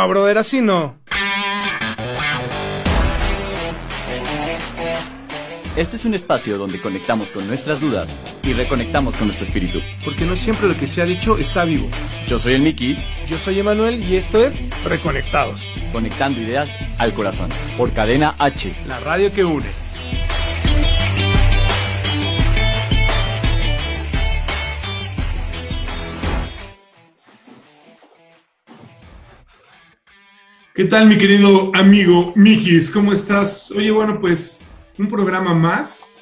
No, 0.00 0.08
brother, 0.08 0.38
así 0.38 0.62
no. 0.62 0.96
Este 5.76 5.96
es 5.96 6.06
un 6.06 6.14
espacio 6.14 6.56
donde 6.56 6.80
conectamos 6.80 7.30
con 7.30 7.46
nuestras 7.46 7.82
dudas 7.82 8.08
y 8.42 8.54
reconectamos 8.54 9.14
con 9.16 9.26
nuestro 9.26 9.46
espíritu. 9.46 9.78
Porque 10.02 10.24
no 10.24 10.36
siempre 10.36 10.68
lo 10.68 10.74
que 10.78 10.86
se 10.86 11.02
ha 11.02 11.04
dicho 11.04 11.36
está 11.36 11.66
vivo. 11.66 11.86
Yo 12.26 12.38
soy 12.38 12.54
el 12.54 12.62
Mikis, 12.62 12.98
Yo 13.28 13.36
soy 13.36 13.58
Emanuel 13.60 14.02
y 14.02 14.16
esto 14.16 14.42
es 14.42 14.54
Reconectados, 14.84 15.60
conectando 15.92 16.40
ideas 16.40 16.74
al 16.96 17.12
corazón. 17.12 17.50
Por 17.76 17.92
Cadena 17.92 18.36
H. 18.38 18.74
la 18.86 19.00
radio 19.00 19.30
que 19.30 19.44
une. 19.44 19.89
¿Qué 30.80 30.86
tal, 30.86 31.08
mi 31.08 31.18
querido 31.18 31.70
amigo 31.74 32.32
Mikis? 32.36 32.88
¿Cómo 32.88 33.12
estás? 33.12 33.70
Oye, 33.70 33.90
bueno, 33.90 34.18
pues 34.18 34.60
un 34.96 35.08
programa 35.08 35.52
más. 35.52 36.14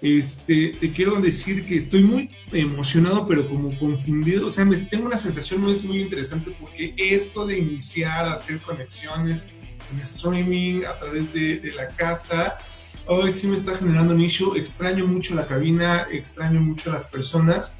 Este, 0.00 0.76
te 0.80 0.92
quiero 0.92 1.20
decir 1.20 1.66
que 1.66 1.74
estoy 1.74 2.04
muy 2.04 2.30
emocionado, 2.52 3.26
pero 3.26 3.48
como 3.48 3.76
confundido. 3.76 4.46
O 4.46 4.52
sea, 4.52 4.64
me, 4.66 4.76
tengo 4.76 5.06
una 5.06 5.18
sensación 5.18 5.62
muy, 5.62 5.76
muy 5.82 6.00
interesante 6.00 6.56
porque 6.60 6.94
esto 6.96 7.44
de 7.44 7.58
iniciar 7.58 8.26
a 8.26 8.34
hacer 8.34 8.62
conexiones 8.62 9.48
en 9.92 10.00
streaming 10.02 10.84
a 10.84 10.96
través 11.00 11.32
de, 11.32 11.58
de 11.58 11.72
la 11.72 11.88
casa, 11.88 12.58
hoy 13.06 13.32
sí 13.32 13.48
me 13.48 13.56
está 13.56 13.76
generando 13.76 14.14
un 14.14 14.20
issue. 14.20 14.56
Extraño 14.56 15.08
mucho 15.08 15.34
la 15.34 15.44
cabina, 15.44 16.06
extraño 16.08 16.60
mucho 16.60 16.92
las 16.92 17.04
personas. 17.06 17.76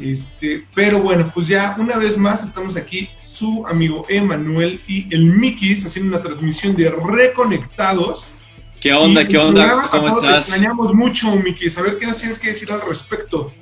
Este, 0.00 0.64
pero 0.74 1.00
bueno, 1.00 1.30
pues 1.34 1.48
ya 1.48 1.76
una 1.78 1.96
vez 1.96 2.16
más 2.16 2.42
estamos 2.42 2.76
aquí, 2.76 3.10
su 3.20 3.66
amigo 3.66 4.04
Emanuel 4.08 4.80
y 4.86 5.12
el 5.14 5.26
Mikis 5.26 5.86
haciendo 5.86 6.16
una 6.16 6.24
transmisión 6.24 6.74
de 6.76 6.90
Reconectados. 6.90 8.34
¿Qué 8.80 8.92
onda? 8.92 9.22
Y 9.22 9.28
¿Qué 9.28 9.38
onda? 9.38 9.88
¿Cómo 9.90 10.08
estás? 10.08 10.46
Te 10.46 10.52
extrañamos 10.52 10.94
mucho, 10.94 11.36
Mikis. 11.36 11.78
A 11.78 11.82
ver 11.82 11.98
qué 11.98 12.06
nos 12.06 12.18
tienes 12.18 12.38
que 12.38 12.48
decir 12.48 12.70
al 12.72 12.80
respecto. 12.80 13.52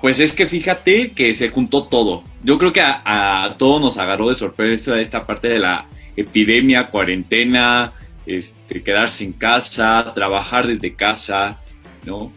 Pues 0.00 0.20
es 0.20 0.32
que 0.32 0.46
fíjate 0.46 1.10
que 1.10 1.34
se 1.34 1.50
juntó 1.50 1.84
todo. 1.84 2.24
Yo 2.42 2.58
creo 2.58 2.72
que 2.72 2.80
a, 2.80 3.02
a 3.04 3.54
todos 3.58 3.80
nos 3.80 3.98
agarró 3.98 4.28
de 4.28 4.34
sorpresa 4.34 4.98
esta 4.98 5.26
parte 5.26 5.48
de 5.48 5.58
la 5.58 5.88
epidemia, 6.16 6.88
cuarentena, 6.90 7.92
este, 8.26 8.82
quedarse 8.82 9.24
en 9.24 9.32
casa, 9.32 10.12
trabajar 10.14 10.66
desde 10.66 10.94
casa, 10.94 11.60
¿no? 12.04 12.32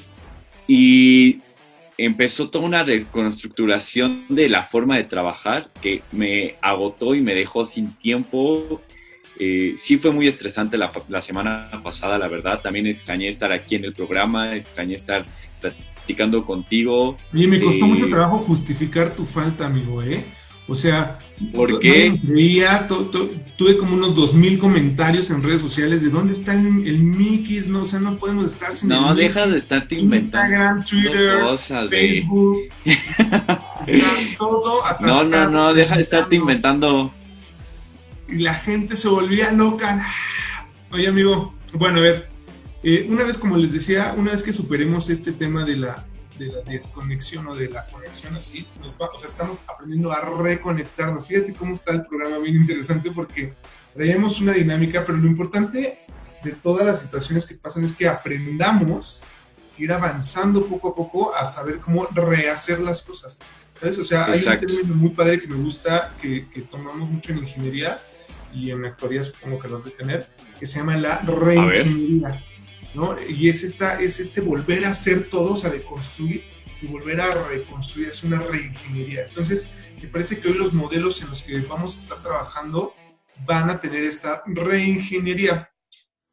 Y 0.68 1.42
empezó 1.98 2.50
toda 2.50 2.66
una 2.66 2.84
reconstructuración 2.84 4.26
de 4.30 4.50
la 4.50 4.64
forma 4.64 4.98
de 4.98 5.04
trabajar 5.04 5.70
que 5.82 6.02
me 6.12 6.56
agotó 6.62 7.16
y 7.16 7.22
me 7.22 7.34
dejó 7.36 7.66
sin 7.66 7.94
tiempo. 7.94 8.82
Eh, 9.40 9.74
sí 9.78 9.98
fue 9.98 10.12
muy 10.12 10.28
estresante 10.28 10.78
la, 10.78 10.92
la 11.10 11.22
semana 11.22 11.70
pasada, 11.84 12.18
la 12.18 12.28
verdad. 12.28 12.62
También 12.62 12.88
extrañé 12.88 13.30
estar 13.30 13.52
aquí 13.52 13.76
en 13.76 13.86
el 13.86 13.94
programa, 13.94 14.56
extrañé 14.56 14.96
estar 14.96 15.26
platicando 15.60 16.46
contigo. 16.46 17.18
Oye, 17.34 17.48
me 17.48 17.60
costó 17.60 17.86
Eh, 17.86 17.88
mucho 17.88 18.08
trabajo 18.10 18.38
justificar 18.38 19.16
tu 19.16 19.26
falta, 19.26 19.66
amigo, 19.66 20.04
¿eh? 20.04 20.24
O 20.68 20.76
sea, 20.76 21.20
¿Por 21.54 21.72
no- 21.72 21.80
qué? 21.80 22.10
no 22.24 22.88
tu- 22.88 23.06
tu- 23.12 23.32
tuve 23.58 23.76
como 23.78 23.96
unos 23.96 24.16
dos 24.16 24.34
mil 24.34 24.58
comentarios 24.58 25.30
en 25.30 25.44
redes 25.44 25.60
sociales 25.60 26.02
de 26.02 26.10
dónde 26.10 26.32
está 26.34 26.54
el, 26.54 26.88
el 26.88 27.00
Mikis, 27.04 27.68
no, 27.68 27.82
o 27.82 27.86
sea, 27.86 28.00
no 28.00 28.18
podemos 28.18 28.46
estar 28.46 28.72
sin 28.74 28.88
No, 28.90 29.12
el 29.12 29.18
deja 29.18 29.46
de 29.46 29.58
estarte 29.58 29.96
inventando 29.96 30.48
Instagram, 30.56 30.84
Twitter, 30.86 31.40
cosas, 31.42 31.90
de... 31.90 31.98
Facebook, 31.98 32.58
está 32.86 34.10
todo 34.40 34.82
No, 35.02 35.16
atascado. 35.20 35.52
no, 35.52 35.68
no, 35.68 35.74
deja 35.74 35.96
de 35.98 36.04
estarte 36.04 36.36
inventando. 36.38 37.14
y 38.30 38.38
la 38.38 38.54
gente 38.54 38.96
se 38.96 39.10
volvía 39.10 39.52
loca. 39.52 40.06
Oye, 40.92 41.08
amigo, 41.08 41.54
bueno, 41.74 41.98
a 42.00 42.02
ver, 42.02 42.30
eh, 42.84 43.06
una 43.10 43.24
vez, 43.24 43.38
como 43.38 43.58
les 43.58 43.72
decía, 43.74 44.14
una 44.18 44.32
vez 44.32 44.44
que 44.44 44.54
superemos 44.54 45.10
este 45.10 45.32
tema 45.34 45.66
de 45.66 45.76
la, 45.78 46.06
de 46.38 46.48
la 46.48 46.62
desconexión 46.62 47.48
o 47.48 47.56
de 47.56 47.70
la 47.70 47.86
conexión 47.88 48.36
así, 48.36 48.68
nos 48.80 48.90
va- 48.94 49.10
o 49.14 49.20
sea, 49.20 49.28
estamos 49.30 49.62
aprendiendo 49.68 50.12
a 50.12 50.22
reconectarnos. 50.22 51.28
Fíjate 51.28 51.54
cómo 51.54 51.74
está 51.74 51.94
el 51.94 52.06
programa, 52.06 52.38
bien 52.40 52.56
interesante, 52.56 53.12
porque 53.12 53.54
traemos 53.94 54.42
una 54.42 54.54
dinámica, 54.54 55.04
pero 55.06 55.18
lo 55.18 55.28
importante 55.28 56.00
de 56.44 56.52
todas 56.52 56.86
las 56.86 57.02
situaciones 57.02 57.46
que 57.46 57.56
pasan 57.56 57.84
es 57.86 57.94
que 57.94 58.08
aprendamos 58.08 59.24
a 59.78 59.82
ir 59.82 59.92
avanzando 59.92 60.66
poco 60.66 60.90
a 60.90 60.96
poco 60.96 61.36
a 61.36 61.46
saber 61.46 61.80
cómo 61.80 62.06
rehacer 62.08 62.80
las 62.80 63.02
cosas. 63.02 63.40
¿Sabes? 63.80 63.98
O 64.00 64.06
sea, 64.06 64.26
hay 64.26 64.34
Exacto. 64.34 64.68
un 64.68 64.76
término 64.76 64.96
muy 64.96 65.10
padre 65.12 65.40
que 65.42 65.48
me 65.48 65.56
gusta, 65.56 66.14
que, 66.22 66.48
que 66.50 66.62
tomamos 66.62 67.10
mucho 67.10 67.32
en 67.34 67.40
ingeniería, 67.40 68.02
y 68.54 68.70
en 68.70 68.84
la 68.84 68.90
actualidad 68.90 69.24
supongo 69.24 69.60
que 69.60 69.68
lo 69.68 69.78
has 69.78 69.86
de 69.86 69.92
tener, 69.92 70.30
que 70.60 70.66
se 70.68 70.78
llama 70.80 70.96
la 70.96 71.20
reingeniería. 71.20 72.44
¿No? 72.94 73.16
Y 73.28 73.50
es, 73.50 73.64
esta, 73.64 74.00
es 74.02 74.20
este 74.20 74.42
volver 74.42 74.86
a 74.86 74.90
hacer 74.92 75.30
todo, 75.30 75.54
o 75.54 75.56
sea, 75.56 75.70
de 75.70 75.84
construir 75.84 76.44
y 76.82 76.88
volver 76.88 77.20
a 77.22 77.48
reconstruir, 77.48 78.10
es 78.10 78.24
una 78.24 78.40
reingeniería. 78.40 79.26
Entonces, 79.28 79.70
me 80.02 80.08
parece 80.10 80.40
que 80.40 80.50
hoy 80.50 80.56
los 80.56 80.74
modelos 80.74 81.22
en 81.22 81.30
los 81.30 81.44
que 81.44 81.60
vamos 81.62 81.96
a 81.96 82.00
estar 82.00 82.22
trabajando 82.22 82.94
van 83.46 83.70
a 83.70 83.80
tener 83.80 84.04
esta 84.04 84.44
reingeniería. 84.46 85.70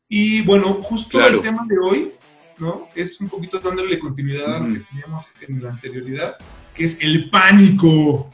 Y 0.09 0.43
bueno, 0.43 0.75
justo 0.83 1.19
Claro. 1.19 1.37
el 1.37 1.41
tema 1.41 1.65
de 1.69 1.79
hoy, 1.79 2.13
¿no? 2.59 2.89
Es 2.97 3.21
un 3.21 3.29
poquito 3.29 3.61
dándole 3.61 3.99
continuidad 3.99 4.57
a 4.57 4.59
lo 4.61 4.75
que 4.75 4.81
teníamos 4.81 5.33
en 5.47 5.63
la 5.63 5.71
anterioridad, 5.71 6.37
que 6.75 6.85
es 6.85 7.01
el 7.01 7.31
pánico. 7.31 8.29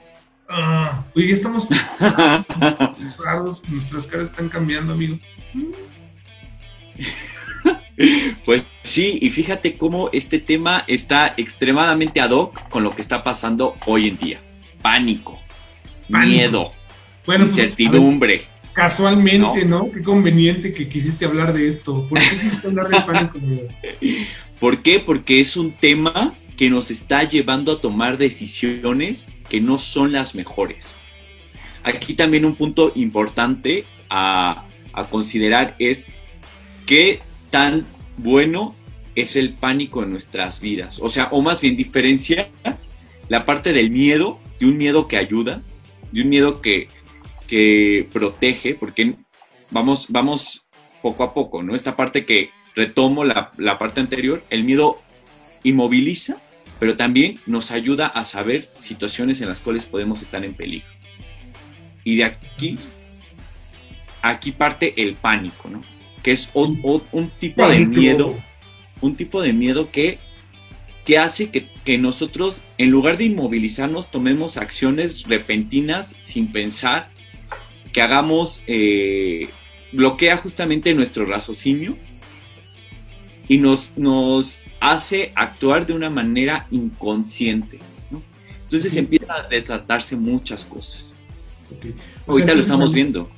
Ah, 0.48 1.04
oye, 1.14 1.32
estamos 1.32 1.68
raros, 3.18 3.62
nuestras 3.68 4.06
caras 4.06 4.30
están 4.30 4.48
cambiando, 4.48 4.94
amigo. 4.94 5.18
Pues 8.46 8.64
sí, 8.84 9.18
y 9.20 9.30
fíjate 9.30 9.76
cómo 9.76 10.08
este 10.12 10.38
tema 10.38 10.84
está 10.86 11.34
extremadamente 11.36 12.20
ad 12.20 12.30
hoc 12.30 12.68
con 12.70 12.84
lo 12.84 12.94
que 12.94 13.02
está 13.02 13.22
pasando 13.24 13.76
hoy 13.86 14.08
en 14.08 14.18
día. 14.18 14.40
Pánico, 14.80 15.38
Pánico. 16.10 16.28
miedo, 16.30 16.72
Bueno, 17.26 17.44
pues, 17.46 17.56
ver, 17.56 17.64
incertidumbre. 17.66 18.44
casualmente, 18.72 19.64
¿no? 19.64 19.90
Qué 19.90 20.00
conveniente 20.02 20.72
que 20.72 20.88
quisiste 20.88 21.24
hablar 21.24 21.52
de 21.52 21.66
esto. 21.66 22.06
¿Por 22.08 22.20
qué 22.20 22.38
quisiste 22.40 22.66
hablar 22.68 22.88
de 22.88 23.00
pánico? 23.02 23.38
¿Por 24.60 24.80
qué? 24.82 25.00
Porque 25.00 25.40
es 25.40 25.56
un 25.56 25.72
tema 25.72 26.34
que 26.56 26.70
nos 26.70 26.90
está 26.90 27.24
llevando 27.24 27.72
a 27.72 27.80
tomar 27.80 28.16
decisiones 28.16 29.28
que 29.50 29.60
no 29.60 29.76
son 29.76 30.12
las 30.12 30.34
mejores. 30.36 30.96
Aquí 31.82 32.14
también 32.14 32.44
un 32.44 32.54
punto 32.54 32.92
importante 32.94 33.84
a, 34.08 34.64
a 34.92 35.04
considerar 35.04 35.74
es 35.78 36.06
qué 36.86 37.20
tan 37.50 37.84
bueno 38.16 38.74
es 39.14 39.36
el 39.36 39.54
pánico 39.54 40.02
en 40.02 40.10
nuestras 40.10 40.60
vidas. 40.60 41.00
O 41.02 41.08
sea, 41.08 41.28
o 41.32 41.42
más 41.42 41.60
bien 41.60 41.76
diferencia 41.76 42.48
la 43.28 43.44
parte 43.44 43.72
del 43.72 43.90
miedo, 43.90 44.38
de 44.60 44.66
un 44.66 44.76
miedo 44.76 45.08
que 45.08 45.16
ayuda, 45.16 45.62
de 46.12 46.22
un 46.22 46.28
miedo 46.28 46.60
que, 46.60 46.88
que 47.46 48.08
protege, 48.12 48.74
porque 48.74 49.14
vamos, 49.70 50.06
vamos 50.10 50.68
poco 51.02 51.24
a 51.24 51.34
poco, 51.34 51.62
¿no? 51.62 51.74
Esta 51.74 51.96
parte 51.96 52.24
que 52.24 52.50
retomo 52.74 53.24
la, 53.24 53.52
la 53.56 53.78
parte 53.78 54.00
anterior, 54.00 54.42
el 54.50 54.64
miedo 54.64 55.00
inmoviliza, 55.62 56.36
pero 56.78 56.96
también 56.96 57.40
nos 57.46 57.70
ayuda 57.70 58.06
a 58.06 58.24
saber 58.24 58.68
situaciones 58.78 59.40
en 59.40 59.48
las 59.48 59.60
cuales 59.60 59.86
podemos 59.86 60.22
estar 60.22 60.44
en 60.44 60.54
peligro. 60.54 60.88
Y 62.04 62.16
de 62.16 62.24
aquí, 62.24 62.78
aquí 64.22 64.52
parte 64.52 64.94
el 65.02 65.14
pánico, 65.14 65.68
¿no? 65.68 65.80
Que 66.26 66.32
es 66.32 66.50
un, 66.54 66.80
un- 66.82 67.02
un 67.12 67.30
tipo 67.30 67.62
de 67.70 67.78
miedo, 68.00 68.36
un 69.00 69.14
tipo 69.14 69.40
de 69.40 69.52
miedo 69.52 69.90
que, 69.92 70.18
que 71.04 71.18
hace 71.18 71.50
que, 71.50 71.68
que 71.84 71.98
nosotros, 71.98 72.64
en 72.78 72.90
lugar 72.90 73.16
de 73.16 73.24
inmovilizarnos, 73.26 74.10
tomemos 74.10 74.56
acciones 74.56 75.22
repentinas 75.28 76.16
sin 76.22 76.50
pensar, 76.50 77.10
que 77.92 78.02
hagamos, 78.02 78.64
eh, 78.66 79.48
bloquea 79.92 80.36
justamente 80.36 80.92
nuestro 80.94 81.24
raciocinio 81.26 81.96
y 83.48 83.58
nos, 83.58 83.92
nos 83.96 84.58
hace 84.80 85.30
actuar 85.36 85.86
de 85.86 85.92
una 85.92 86.10
manera 86.10 86.66
inconsciente. 86.72 87.78
¿no? 88.10 88.20
Entonces 88.64 88.96
empiezan 88.96 89.30
a 89.30 89.42
desatarse 89.48 90.16
muchas 90.16 90.64
cosas. 90.64 91.14
Sea, 91.80 91.92
Ahorita 92.26 92.52
lo 92.54 92.60
estamos 92.60 92.92
viendo. 92.92 93.30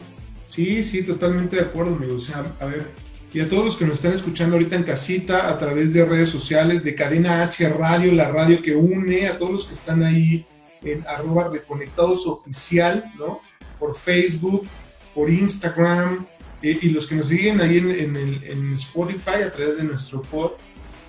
Sí, 0.49 0.83
sí, 0.83 1.03
totalmente 1.03 1.57
de 1.57 1.63
acuerdo, 1.63 1.95
amigo. 1.95 2.17
O 2.17 2.21
sea, 2.21 2.57
a 2.59 2.67
ver, 2.67 2.91
y 3.33 3.41
a 3.41 3.49
todos 3.49 3.65
los 3.65 3.77
que 3.77 3.85
nos 3.85 3.95
están 3.95 4.13
escuchando 4.13 4.57
ahorita 4.57 4.75
en 4.75 4.83
casita, 4.83 5.51
a 5.51 5.59
través 5.59 5.93
de 5.93 6.05
redes 6.05 6.31
sociales, 6.31 6.83
de 6.83 6.95
Cadena 6.95 7.43
H 7.43 7.69
Radio, 7.69 8.13
la 8.13 8.31
radio 8.31 8.63
que 8.63 8.75
une, 8.75 9.29
a 9.29 9.37
todos 9.37 9.53
los 9.53 9.65
que 9.67 9.75
están 9.75 10.03
ahí 10.03 10.47
en 10.83 11.05
arroba 11.07 11.51
reconectados 11.51 12.27
oficial, 12.27 13.13
¿no? 13.19 13.43
Por 13.79 13.95
Facebook, 13.95 14.67
por 15.15 15.29
Instagram, 15.29 16.27
eh, 16.63 16.79
y 16.81 16.89
los 16.89 17.07
que 17.07 17.17
nos 17.17 17.29
siguen 17.29 17.61
ahí 17.61 17.77
en, 17.77 17.91
en, 17.91 18.17
el, 18.17 18.45
en, 18.45 18.73
Spotify 18.75 19.43
a 19.45 19.53
través 19.53 19.77
de 19.77 19.85
nuestro 19.85 20.23
pod, 20.23 20.53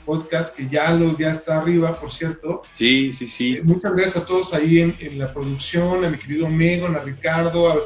podcast, 0.06 0.56
que 0.56 0.68
ya, 0.68 0.94
lo, 0.94 1.18
ya 1.18 1.32
está 1.32 1.60
arriba, 1.60 1.98
por 1.98 2.12
cierto. 2.12 2.64
Sí, 2.78 3.14
sí, 3.14 3.28
sí. 3.28 3.54
Eh, 3.54 3.62
muchas 3.64 3.94
gracias 3.94 4.18
a 4.18 4.26
todos 4.26 4.54
ahí 4.54 4.80
en, 4.82 4.96
en, 5.00 5.18
la 5.18 5.32
producción, 5.32 6.04
a 6.04 6.10
mi 6.10 6.20
querido 6.20 6.50
Megon, 6.50 6.98
a 6.98 7.00
Ricardo, 7.00 7.70
a, 7.70 7.78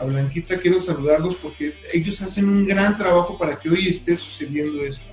a 0.00 0.04
Blanquita, 0.04 0.58
quiero 0.58 0.80
saludarlos 0.80 1.36
porque 1.36 1.74
ellos 1.92 2.20
hacen 2.22 2.48
un 2.48 2.66
gran 2.66 2.96
trabajo 2.96 3.36
para 3.36 3.58
que 3.58 3.68
hoy 3.68 3.86
esté 3.86 4.16
sucediendo 4.16 4.82
esto. 4.82 5.12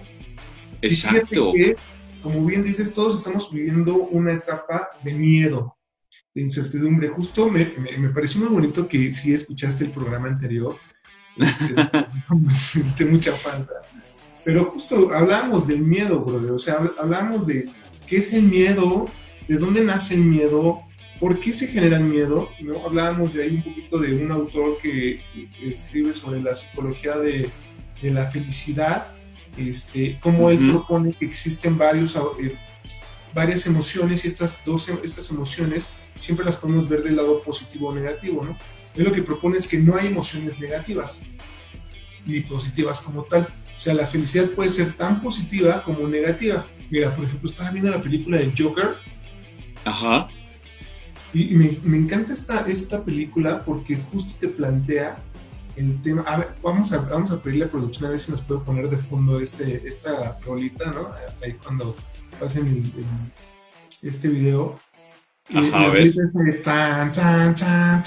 Exacto. 0.81 1.51
Que, 1.53 1.75
como 2.23 2.45
bien 2.45 2.63
dices, 2.63 2.93
todos 2.93 3.15
estamos 3.15 3.51
viviendo 3.51 3.95
una 3.95 4.33
etapa 4.33 4.89
de 5.03 5.13
miedo, 5.13 5.77
de 6.33 6.41
incertidumbre. 6.41 7.09
Justo 7.09 7.49
me, 7.49 7.73
me, 7.77 7.97
me 7.97 8.09
pareció 8.09 8.41
muy 8.41 8.49
bonito 8.49 8.87
que 8.87 9.13
si 9.13 9.33
escuchaste 9.33 9.83
el 9.83 9.91
programa 9.91 10.29
anterior, 10.29 10.77
este, 11.37 11.75
este, 12.79 13.05
mucha 13.05 13.33
falta. 13.33 13.73
Pero 14.45 14.71
justo 14.71 15.13
hablamos 15.13 15.67
del 15.67 15.81
miedo, 15.81 16.21
brother. 16.21 16.51
O 16.51 16.59
sea, 16.59 16.79
hablamos 16.97 17.45
de 17.45 17.69
qué 18.07 18.17
es 18.17 18.31
el 18.33 18.43
miedo, 18.43 19.09
de 19.47 19.57
dónde 19.57 19.83
nace 19.83 20.15
el 20.15 20.23
miedo, 20.23 20.79
¿Por 21.19 21.39
qué 21.39 21.53
se 21.53 21.67
genera 21.67 21.99
miedo? 21.99 22.49
¿No? 22.61 22.85
Hablábamos 22.85 23.33
de 23.33 23.43
ahí 23.43 23.55
un 23.55 23.63
poquito 23.63 23.97
de 23.99 24.13
un 24.23 24.31
autor 24.31 24.77
que, 24.81 25.21
que 25.33 25.71
escribe 25.71 26.13
sobre 26.13 26.41
la 26.41 26.53
psicología 26.53 27.17
de, 27.17 27.49
de, 28.01 28.11
la 28.11 28.25
felicidad, 28.25 29.07
este, 29.57 30.19
cómo 30.21 30.45
uh 30.45 30.49
-huh. 30.49 30.57
él 30.57 30.71
propone 30.71 31.13
que 31.13 31.25
existen 31.25 31.77
varios, 31.77 32.15
eh, 32.15 32.55
varias 33.33 33.65
emociones 33.65 34.25
y 34.25 34.27
estas, 34.27 34.63
dos, 34.63 34.89
estas 35.03 35.31
emociones 35.31 35.91
siempre 36.19 36.45
las 36.45 36.57
podemos 36.57 36.87
ver 36.87 37.03
del 37.03 37.15
lado 37.15 37.41
positivo 37.41 37.89
o 37.89 37.95
negativo. 37.95 38.43
¿no? 38.43 38.57
Él 38.95 39.03
lo 39.03 39.11
que 39.11 39.23
propone 39.23 39.57
es 39.57 39.67
que 39.67 39.79
no 39.79 39.95
hay 39.95 40.07
emociones 40.07 40.59
negativas 40.59 41.21
ni 42.25 42.41
positivas 42.41 43.01
como 43.01 43.23
tal. 43.23 43.47
O 43.77 43.81
sea, 43.81 43.93
la 43.93 44.05
felicidad 44.05 44.49
puede 44.51 44.69
ser 44.69 44.93
tan 44.93 45.21
positiva 45.21 45.83
como 45.83 46.07
negativa. 46.07 46.67
Mira, 46.89 47.15
por 47.15 47.25
ejemplo, 47.25 47.49
estaba 47.49 47.71
viendo 47.71 47.91
la 47.91 48.01
película 48.01 48.37
de 48.37 48.51
Joker. 48.57 48.95
Ajá. 49.85 50.27
Y, 51.33 51.55
me, 51.55 51.77
me, 51.83 51.97
encanta 51.97 52.33
esta, 52.33 52.61
esta 52.67 53.03
película 53.03 53.63
porque 53.63 53.97
justo 54.11 54.33
te 54.39 54.47
plantea 54.47 55.17
el 55.75 56.01
tema. 56.01 56.23
A 56.23 56.37
ver, 56.37 56.47
vamos 56.63 56.91
a, 56.93 56.99
vamos 56.99 57.31
a 57.31 57.41
pedirle 57.41 57.65
a 57.65 57.69
producción 57.69 58.05
a 58.05 58.09
ver 58.09 58.19
si 58.19 58.31
nos 58.31 58.41
puede 58.41 58.61
poner 58.61 58.89
de 58.89 58.97
fondo 58.97 59.39
este, 59.39 59.85
esta 59.85 60.37
rolita, 60.45 60.91
¿no? 60.91 61.13
Ahí 61.43 61.53
cuando 61.53 61.95
pasen 62.39 62.67
el, 62.67 62.77
el, 62.77 64.09
este 64.09 64.29
video. 64.29 64.79
Ajá, 65.53 65.61
y 65.61 65.85
a 65.85 65.89
ver. 65.89 66.13
Tan, 66.63 67.11
tan, 67.11 67.55
tan, 67.55 68.03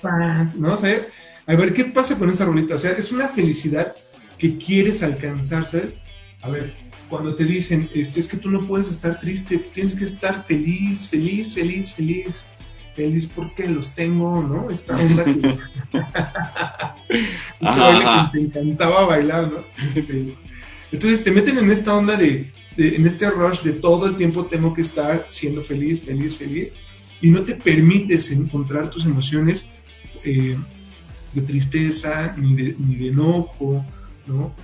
tan, 0.00 0.52
¿No? 0.60 0.76
¿Sabes? 0.76 1.12
A 1.46 1.54
ver 1.54 1.74
qué 1.74 1.84
pasa 1.86 2.18
con 2.18 2.30
esa 2.30 2.44
rolita. 2.44 2.76
O 2.76 2.78
sea, 2.78 2.92
es 2.92 3.12
una 3.12 3.28
felicidad 3.28 3.94
que 4.38 4.58
quieres 4.58 5.02
alcanzar, 5.02 5.66
¿sabes? 5.66 6.00
A 6.42 6.48
ver, 6.48 6.74
cuando 7.12 7.34
te 7.34 7.44
dicen, 7.44 7.90
este, 7.92 8.20
es 8.20 8.26
que 8.26 8.38
tú 8.38 8.50
no 8.50 8.66
puedes 8.66 8.88
estar 8.88 9.20
triste, 9.20 9.58
tú 9.58 9.68
tienes 9.70 9.94
que 9.94 10.04
estar 10.04 10.46
feliz, 10.46 11.10
feliz, 11.10 11.54
feliz, 11.54 11.92
feliz, 11.94 12.48
feliz 12.94 13.26
porque 13.26 13.68
los 13.68 13.94
tengo, 13.94 14.42
¿no? 14.42 14.70
Esta 14.70 14.96
onda 14.98 15.22
que, 15.22 15.58
Ajá. 17.60 18.30
que 18.32 18.38
te 18.38 18.46
encantaba 18.46 19.04
bailar, 19.04 19.52
¿no? 19.52 19.58
Entonces 20.90 21.22
te 21.22 21.32
meten 21.32 21.58
en 21.58 21.70
esta 21.70 21.94
onda 21.94 22.16
de, 22.16 22.50
de, 22.78 22.96
en 22.96 23.06
este 23.06 23.28
rush 23.28 23.60
de 23.60 23.74
todo 23.74 24.06
el 24.06 24.16
tiempo 24.16 24.46
tengo 24.46 24.72
que 24.72 24.80
estar 24.80 25.26
siendo 25.28 25.62
feliz, 25.62 26.06
feliz, 26.06 26.38
feliz, 26.38 26.76
y 27.20 27.28
no 27.28 27.42
te 27.42 27.56
permites 27.56 28.30
encontrar 28.30 28.88
tus 28.88 29.04
emociones 29.04 29.68
eh, 30.24 30.56
de 31.34 31.42
tristeza, 31.42 32.34
ni 32.38 32.54
de, 32.54 32.74
ni 32.78 32.96
de 32.96 33.08
enojo, 33.08 33.84
¿no? 34.26 34.54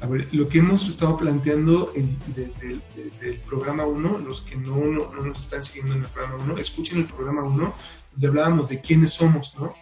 A 0.00 0.06
ver, 0.06 0.28
lo 0.32 0.48
que 0.48 0.58
hemos 0.58 0.86
estado 0.88 1.16
planteando 1.16 1.92
en, 1.94 2.18
desde, 2.34 2.72
el, 2.72 2.82
desde, 2.94 3.30
el, 3.30 3.40
programa 3.40 3.86
1, 3.86 4.18
los 4.18 4.42
que 4.42 4.54
no, 4.54 4.76
no, 4.76 5.10
no, 5.12 5.22
nos 5.22 5.40
están 5.40 5.64
siguiendo 5.64 5.94
en 5.94 6.02
el 6.02 6.08
programa 6.08 6.44
1, 6.44 6.58
escuchen 6.58 6.98
el 6.98 7.06
programa 7.06 7.44
1, 7.44 7.74
donde 8.12 8.28
hablábamos 8.28 8.68
de 8.68 8.80
quiénes 8.80 9.14
somos, 9.14 9.54
¿no? 9.58 9.74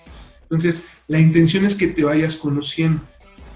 Entonces, 0.43 0.87
la 1.09 1.19
intención 1.19 1.65
es 1.65 1.75
que 1.75 1.89
te 1.89 2.05
vayas 2.05 2.37
conociendo. 2.37 3.03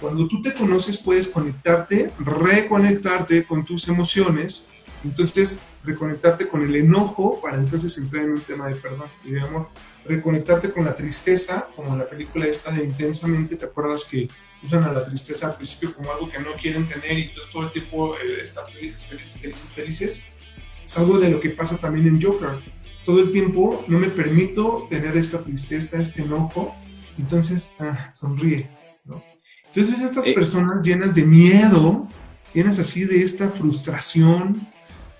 Cuando 0.00 0.26
tú 0.26 0.42
te 0.42 0.52
conoces, 0.52 0.96
puedes 0.98 1.28
conectarte, 1.28 2.12
reconectarte 2.18 3.46
con 3.46 3.64
tus 3.64 3.88
emociones, 3.88 4.66
entonces 5.04 5.60
reconectarte 5.84 6.48
con 6.48 6.62
el 6.62 6.74
enojo 6.74 7.40
para 7.40 7.56
entonces 7.56 7.96
entrar 7.98 8.24
en 8.24 8.32
un 8.32 8.40
tema 8.40 8.68
de 8.68 8.74
perdón 8.76 9.08
y 9.24 9.30
de 9.30 9.40
amor, 9.40 9.68
reconectarte 10.04 10.72
con 10.72 10.84
la 10.84 10.94
tristeza, 10.94 11.68
como 11.76 11.92
en 11.92 12.00
la 12.00 12.08
película 12.08 12.46
esta 12.46 12.72
de 12.72 12.84
Intensamente, 12.84 13.56
¿te 13.56 13.64
acuerdas 13.64 14.04
que 14.04 14.28
usan 14.62 14.84
a 14.84 14.92
la 14.92 15.04
tristeza 15.04 15.48
al 15.48 15.56
principio 15.56 15.94
como 15.94 16.10
algo 16.10 16.28
que 16.28 16.38
no 16.38 16.54
quieren 16.60 16.88
tener 16.88 17.18
y 17.18 17.22
entonces 17.24 17.52
todo 17.52 17.64
el 17.64 17.72
tiempo 17.72 18.14
eh, 18.16 18.40
están 18.42 18.66
felices, 18.68 19.06
felices, 19.06 19.38
felices, 19.40 19.70
felices. 19.70 20.24
Es 20.84 20.98
algo 20.98 21.18
de 21.18 21.30
lo 21.30 21.40
que 21.40 21.50
pasa 21.50 21.76
también 21.78 22.06
en 22.08 22.20
Joker. 22.20 22.58
Todo 23.04 23.20
el 23.20 23.30
tiempo 23.30 23.84
no 23.88 23.98
me 23.98 24.08
permito 24.08 24.86
tener 24.90 25.16
esta 25.16 25.42
tristeza, 25.42 25.98
este 25.98 26.22
enojo, 26.22 26.74
entonces 27.18 27.74
ah, 27.80 28.10
sonríe. 28.10 28.68
¿no? 29.04 29.22
Entonces 29.66 30.02
estas 30.02 30.26
eh. 30.26 30.34
personas 30.34 30.86
llenas 30.86 31.14
de 31.14 31.24
miedo, 31.24 32.08
llenas 32.54 32.78
así 32.78 33.04
de 33.04 33.22
esta 33.22 33.48
frustración, 33.48 34.66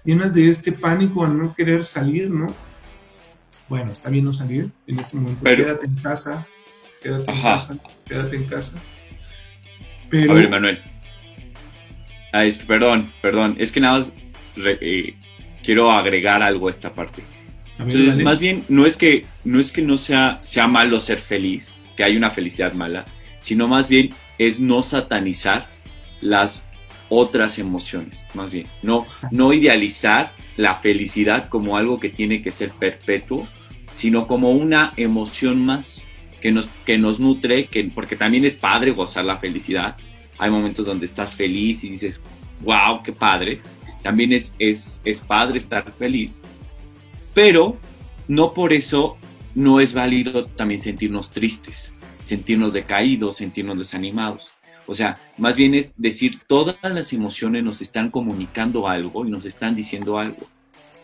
llenas 0.05 0.35
de 0.35 0.49
este 0.49 0.73
pánico 0.73 1.25
a 1.25 1.29
no 1.29 1.55
querer 1.55 1.85
salir, 1.85 2.31
¿no? 2.31 2.55
Bueno, 3.69 3.93
está 3.93 4.09
bien 4.09 4.25
no 4.25 4.33
salir 4.33 4.71
en 4.87 4.99
este 4.99 5.17
momento. 5.17 5.41
Pero, 5.43 5.65
quédate 5.65 5.87
en 5.87 5.95
casa, 5.97 6.47
quédate 7.03 7.31
ajá. 7.31 7.39
en 7.39 7.43
casa, 7.43 7.79
quédate 8.07 8.37
en 8.37 8.45
casa. 8.47 8.79
Pero... 10.11 10.33
A 10.33 10.35
ver, 10.35 10.51
Manuel. 10.51 10.79
Ah, 12.33 12.45
es, 12.45 12.59
perdón, 12.59 13.11
perdón. 13.23 13.57
Es 13.59 13.73
que 13.73 13.81
nada 13.81 13.99
más 13.99 14.13
re, 14.57 14.79
eh, 14.81 15.15
quiero 15.63 15.91
agregar 15.91 16.43
algo 16.43 16.69
a 16.69 16.71
esta 16.71 16.93
parte. 16.93 17.23
A 17.79 17.85
Entonces, 17.85 18.11
dale. 18.11 18.25
más 18.25 18.39
bien, 18.39 18.65
no 18.69 18.87
es 18.87 18.97
que 18.97 19.25
no, 19.45 19.61
es 19.61 19.73
que 19.73 19.83
no 19.83 19.97
sea, 19.97 20.41
sea 20.43 20.67
malo 20.67 21.01
ser 21.01 21.19
feliz, 21.21 21.75
que 21.97 22.05
hay 22.05 22.17
una 22.17 22.31
felicidad 22.31 22.73
mala, 22.73 23.07
sino 23.41 23.69
más 23.69 23.89
bien 23.89 24.11
es 24.39 24.61
no 24.61 24.83
satanizar 24.83 25.67
las 26.21 26.69
otras 27.09 27.59
emociones, 27.59 28.27
más 28.35 28.51
bien. 28.51 28.67
No, 28.83 29.03
no 29.31 29.53
idealizar 29.53 30.33
la 30.57 30.77
felicidad 30.77 31.49
como 31.49 31.77
algo 31.77 32.01
que 32.01 32.11
tiene 32.11 32.43
que 32.43 32.51
ser 32.51 32.71
perpetuo, 32.71 33.49
sino 33.95 34.27
como 34.27 34.51
una 34.51 34.93
emoción 34.97 35.65
más 35.65 36.08
que 36.41 36.53
nos, 36.53 36.69
que 36.85 36.99
nos 36.99 37.21
nutre, 37.21 37.67
que, 37.67 37.85
porque 37.85 38.17
también 38.17 38.45
es 38.45 38.55
padre 38.55 38.93
gozar 38.93 39.25
la 39.25 39.39
felicidad. 39.39 39.97
Hay 40.39 40.51
momentos 40.51 40.87
donde 40.87 41.07
estás 41.07 41.35
feliz 41.35 41.85
y 41.85 41.91
dices, 41.91 42.23
wow, 42.61 43.03
qué 43.03 43.13
padre. 43.13 43.61
También 44.03 44.33
es, 44.33 44.55
es, 44.59 45.03
es 45.05 45.21
padre 45.21 45.59
estar 45.59 45.93
feliz. 45.93 46.41
Pero 47.35 47.77
no 48.29 48.55
por 48.55 48.73
eso 48.73 49.17
no 49.55 49.81
es 49.81 49.95
válido 49.95 50.47
también 50.47 50.81
sentirnos 50.81 51.31
tristes, 51.31 51.93
sentirnos 52.21 52.73
decaídos, 52.73 53.37
sentirnos 53.37 53.79
desanimados. 53.79 54.53
O 54.87 54.95
sea, 54.95 55.19
más 55.37 55.57
bien 55.57 55.75
es 55.75 55.93
decir, 55.97 56.41
todas 56.47 56.77
las 56.83 57.13
emociones 57.13 57.63
nos 57.63 57.83
están 57.83 58.11
comunicando 58.11 58.89
algo 58.89 59.27
y 59.27 59.31
nos 59.31 59.45
están 59.45 59.75
diciendo 59.75 60.19
algo. 60.19 60.47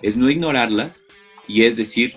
Es 0.01 0.17
no 0.17 0.31
ignorarlas 0.31 1.05
y 1.47 1.65
es 1.65 1.77
decir, 1.77 2.15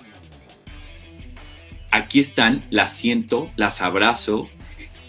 aquí 1.97 2.19
están, 2.19 2.63
las 2.69 2.95
siento, 2.95 3.51
las 3.55 3.81
abrazo, 3.81 4.49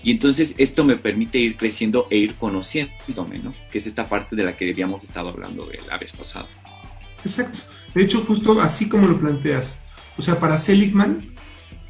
y 0.02 0.12
entonces 0.12 0.54
esto 0.58 0.84
me 0.84 0.96
permite 0.96 1.38
ir 1.38 1.56
creciendo 1.56 2.06
e 2.10 2.16
ir 2.18 2.34
conociéndome, 2.34 3.38
¿no? 3.38 3.54
Que 3.70 3.78
es 3.78 3.86
esta 3.86 4.08
parte 4.08 4.36
de 4.36 4.44
la 4.44 4.56
que 4.56 4.70
habíamos 4.70 5.04
estado 5.04 5.28
hablando 5.28 5.66
de 5.66 5.80
la 5.88 5.98
vez 5.98 6.12
pasada. 6.12 6.46
Exacto. 7.24 7.60
De 7.94 8.04
hecho, 8.04 8.20
justo 8.20 8.60
así 8.60 8.88
como 8.88 9.06
lo 9.08 9.18
planteas. 9.18 9.76
O 10.16 10.22
sea, 10.22 10.38
para 10.38 10.56
Seligman, 10.56 11.34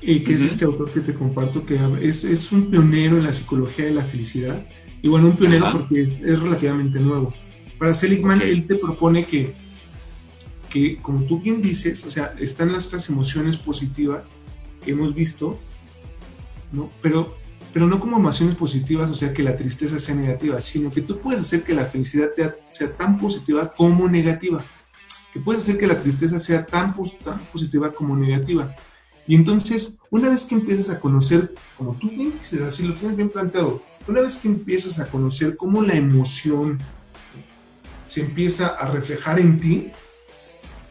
eh, 0.00 0.22
que 0.22 0.32
uh 0.32 0.34
-huh. 0.34 0.36
es 0.36 0.42
este 0.42 0.64
autor 0.64 0.90
que 0.92 1.00
te 1.00 1.14
comparto, 1.14 1.66
que 1.66 1.78
es, 2.00 2.24
es, 2.24 2.50
un 2.52 2.70
pionero 2.70 3.18
en 3.18 3.24
la 3.24 3.32
psicología 3.32 3.84
de 3.86 3.94
la 3.94 4.04
felicidad, 4.04 4.66
y 5.02 5.08
bueno, 5.08 5.28
un 5.28 5.36
pionero 5.36 5.66
Ajá. 5.66 5.78
porque 5.78 6.18
es 6.24 6.40
relativamente 6.40 6.98
nuevo. 7.00 7.34
Para 7.78 7.94
Seligman, 7.94 8.38
okay. 8.38 8.50
él 8.50 8.66
te 8.66 8.76
propone 8.76 9.24
que, 9.24 9.54
que, 10.70 10.96
como 10.96 11.24
tú 11.24 11.40
bien 11.40 11.62
dices, 11.62 12.04
o 12.04 12.10
sea, 12.10 12.34
están 12.38 12.74
estas 12.74 13.08
emociones 13.10 13.56
positivas 13.56 14.34
que 14.85 14.92
hemos 14.92 15.14
visto, 15.14 15.58
¿no? 16.73 16.90
Pero, 17.02 17.37
pero 17.73 17.87
no 17.87 18.00
como 18.00 18.16
emociones 18.16 18.54
positivas, 18.54 19.11
o 19.11 19.14
sea, 19.14 19.32
que 19.32 19.42
la 19.42 19.56
tristeza 19.56 19.99
sea 19.99 20.14
negativa, 20.14 20.61
sino 20.61 20.90
que 20.90 21.02
tú 21.02 21.20
puedes 21.20 21.40
hacer 21.40 21.62
que 21.64 21.75
la 21.75 21.85
felicidad 21.85 22.30
sea, 22.70 22.97
tan 22.97 23.18
positiva 23.18 23.73
como 23.75 24.08
negativa. 24.08 24.64
Que 25.32 25.40
puedes 25.40 25.62
hacer 25.62 25.78
que 25.78 25.87
la 25.87 26.00
tristeza 26.00 26.40
sea 26.40 26.64
tan, 26.64 26.94
tan 27.25 27.38
positiva 27.52 27.92
como 27.92 28.16
negativa. 28.16 28.75
Y 29.26 29.35
entonces, 29.35 30.00
una 30.11 30.30
vez 30.30 30.44
que 30.44 30.54
empiezas 30.54 30.88
a 30.88 31.00
conocer, 31.00 31.54
como 31.76 31.94
tú 31.94 32.08
dices, 32.08 32.62
así 32.62 32.82
lo 32.85 32.94
tienes 32.94 33.16
bien 33.16 33.28
planteado, 33.28 33.82
una 34.06 34.23
vez 34.23 34.37
que 34.37 34.49
empiezas 34.49 34.99
a 35.00 35.11
conocer 35.11 35.56
cómo 35.58 35.82
la 35.82 35.94
emoción 35.94 36.78
se 38.06 38.23
empieza 38.23 38.68
a 38.68 38.90
reflejar 38.90 39.38
en 39.38 39.61
ti, 39.61 39.92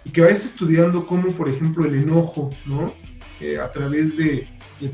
y 0.07 0.11
que 0.11 0.21
vayas 0.21 0.45
estudiando 0.45 1.05
cómo, 1.05 1.31
por 1.33 1.49
ejemplo, 1.49 1.85
el 1.85 1.95
enojo, 1.95 2.53
¿no? 2.65 2.93
A 3.61 3.71
través 3.71 4.17
de, 4.17 4.47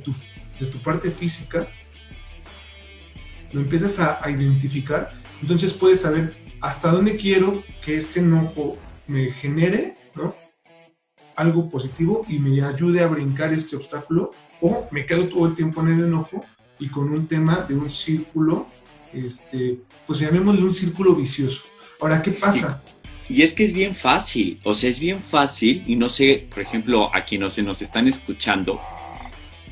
tu, 0.04 0.78
parte 0.84 1.10
física, 1.10 1.68
lo 3.52 3.62
empiezas 3.62 4.00
a, 4.00 4.30
identificar, 4.30 5.14
entonces 5.42 5.74
puedes 5.74 6.02
saber 6.02 6.36
hasta 6.60 6.92
dónde 6.92 7.16
quiero 7.16 7.64
que 7.84 7.96
este 7.96 8.20
enojo 8.20 8.78
me 9.08 9.32
genere. 9.32 9.98
Algo 11.36 11.70
positivo 11.70 12.26
y 12.28 12.38
me 12.38 12.62
ayude 12.62 13.02
a 13.02 13.08
brincar 13.08 13.52
este 13.54 13.76
obstáculo, 13.76 14.32
o 14.62 14.88
me 14.92 15.06
quedo 15.06 15.28
todo 15.30 15.48
el 15.48 15.56
tiempo 15.56 15.82
en 15.82 15.88
el 15.88 16.06
enojo 16.06 16.46
y 16.80 16.90
con 16.90 17.12
un 17.12 17.28
tema 17.28 17.66
de 17.68 17.76
un 17.76 17.90
círculo, 17.90 18.68
este, 19.14 19.80
pues 20.06 20.20
llamémosle 20.20 20.64
un 20.64 20.74
círculo 20.74 21.16
vicioso. 21.16 21.64
Ahora, 22.00 22.22
¿qué 22.22 22.32
pasa? 22.32 22.84
Y, 23.34 23.42
es 23.42 23.56
que 23.56 23.64
es 23.64 23.74
bien 23.74 23.96
fácil, 23.96 24.60
o 24.64 24.76
sea, 24.76 24.92
es 24.92 25.00
bien 25.00 25.20
fácil, 25.20 25.84
y 25.88 25.96
no 25.96 26.08
sé, 26.08 26.46
por 26.54 26.62
ejemplo, 26.62 27.10
a 27.16 27.26
quienes 27.26 27.58
nos 27.64 27.82
están 27.82 28.08
escuchando, 28.08 28.80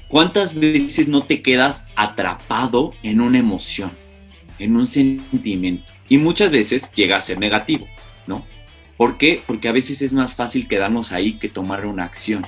¿cuántas 0.07 0.55
veces 0.55 1.07
no 1.07 1.25
te 1.25 1.43
quedas 1.43 1.85
atrapado 1.95 2.95
en 3.03 3.21
una 3.21 3.37
emoción, 3.37 3.91
en 4.57 4.75
un 4.75 4.87
sentimiento? 4.87 5.91
Y 6.09 6.17
muchas 6.17 6.49
veces 6.49 6.89
llega 6.95 7.17
a 7.17 7.21
ser 7.21 7.37
negativo, 7.37 7.87
¿no? 8.25 8.43
¿Por 8.97 9.19
qué? 9.19 9.43
Porque 9.45 9.67
a 9.67 9.73
veces 9.73 10.01
es 10.01 10.11
más 10.13 10.33
fácil 10.33 10.67
quedarnos 10.67 11.11
ahí 11.11 11.33
que 11.33 11.47
tomar 11.47 11.85
una 11.85 12.05
acción. 12.05 12.47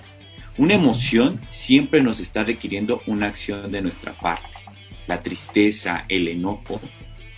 Una 0.58 0.74
emoción 0.74 1.39
siempre 1.50 2.01
nos 2.01 2.20
está 2.22 2.43
requiriendo 2.43 3.03
una 3.05 3.27
acción 3.27 3.72
de 3.72 3.84
nuestra 3.84 4.13
parte. 4.13 4.48
La 5.05 5.20
tristeza, 5.20 6.05
el 6.10 6.27
enojo, 6.27 6.82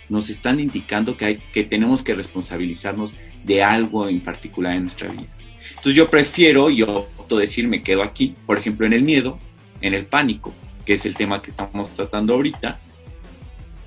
nos 0.08 0.30
están 0.30 0.60
indicando 0.60 1.16
que, 1.16 1.24
hay, 1.24 1.36
que 1.52 1.64
tenemos 1.64 2.02
que 2.02 2.14
responsabilizarnos 2.14 3.16
de 3.44 3.62
algo 3.62 4.08
en 4.08 4.20
particular 4.20 4.74
en 4.74 4.84
nuestra 4.84 5.08
vida. 5.08 5.26
Entonces 5.70 5.94
yo 5.94 6.10
prefiero, 6.10 6.70
yo 6.70 7.08
opto 7.16 7.38
decir, 7.38 7.66
me 7.68 7.82
quedo 7.82 8.02
aquí, 8.02 8.34
por 8.46 8.58
ejemplo, 8.58 8.86
en 8.86 8.92
el 8.92 9.02
miedo, 9.02 9.38
en 9.80 9.94
el 9.94 10.06
pánico, 10.06 10.54
que 10.84 10.94
es 10.94 11.06
el 11.06 11.16
tema 11.16 11.42
que 11.42 11.50
estamos 11.50 11.88
tratando 11.90 12.34
ahorita, 12.34 12.78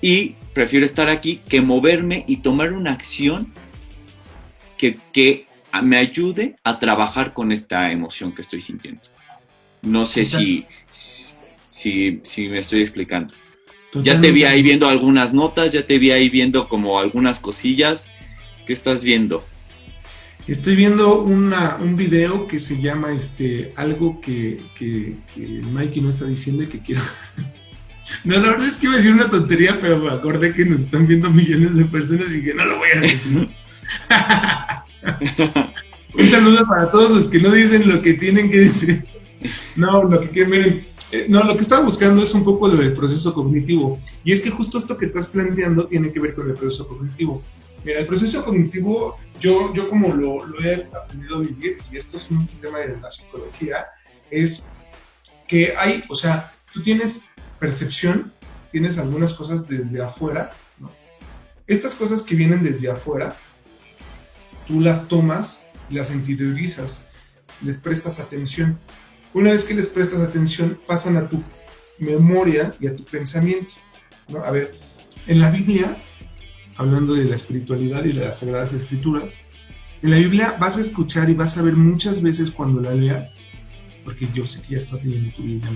y 0.01 0.35
prefiero 0.53 0.85
estar 0.85 1.09
aquí 1.09 1.41
que 1.47 1.61
moverme 1.61 2.23
y 2.27 2.37
tomar 2.37 2.73
una 2.73 2.91
acción 2.91 3.53
que, 4.77 4.97
me 5.83 5.97
ayude 5.97 6.55
a 6.63 6.79
trabajar 6.79 7.31
con 7.33 7.51
esta 7.51 7.91
emoción 7.91 8.33
que 8.33 8.41
estoy 8.41 8.59
sintiendo. 8.59 9.01
No 9.83 10.05
sé 10.05 10.25
si, 10.25 10.65
si, 10.91 12.19
si 12.23 12.47
me 12.47 12.59
estoy 12.59 12.81
explicando. 12.81 13.35
Ya 13.93 14.21
te 14.21 14.31
vi 14.31 14.43
ahí 14.43 14.61
viendo 14.61 14.87
algunas 14.87 15.33
notas, 15.33 15.71
ya 15.71 15.85
te 15.85 15.97
vi 15.97 16.11
ahí 16.11 16.29
viendo 16.29 16.67
como 16.67 16.99
algunas 16.99 17.39
cosillas. 17.39 18.07
¿Qué 18.67 18.73
estás 18.73 19.03
viendo? 19.03 19.43
Estoy 20.47 20.75
viendo 20.75 21.21
una, 21.21 21.77
un 21.77 21.95
video 21.95 22.47
que 22.47 22.59
se 22.59 22.81
llama 22.81 23.13
este 23.13 23.73
algo 23.75 24.19
que, 24.21 24.61
que, 24.77 25.15
que 25.33 25.41
Mikey 25.41 26.01
no 26.01 26.09
está 26.09 26.25
diciendo 26.25 26.63
y 26.63 26.67
que 26.67 26.79
quiero 26.79 27.01
No, 28.23 28.37
la 28.37 28.51
verdad 28.51 28.67
es 28.67 28.77
que 28.77 28.87
iba 28.87 28.95
a 28.95 28.97
decir 28.97 29.13
una 29.13 29.29
tontería, 29.29 29.77
pero 29.79 29.99
me 29.99 30.09
acordé 30.09 30.51
que 30.53 30.65
nos 30.65 30.81
están 30.81 31.05
viendo 31.05 31.29
millones 31.29 31.75
de 31.75 31.85
personas 31.85 32.33
y 32.33 32.43
que 32.43 32.55
no 32.55 32.65
lo 32.65 32.79
voy 32.79 32.89
a 32.95 33.01
decir. 33.01 33.47
Un 36.13 36.29
saludo 36.29 36.65
para 36.67 36.91
todos 36.91 37.11
los 37.11 37.29
que 37.29 37.39
no 37.39 37.51
dicen 37.51 37.87
lo 37.87 38.01
que 38.01 38.15
tienen 38.15 38.49
que 38.49 38.61
decir. 38.61 39.05
No, 39.75 40.03
lo 40.03 40.21
que 40.21 40.29
quieren, 40.29 40.49
miren, 40.49 40.83
eh, 41.11 41.25
no, 41.27 41.43
lo 41.43 41.55
que 41.55 41.63
estaba 41.63 41.83
buscando 41.83 42.21
es 42.21 42.33
un 42.33 42.43
poco 42.43 42.67
lo 42.67 42.81
del 42.81 42.93
proceso 42.93 43.33
cognitivo. 43.33 43.97
Y 44.23 44.31
es 44.31 44.41
que 44.41 44.49
justo 44.49 44.77
esto 44.77 44.97
que 44.97 45.05
estás 45.05 45.27
planteando 45.27 45.87
tiene 45.87 46.11
que 46.11 46.19
ver 46.19 46.35
con 46.35 46.49
el 46.49 46.55
proceso 46.55 46.87
cognitivo. 46.87 47.43
Mira, 47.83 47.99
el 47.99 48.07
proceso 48.07 48.43
cognitivo, 48.43 49.17
yo, 49.39 49.73
yo 49.73 49.89
como 49.89 50.13
lo, 50.13 50.45
lo 50.45 50.59
he 50.63 50.83
aprendido 50.85 51.37
a 51.37 51.39
vivir, 51.39 51.77
y 51.91 51.97
esto 51.97 52.17
es 52.17 52.29
un 52.29 52.45
tema 52.61 52.79
de 52.79 52.97
la 52.99 53.09
psicología, 53.09 53.87
es 54.29 54.67
que 55.47 55.73
hay, 55.77 56.03
o 56.09 56.15
sea, 56.15 56.53
tú 56.73 56.81
tienes 56.83 57.25
percepción, 57.59 58.33
tienes 58.71 58.97
algunas 58.97 59.33
cosas 59.33 59.67
desde 59.67 60.01
afuera. 60.01 60.51
Estas 61.67 61.95
cosas 61.95 62.23
que 62.23 62.35
vienen 62.35 62.63
desde 62.63 62.89
afuera, 62.89 63.35
tú 64.67 64.81
las 64.81 65.07
tomas, 65.07 65.71
las 65.89 66.13
interiorizas, 66.13 67.07
les 67.61 67.79
prestas 67.79 68.19
atención. 68.19 68.79
Una 69.33 69.51
vez 69.51 69.65
que 69.65 69.73
les 69.73 69.89
prestas 69.89 70.21
atención, 70.21 70.79
pasan 70.87 71.17
a 71.17 71.29
tu 71.29 71.43
memoria 71.99 72.73
y 72.79 72.87
a 72.87 72.95
tu 72.95 73.03
pensamiento. 73.03 73.75
A 74.43 74.51
ver, 74.51 74.75
en 75.27 75.39
la 75.39 75.49
Biblia, 75.51 75.97
hablando 76.77 77.13
de 77.13 77.25
la 77.25 77.35
espiritualidad 77.35 78.05
y 78.05 78.13
de 78.13 78.25
las 78.25 78.39
sagradas 78.39 78.73
escrituras, 78.73 79.39
en 80.01 80.11
la 80.11 80.17
Biblia 80.17 80.55
vas 80.59 80.77
a 80.77 80.81
escuchar 80.81 81.29
y 81.29 81.33
vas 81.33 81.57
a 81.57 81.61
ver 81.61 81.75
muchas 81.75 82.21
veces 82.21 82.51
cuando 82.51 82.81
la 82.81 82.93
leas, 82.93 83.35
porque 84.03 84.27
yo 84.33 84.45
sé 84.45 84.61
que 84.61 84.73
ya 84.73 84.77
estás 84.77 85.03
leyendo 85.03 85.35
tu 85.35 85.43
Biblia. 85.43 85.69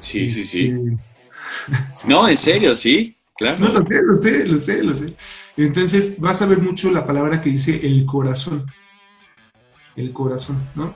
Sí, 0.00 0.30
sí, 0.30 0.46
sí. 0.46 0.66
Este, 0.66 2.08
no, 2.08 2.28
en 2.28 2.36
serio, 2.36 2.74
sí, 2.74 3.16
claro. 3.36 3.58
No, 3.58 3.68
lo 3.68 3.84
sé, 3.84 4.02
lo 4.02 4.14
sé, 4.14 4.46
lo 4.46 4.58
sé, 4.58 4.82
lo 4.82 4.94
sé. 4.94 5.14
Entonces 5.56 6.18
vas 6.18 6.40
a 6.42 6.46
ver 6.46 6.58
mucho 6.58 6.90
la 6.90 7.06
palabra 7.06 7.40
que 7.40 7.50
dice 7.50 7.80
el 7.86 8.04
corazón. 8.06 8.66
El 9.96 10.12
corazón, 10.12 10.66
¿no? 10.74 10.94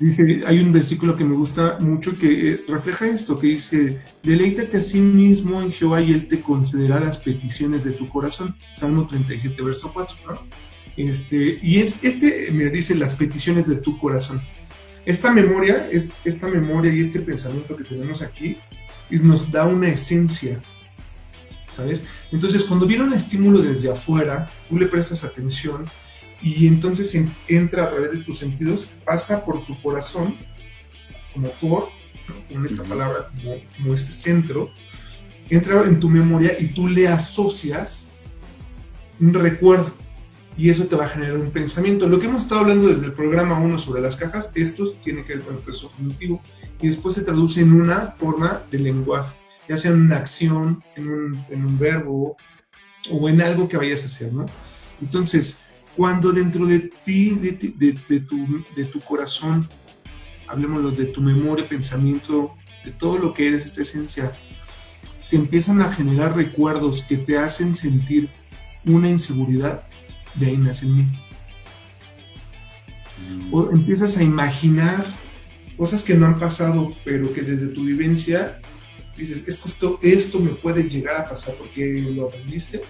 Dice, 0.00 0.42
hay 0.46 0.58
un 0.58 0.72
versículo 0.72 1.16
que 1.16 1.24
me 1.24 1.36
gusta 1.36 1.78
mucho 1.80 2.18
que 2.18 2.50
eh, 2.50 2.64
refleja 2.68 3.06
esto, 3.06 3.38
que 3.38 3.48
dice, 3.48 4.00
deleítate 4.22 4.78
a 4.78 4.82
sí 4.82 5.00
mismo 5.00 5.62
en 5.62 5.72
Jehová 5.72 6.00
y 6.00 6.12
Él 6.12 6.28
te 6.28 6.40
concederá 6.40 7.00
las 7.00 7.18
peticiones 7.18 7.84
de 7.84 7.92
tu 7.92 8.08
corazón. 8.08 8.56
Salmo 8.74 9.06
37, 9.06 9.62
verso 9.62 9.92
4, 9.92 10.16
¿no? 10.26 10.40
Este, 10.96 11.58
y 11.62 11.78
es, 11.78 12.04
este 12.04 12.52
me 12.52 12.66
dice 12.70 12.94
las 12.94 13.14
peticiones 13.14 13.68
de 13.68 13.76
tu 13.76 13.98
corazón. 13.98 14.42
Esta 15.06 15.32
memoria, 15.32 15.88
es, 15.90 16.12
esta 16.24 16.48
memoria 16.48 16.92
y 16.92 17.00
este 17.00 17.20
pensamiento 17.20 17.76
que 17.76 17.84
tenemos 17.84 18.22
aquí 18.22 18.56
nos 19.10 19.50
da 19.50 19.66
una 19.66 19.88
esencia, 19.88 20.60
¿sabes? 21.76 22.02
Entonces, 22.32 22.64
cuando 22.64 22.86
viene 22.86 23.04
un 23.04 23.12
estímulo 23.12 23.60
desde 23.60 23.90
afuera, 23.90 24.50
tú 24.68 24.78
le 24.78 24.86
prestas 24.86 25.24
atención 25.24 25.84
y 26.44 26.66
entonces 26.66 27.18
entra 27.48 27.84
a 27.84 27.90
través 27.90 28.12
de 28.12 28.18
tus 28.18 28.38
sentidos, 28.38 28.90
pasa 29.06 29.46
por 29.46 29.64
tu 29.64 29.80
corazón, 29.80 30.36
como 31.32 31.50
core, 31.52 31.86
con 32.52 32.66
esta 32.66 32.82
palabra, 32.84 33.30
como, 33.30 33.54
como 33.78 33.94
este 33.94 34.12
centro, 34.12 34.70
entra 35.48 35.82
en 35.84 35.98
tu 35.98 36.10
memoria 36.10 36.52
y 36.60 36.68
tú 36.68 36.86
le 36.86 37.08
asocias 37.08 38.12
un 39.18 39.32
recuerdo 39.32 39.90
y 40.56 40.68
eso 40.68 40.84
te 40.84 40.96
va 40.96 41.06
a 41.06 41.08
generar 41.08 41.36
un 41.38 41.50
pensamiento. 41.50 42.06
Lo 42.06 42.20
que 42.20 42.26
hemos 42.26 42.42
estado 42.42 42.60
hablando 42.60 42.88
desde 42.88 43.06
el 43.06 43.14
programa 43.14 43.58
1 43.58 43.78
sobre 43.78 44.02
las 44.02 44.16
cajas, 44.16 44.52
esto 44.54 44.92
tiene 45.02 45.24
que 45.24 45.36
ver 45.36 45.44
con 45.44 45.56
el 45.56 45.62
proceso 45.62 45.90
cognitivo 45.92 46.42
y 46.78 46.88
después 46.88 47.14
se 47.14 47.22
traduce 47.22 47.62
en 47.62 47.72
una 47.72 48.02
forma 48.02 48.62
de 48.70 48.80
lenguaje, 48.80 49.34
ya 49.66 49.78
sea 49.78 49.92
en 49.92 50.02
una 50.02 50.18
acción, 50.18 50.84
en 50.94 51.08
un, 51.08 51.44
en 51.48 51.64
un 51.64 51.78
verbo 51.78 52.36
o 53.10 53.28
en 53.30 53.40
algo 53.40 53.66
que 53.66 53.78
vayas 53.78 54.02
a 54.02 54.06
hacer, 54.06 54.30
¿no? 54.30 54.44
Entonces, 55.00 55.63
cuando 55.96 56.32
dentro 56.32 56.66
de 56.66 56.90
ti, 57.04 57.30
de, 57.30 57.52
de, 57.52 57.98
de, 58.08 58.20
tu, 58.20 58.64
de 58.76 58.84
tu 58.84 59.00
corazón, 59.00 59.68
hablemos 60.48 60.96
de 60.96 61.06
tu 61.06 61.20
memoria, 61.20 61.68
pensamiento, 61.68 62.54
de 62.84 62.90
todo 62.92 63.18
lo 63.18 63.34
que 63.34 63.48
eres, 63.48 63.66
esta 63.66 63.82
esencia, 63.82 64.32
se 65.18 65.36
empiezan 65.36 65.80
a 65.80 65.92
generar 65.92 66.36
recuerdos 66.36 67.02
que 67.02 67.16
te 67.16 67.38
hacen 67.38 67.74
sentir 67.74 68.28
una 68.84 69.08
inseguridad, 69.08 69.86
de 70.34 70.46
ahí 70.46 70.56
nace 70.56 70.86
el 70.86 70.92
miedo. 70.92 71.12
Mm. 73.30 73.54
O 73.54 73.70
empiezas 73.70 74.18
a 74.18 74.22
imaginar 74.22 75.04
cosas 75.76 76.02
que 76.02 76.14
no 76.14 76.26
han 76.26 76.38
pasado, 76.38 76.94
pero 77.04 77.32
que 77.32 77.42
desde 77.42 77.68
tu 77.68 77.84
vivencia 77.84 78.60
dices, 79.16 79.46
esto, 79.48 79.98
esto 80.02 80.40
me 80.40 80.50
puede 80.50 80.88
llegar 80.88 81.16
a 81.16 81.28
pasar 81.28 81.54
porque 81.54 82.02
lo 82.14 82.28
aprendiste, 82.28 82.82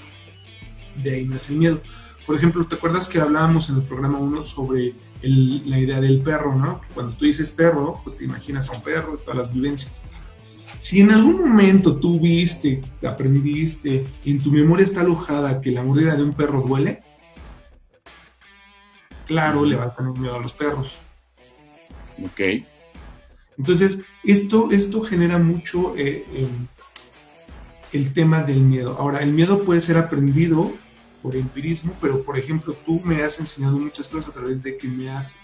de 1.02 1.14
ahí 1.14 1.26
nace 1.26 1.52
el 1.52 1.58
miedo. 1.58 1.82
Por 2.26 2.36
ejemplo, 2.36 2.66
¿te 2.66 2.76
acuerdas 2.76 3.08
que 3.08 3.20
hablábamos 3.20 3.68
en 3.68 3.76
el 3.76 3.82
programa 3.82 4.18
1 4.18 4.42
sobre 4.42 4.94
la 5.22 5.78
idea 5.78 6.00
del 6.00 6.22
perro, 6.22 6.54
¿no? 6.54 6.80
Cuando 6.94 7.16
tú 7.16 7.24
dices 7.24 7.50
perro, 7.50 8.00
pues 8.02 8.16
te 8.16 8.24
imaginas 8.24 8.68
a 8.70 8.76
un 8.76 8.82
perro, 8.82 9.18
todas 9.18 9.36
las 9.36 9.52
vivencias. 9.52 10.00
Si 10.78 11.00
en 11.00 11.10
algún 11.12 11.38
momento 11.38 11.96
tú 11.96 12.20
viste, 12.20 12.82
aprendiste, 13.06 14.06
en 14.24 14.42
tu 14.42 14.52
memoria 14.52 14.84
está 14.84 15.00
alojada 15.00 15.60
que 15.60 15.70
la 15.70 15.82
mordida 15.82 16.14
de 16.14 16.22
un 16.22 16.34
perro 16.34 16.62
duele, 16.62 17.02
claro, 19.26 19.64
le 19.64 19.76
va 19.76 19.84
a 19.84 19.96
tener 19.96 20.12
miedo 20.12 20.36
a 20.36 20.42
los 20.42 20.52
perros. 20.52 20.98
Ok. 22.22 22.66
Entonces, 23.56 24.00
esto, 24.24 24.70
esto 24.72 25.02
genera 25.02 25.38
mucho 25.38 25.94
eh, 25.96 26.24
el 27.92 28.12
tema 28.12 28.42
del 28.42 28.60
miedo. 28.60 28.96
Ahora, 28.98 29.20
el 29.20 29.32
miedo 29.32 29.64
puede 29.64 29.80
ser 29.80 29.96
aprendido 29.96 30.72
por 31.24 31.34
empirismo, 31.34 31.96
pero 32.02 32.22
por 32.22 32.36
ejemplo, 32.36 32.76
tú 32.84 33.00
me 33.02 33.22
has 33.22 33.40
enseñado 33.40 33.78
muchas 33.78 34.06
cosas 34.06 34.28
a 34.28 34.34
través 34.34 34.62
de 34.62 34.76
que 34.76 34.86
me 34.86 35.08
has 35.08 35.38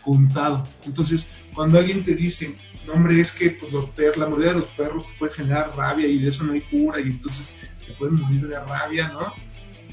contado. 0.00 0.64
Entonces, 0.86 1.26
cuando 1.52 1.76
alguien 1.76 2.04
te 2.04 2.14
dice, 2.14 2.56
no, 2.86 2.92
hombre, 2.92 3.20
es 3.20 3.32
que 3.32 3.50
pues, 3.50 3.72
los 3.72 3.86
perros, 3.86 4.16
la 4.16 4.28
mordida 4.28 4.50
de 4.50 4.58
los 4.60 4.68
perros 4.68 5.04
puede 5.18 5.32
generar 5.32 5.76
rabia 5.76 6.06
y 6.06 6.20
de 6.20 6.30
eso 6.30 6.44
no 6.44 6.52
hay 6.52 6.60
cura 6.60 7.00
y 7.00 7.08
entonces 7.08 7.56
te 7.84 7.94
pueden 7.94 8.14
morir 8.20 8.46
de 8.46 8.60
rabia, 8.60 9.08
¿no? 9.08 9.32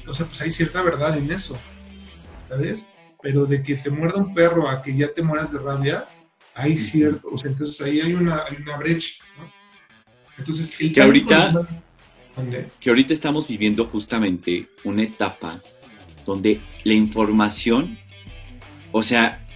O 0.08 0.14
sea, 0.14 0.26
pues 0.26 0.40
hay 0.42 0.50
cierta 0.50 0.80
verdad 0.80 1.18
en 1.18 1.32
eso, 1.32 1.58
¿sabes? 2.48 2.86
Pero 3.20 3.44
de 3.44 3.64
que 3.64 3.74
te 3.74 3.90
muerda 3.90 4.20
un 4.20 4.34
perro 4.34 4.68
a 4.68 4.80
que 4.80 4.94
ya 4.94 5.12
te 5.12 5.22
mueras 5.22 5.50
de 5.50 5.58
rabia, 5.58 6.06
hay 6.54 6.78
cierto, 6.78 7.26
o 7.32 7.36
sea, 7.36 7.50
entonces 7.50 7.84
ahí 7.84 8.00
hay 8.00 8.14
una, 8.14 8.44
hay 8.48 8.62
una 8.62 8.76
brecha, 8.76 9.24
¿no? 9.36 9.52
Entonces, 10.38 10.80
el 10.80 10.92
que 10.92 11.02
ahorita, 11.02 11.66
Que 12.80 12.90
ahorita 12.90 13.12
estamos 13.12 13.46
viviendo 13.46 13.84
justamente 13.86 14.66
una 14.84 15.02
etapa 15.02 15.60
donde 16.24 16.60
la 16.84 16.94
información, 16.94 17.98
o 18.90 19.02
sea, 19.02 19.46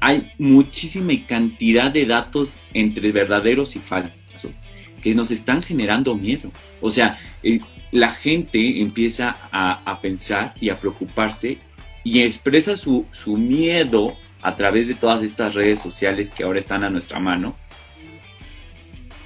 hay 0.00 0.30
muchísima 0.38 1.12
cantidad 1.26 1.90
de 1.90 2.06
datos 2.06 2.60
entre 2.74 3.10
verdaderos 3.10 3.74
y 3.76 3.78
falsos 3.78 4.54
que 5.02 5.14
nos 5.14 5.30
están 5.30 5.62
generando 5.62 6.14
miedo. 6.14 6.50
O 6.80 6.90
sea, 6.90 7.18
eh, 7.42 7.60
la 7.92 8.10
gente 8.10 8.80
empieza 8.80 9.36
a, 9.50 9.80
a, 9.90 10.00
pensar 10.00 10.54
y 10.60 10.70
a 10.70 10.78
preocuparse 10.78 11.58
y 12.04 12.20
expresa 12.20 12.76
su, 12.76 13.06
su 13.12 13.36
miedo 13.36 14.16
a 14.42 14.56
través 14.56 14.88
de 14.88 14.94
todas 14.94 15.22
estas 15.22 15.54
redes 15.54 15.80
sociales 15.80 16.30
que 16.30 16.44
ahora 16.44 16.60
están 16.60 16.84
a 16.84 16.90
nuestra 16.90 17.18
mano 17.18 17.56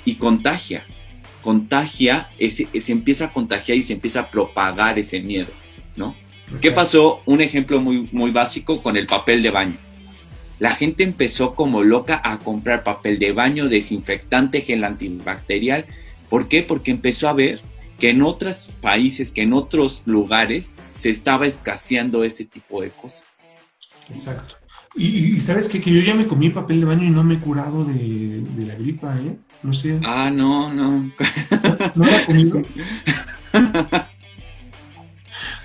y 0.04 0.16
contagia, 0.16 0.84
contagia, 1.42 2.28
ese, 2.38 2.68
se 2.80 2.92
empieza 2.92 3.26
a 3.26 3.32
contagiar 3.32 3.76
y 3.76 3.82
se 3.82 3.92
empieza 3.92 4.20
a 4.20 4.30
propagar 4.30 4.98
ese 4.98 5.20
miedo, 5.20 5.50
¿no? 5.96 6.14
¿Qué 6.60 6.70
pasó? 6.70 7.22
Un 7.26 7.40
ejemplo 7.40 7.80
muy, 7.80 8.08
muy 8.12 8.30
básico 8.30 8.82
con 8.82 8.96
el 8.96 9.06
papel 9.06 9.42
de 9.42 9.50
baño. 9.50 9.76
La 10.58 10.70
gente 10.70 11.02
empezó 11.02 11.54
como 11.54 11.82
loca 11.82 12.20
a 12.22 12.38
comprar 12.38 12.84
papel 12.84 13.18
de 13.18 13.32
baño, 13.32 13.68
desinfectante, 13.68 14.60
gel 14.60 14.84
antibacterial. 14.84 15.86
¿Por 16.28 16.48
qué? 16.48 16.62
Porque 16.62 16.90
empezó 16.90 17.28
a 17.28 17.32
ver 17.32 17.60
que 17.98 18.10
en 18.10 18.22
otros 18.22 18.70
países, 18.80 19.32
que 19.32 19.42
en 19.42 19.52
otros 19.52 20.02
lugares 20.06 20.74
se 20.90 21.10
estaba 21.10 21.46
escaseando 21.46 22.22
ese 22.24 22.44
tipo 22.44 22.82
de 22.82 22.90
cosas. 22.90 23.44
Exacto. 24.08 24.56
Y, 24.94 25.36
y 25.36 25.40
sabes 25.40 25.68
qué? 25.68 25.80
que 25.80 25.90
yo 25.90 26.00
ya 26.00 26.14
me 26.14 26.26
comí 26.26 26.50
papel 26.50 26.80
de 26.80 26.86
baño 26.86 27.04
y 27.04 27.10
no 27.10 27.24
me 27.24 27.34
he 27.34 27.40
curado 27.40 27.84
de, 27.84 28.42
de 28.42 28.66
la 28.66 28.74
gripa, 28.74 29.16
¿eh? 29.18 29.38
No 29.62 29.72
sé. 29.72 29.98
Ah, 30.04 30.30
no, 30.30 30.72
no. 30.72 30.90
¿No 31.94 32.04
la 32.04 32.16
he 32.16 32.26
comido? 32.26 32.62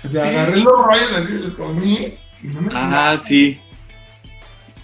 o 0.04 0.08
sea, 0.08 0.28
agarré 0.28 0.60
los 0.60 0.66
rollos 0.66 1.16
así, 1.16 1.32
los 1.34 1.54
comí 1.54 2.14
y 2.42 2.46
no 2.48 2.62
me 2.62 2.72
Ah, 2.74 3.16
sí. 3.22 3.58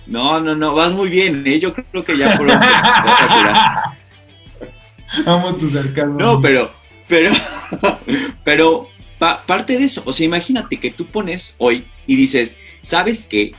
No, 0.07 0.39
no, 0.41 0.55
no, 0.55 0.75
vas 0.75 0.93
muy 0.93 1.09
bien, 1.09 1.47
¿eh? 1.47 1.59
Yo 1.59 1.73
creo 1.73 2.05
que 2.05 2.19
ya 2.19 2.37
pronto. 2.37 2.55
Amo 5.27 5.55
tu 5.55 5.69
sarcasmo. 5.69 6.19
No, 6.19 6.41
pero, 6.41 6.73
pero, 7.09 7.33
pero, 8.45 8.89
pa 9.19 9.45
parte 9.47 9.79
de 9.79 9.85
eso, 9.85 10.03
o 10.05 10.13
sea, 10.13 10.27
imagínate 10.27 10.79
que 10.79 10.91
tú 10.91 11.07
pones 11.07 11.55
hoy 11.59 11.87
y 12.07 12.17
dices, 12.17 12.57
¿sabes 12.83 13.27
qué? 13.27 13.53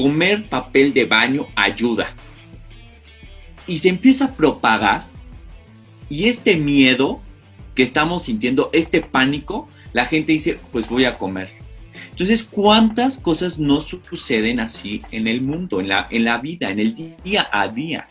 Comer 0.00 0.48
papel 0.48 0.94
de 0.94 1.04
baño 1.04 1.46
ayuda. 1.54 2.14
Y 3.66 3.76
se 3.76 3.90
empieza 3.90 4.24
a 4.24 4.32
propagar 4.32 5.04
y 6.08 6.30
este 6.30 6.56
miedo 6.56 7.20
que 7.74 7.82
estamos 7.82 8.22
sintiendo, 8.22 8.70
este 8.72 9.02
pánico, 9.02 9.68
la 9.92 10.06
gente 10.06 10.32
dice, 10.32 10.58
pues 10.72 10.88
voy 10.88 11.04
a 11.04 11.18
comer. 11.18 11.50
Entonces, 12.12 12.42
¿cuántas 12.42 13.18
cosas 13.18 13.58
no 13.58 13.82
suceden 13.82 14.58
así 14.58 15.02
en 15.10 15.26
el 15.26 15.42
mundo, 15.42 15.80
en 15.80 15.88
la, 15.88 16.06
en 16.10 16.24
la 16.24 16.38
vida, 16.38 16.70
en 16.70 16.80
el 16.80 16.94
día 17.22 17.46
a 17.52 17.68
día? 17.68 18.08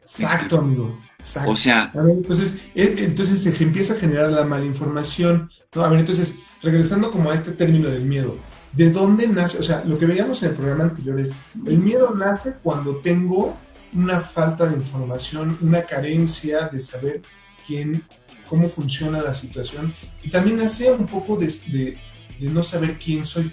Exacto, 0.00 0.58
amigo. 0.58 1.00
Exacto. 1.20 1.52
O 1.52 1.56
sea, 1.56 1.82
a 1.94 2.02
ver, 2.02 2.16
entonces, 2.16 2.62
eh, 2.74 2.96
entonces 2.98 3.44
se 3.44 3.62
empieza 3.62 3.94
a 3.94 3.96
generar 3.96 4.32
la 4.32 4.44
malinformación. 4.44 5.52
¿no? 5.72 5.82
A 5.82 5.88
ver, 5.88 6.00
entonces, 6.00 6.40
regresando 6.62 7.12
como 7.12 7.30
a 7.30 7.34
este 7.34 7.52
término 7.52 7.88
del 7.88 8.02
miedo, 8.06 8.36
¿de 8.72 8.90
dónde 8.90 9.28
nace? 9.28 9.58
O 9.58 9.62
sea, 9.62 9.84
lo 9.84 9.98
que 9.98 10.06
veíamos 10.06 10.42
en 10.42 10.50
el 10.50 10.56
programa 10.56 10.84
anterior 10.84 11.18
es, 11.20 11.32
el 11.66 11.78
miedo 11.78 12.14
nace 12.14 12.54
cuando 12.62 12.96
tengo 12.96 13.56
una 13.92 14.20
falta 14.20 14.66
de 14.66 14.76
información, 14.76 15.58
una 15.60 15.82
carencia 15.82 16.68
de 16.68 16.80
saber 16.80 17.22
quién, 17.66 18.04
cómo 18.48 18.68
funciona 18.68 19.20
la 19.22 19.34
situación, 19.34 19.94
y 20.22 20.30
también 20.30 20.58
nace 20.58 20.90
un 20.92 21.06
poco 21.06 21.36
de, 21.36 21.98
no 22.40 22.62
saber 22.62 22.98
quién 22.98 23.24
soy. 23.24 23.52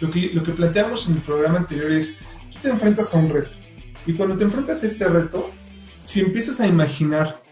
Lo 0.00 0.10
que, 0.10 0.30
lo 0.32 0.42
que 0.42 0.52
planteamos 0.52 1.08
en 1.08 1.16
el 1.16 1.22
programa 1.22 1.58
anterior 1.58 1.90
es, 1.90 2.18
tú 2.52 2.58
te 2.60 2.68
enfrentas 2.68 3.14
a 3.14 3.18
un 3.18 3.30
reto, 3.30 3.50
y 4.06 4.12
cuando 4.14 4.36
te 4.36 4.44
enfrentas 4.44 4.82
a 4.82 4.86
este 4.86 5.08
reto, 5.08 5.50
si 6.04 6.20
empiezas 6.20 6.60
a 6.60 6.66
imaginar, 6.66 7.42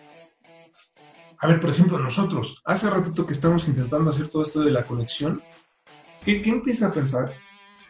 a 1.39 1.47
ver, 1.47 1.61
por 1.61 1.71
ejemplo, 1.71 1.99
nosotros, 1.99 2.63
hace 2.65 2.91
ratito 2.91 3.27
que 3.27 3.33
estamos 3.33 3.67
intentando 3.67 4.11
hacer 4.11 4.29
todo 4.29 4.43
esto 4.43 4.61
de 4.61 4.71
la 4.71 4.85
conexión, 4.85 5.43
¿qué, 6.25 6.43
qué 6.43 6.51
empiezas 6.51 6.91
a 6.91 6.95
pensar? 6.95 7.35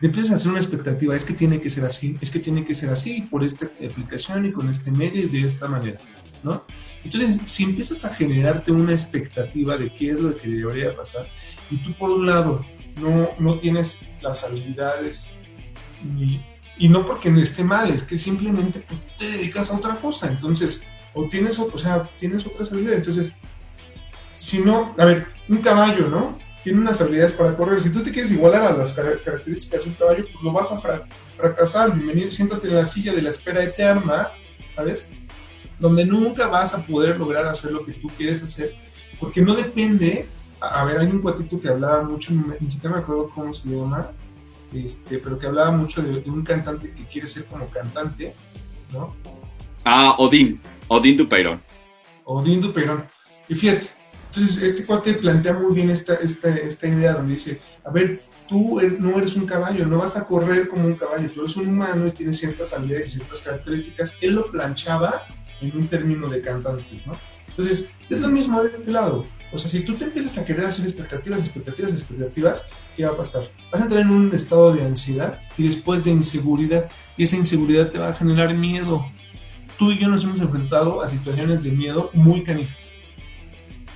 Empiezas 0.02 0.32
a 0.32 0.34
hacer 0.36 0.50
una 0.50 0.60
expectativa, 0.60 1.14
es 1.14 1.24
que 1.24 1.34
tiene 1.34 1.60
que 1.60 1.68
ser 1.68 1.84
así, 1.84 2.16
es 2.20 2.30
que 2.30 2.38
tiene 2.38 2.64
que 2.64 2.72
ser 2.72 2.88
así, 2.88 3.22
por 3.22 3.44
esta 3.44 3.66
aplicación 3.66 4.46
y 4.46 4.52
con 4.52 4.70
este 4.70 4.90
medio 4.90 5.24
y 5.24 5.28
de 5.28 5.46
esta 5.46 5.68
manera, 5.68 5.98
¿no? 6.42 6.64
Entonces, 7.04 7.38
si 7.44 7.64
empiezas 7.64 8.04
a 8.06 8.14
generarte 8.14 8.72
una 8.72 8.92
expectativa 8.92 9.76
de 9.76 9.94
qué 9.94 10.10
es 10.12 10.20
lo 10.20 10.34
que 10.34 10.48
debería 10.48 10.96
pasar, 10.96 11.28
y 11.70 11.76
tú 11.78 11.92
por 11.98 12.10
un 12.10 12.26
lado 12.26 12.64
no, 12.96 13.28
no 13.38 13.58
tienes 13.58 14.06
las 14.22 14.44
habilidades 14.44 15.34
ni, 16.02 16.40
y 16.78 16.88
no 16.88 17.06
porque 17.06 17.30
no 17.30 17.40
esté 17.40 17.62
mal, 17.62 17.90
es 17.90 18.02
que 18.02 18.16
simplemente 18.16 18.82
te 19.18 19.30
dedicas 19.32 19.70
a 19.70 19.76
otra 19.76 19.96
cosa, 19.96 20.28
entonces, 20.28 20.82
o 21.12 21.28
tienes, 21.28 21.58
o 21.58 21.78
sea, 21.78 22.08
tienes 22.18 22.46
otras 22.46 22.72
habilidades, 22.72 23.00
entonces, 23.00 23.32
si 24.38 24.60
no, 24.60 24.94
a 24.96 25.04
ver, 25.04 25.26
un 25.50 25.58
caballo, 25.58 26.08
¿no? 26.08 26.38
Tiene 26.62 26.80
unas 26.80 27.00
habilidades 27.00 27.32
para 27.32 27.54
correr, 27.54 27.80
si 27.80 27.90
tú 27.90 28.02
te 28.02 28.10
quieres 28.10 28.32
igualar 28.32 28.62
a 28.62 28.76
las 28.76 28.92
características 28.92 29.84
de 29.84 29.90
un 29.90 29.96
caballo, 29.96 30.24
pues 30.24 30.44
lo 30.44 30.52
vas 30.52 30.70
a 30.72 30.76
fra 30.76 31.06
fracasar, 31.34 31.94
bienvenido, 31.94 32.30
siéntate 32.30 32.68
en 32.68 32.74
la 32.74 32.84
silla 32.84 33.14
de 33.14 33.22
la 33.22 33.30
espera 33.30 33.62
eterna, 33.62 34.28
¿sabes? 34.68 35.06
Donde 35.78 36.04
nunca 36.04 36.48
vas 36.48 36.74
a 36.74 36.84
poder 36.84 37.18
lograr 37.18 37.46
hacer 37.46 37.72
lo 37.72 37.86
que 37.86 37.92
tú 37.94 38.08
quieres 38.16 38.42
hacer, 38.42 38.74
porque 39.18 39.40
no 39.40 39.54
depende, 39.54 40.26
a, 40.60 40.80
a 40.80 40.84
ver, 40.84 40.98
hay 40.98 41.06
un 41.06 41.22
cuatito 41.22 41.58
que 41.58 41.68
hablaba 41.68 42.02
mucho, 42.02 42.32
ni 42.60 42.68
siquiera 42.68 42.96
me 42.96 43.02
acuerdo 43.02 43.30
cómo 43.34 43.54
se 43.54 43.70
llama, 43.70 44.10
este, 44.74 45.18
pero 45.18 45.38
que 45.38 45.46
hablaba 45.46 45.70
mucho 45.70 46.02
de, 46.02 46.20
de, 46.20 46.30
un 46.30 46.44
cantante 46.44 46.92
que 46.92 47.04
quiere 47.06 47.26
ser 47.26 47.46
como 47.46 47.68
cantante, 47.70 48.34
¿no? 48.92 49.16
Ah, 49.84 50.14
Odín, 50.18 50.60
Odín 50.88 51.16
Dupeirón. 51.16 51.62
Odín 52.24 52.60
Dupeirón. 52.60 53.04
Y 53.48 53.54
fíjate, 53.54 53.88
entonces 54.30 54.62
este 54.62 54.86
cuate 54.86 55.14
plantea 55.14 55.54
muy 55.54 55.74
bien 55.74 55.90
esta, 55.90 56.14
esta, 56.14 56.54
esta 56.54 56.86
idea 56.86 57.14
donde 57.14 57.32
dice, 57.32 57.60
a 57.84 57.90
ver, 57.90 58.22
tú 58.48 58.80
no 59.00 59.18
eres 59.18 59.34
un 59.34 59.44
caballo, 59.44 59.86
no 59.86 59.98
vas 59.98 60.16
a 60.16 60.24
correr 60.24 60.68
como 60.68 60.86
un 60.86 60.94
caballo, 60.94 61.28
tú 61.30 61.40
eres 61.40 61.56
un 61.56 61.68
humano 61.68 62.06
y 62.06 62.12
tienes 62.12 62.38
ciertas 62.38 62.72
habilidades 62.72 63.08
y 63.08 63.10
ciertas 63.16 63.40
características. 63.40 64.16
Él 64.20 64.36
lo 64.36 64.48
planchaba 64.52 65.22
en 65.60 65.76
un 65.76 65.88
término 65.88 66.28
de 66.28 66.40
cantantes, 66.42 67.08
¿no? 67.08 67.14
Entonces, 67.48 67.90
es 68.08 68.20
lo 68.20 68.28
mismo 68.28 68.62
de 68.62 68.70
este 68.70 68.92
lado. 68.92 69.26
O 69.52 69.58
sea, 69.58 69.68
si 69.68 69.84
tú 69.84 69.94
te 69.94 70.04
empiezas 70.04 70.38
a 70.38 70.44
querer 70.44 70.64
hacer 70.66 70.86
expectativas, 70.86 71.40
expectativas, 71.40 71.92
expectativas, 71.92 72.66
¿qué 72.96 73.04
va 73.04 73.10
a 73.10 73.16
pasar? 73.16 73.50
Vas 73.72 73.80
a 73.80 73.84
entrar 73.84 74.02
en 74.02 74.10
un 74.10 74.32
estado 74.32 74.72
de 74.72 74.84
ansiedad 74.84 75.40
y 75.58 75.64
después 75.64 76.04
de 76.04 76.12
inseguridad. 76.12 76.88
Y 77.16 77.24
esa 77.24 77.36
inseguridad 77.36 77.90
te 77.90 77.98
va 77.98 78.10
a 78.10 78.14
generar 78.14 78.54
miedo. 78.56 79.04
Tú 79.76 79.90
y 79.90 79.98
yo 79.98 80.08
nos 80.08 80.22
hemos 80.22 80.40
enfrentado 80.40 81.02
a 81.02 81.08
situaciones 81.08 81.64
de 81.64 81.72
miedo 81.72 82.10
muy 82.14 82.44
canijas. 82.44 82.92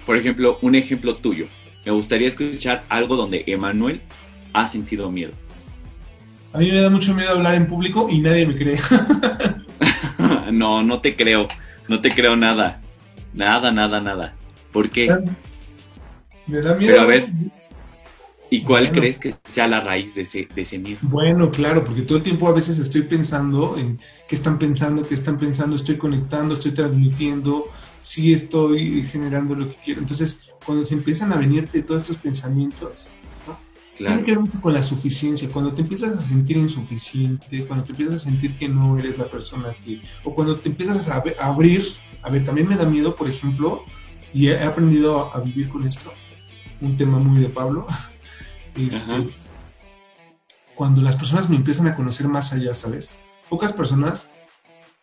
Por 0.06 0.16
ejemplo, 0.16 0.58
un 0.62 0.74
ejemplo 0.74 1.16
tuyo. 1.16 1.46
Me 1.84 1.92
gustaría 1.92 2.28
escuchar 2.28 2.84
algo 2.88 3.16
donde 3.16 3.44
Emanuel 3.46 4.00
ha 4.52 4.66
sentido 4.66 5.10
miedo. 5.10 5.32
A 6.52 6.58
mí 6.58 6.70
me 6.70 6.80
da 6.80 6.88
mucho 6.88 7.14
miedo 7.14 7.30
hablar 7.30 7.54
en 7.54 7.66
público 7.66 8.08
y 8.10 8.20
nadie 8.20 8.46
me 8.46 8.56
cree. 8.56 8.78
no, 10.52 10.82
no 10.82 11.00
te 11.00 11.16
creo. 11.16 11.48
No 11.88 12.00
te 12.00 12.10
creo 12.10 12.36
nada. 12.36 12.80
Nada, 13.32 13.72
nada, 13.72 14.00
nada. 14.00 14.34
¿Por 14.72 14.88
qué? 14.88 15.08
Me 16.46 16.60
da 16.60 16.74
miedo. 16.76 16.92
Pero 16.92 17.02
a 17.02 17.06
ver, 17.06 17.28
¿y 18.50 18.62
cuál 18.62 18.84
bueno. 18.84 19.00
crees 19.00 19.18
que 19.18 19.34
sea 19.44 19.66
la 19.66 19.80
raíz 19.80 20.14
de 20.14 20.22
ese, 20.22 20.46
de 20.54 20.62
ese 20.62 20.78
miedo? 20.78 20.98
Bueno, 21.02 21.50
claro, 21.50 21.84
porque 21.84 22.02
todo 22.02 22.18
el 22.18 22.24
tiempo 22.24 22.46
a 22.46 22.52
veces 22.52 22.78
estoy 22.78 23.02
pensando 23.02 23.76
en 23.76 23.98
qué 24.28 24.36
están 24.36 24.58
pensando, 24.58 25.06
qué 25.06 25.14
están 25.14 25.38
pensando, 25.38 25.74
estoy 25.74 25.96
conectando, 25.96 26.54
estoy 26.54 26.72
transmitiendo, 26.72 27.66
sí 28.04 28.34
estoy 28.34 29.02
generando 29.06 29.54
lo 29.54 29.70
que 29.70 29.76
quiero. 29.82 30.00
Entonces, 30.02 30.50
cuando 30.64 30.84
se 30.84 30.94
empiezan 30.94 31.32
a 31.32 31.36
venirte 31.36 31.82
todos 31.82 32.02
estos 32.02 32.18
pensamientos, 32.18 33.06
¿no? 33.46 33.58
claro. 33.96 34.14
tiene 34.14 34.22
que 34.22 34.32
ver 34.32 34.40
mucho 34.40 34.60
con 34.60 34.74
la 34.74 34.82
suficiencia. 34.82 35.48
Cuando 35.48 35.72
te 35.72 35.80
empiezas 35.80 36.18
a 36.18 36.22
sentir 36.22 36.58
insuficiente, 36.58 37.66
cuando 37.66 37.84
te 37.84 37.92
empiezas 37.92 38.16
a 38.16 38.18
sentir 38.18 38.58
que 38.58 38.68
no 38.68 38.98
eres 38.98 39.16
la 39.16 39.26
persona 39.26 39.74
que, 39.84 40.02
o 40.22 40.34
cuando 40.34 40.60
te 40.60 40.68
empiezas 40.68 41.08
a, 41.08 41.24
a 41.38 41.46
abrir, 41.46 41.82
a 42.22 42.30
ver, 42.30 42.44
también 42.44 42.68
me 42.68 42.76
da 42.76 42.84
miedo, 42.84 43.16
por 43.16 43.28
ejemplo, 43.28 43.82
y 44.34 44.48
he 44.48 44.62
aprendido 44.62 45.34
a, 45.34 45.40
vivir 45.40 45.70
con 45.70 45.86
esto, 45.86 46.12
un 46.82 46.96
tema 46.96 47.18
muy 47.18 47.40
de 47.40 47.48
Pablo, 47.48 47.86
este, 48.76 49.30
cuando 50.74 51.00
las 51.00 51.16
personas 51.16 51.48
me 51.48 51.56
empiezan 51.56 51.86
a 51.86 51.96
conocer 51.96 52.28
más 52.28 52.52
allá, 52.52 52.74
¿sabes? 52.74 53.16
pocas 53.48 53.72
personas 53.72 54.28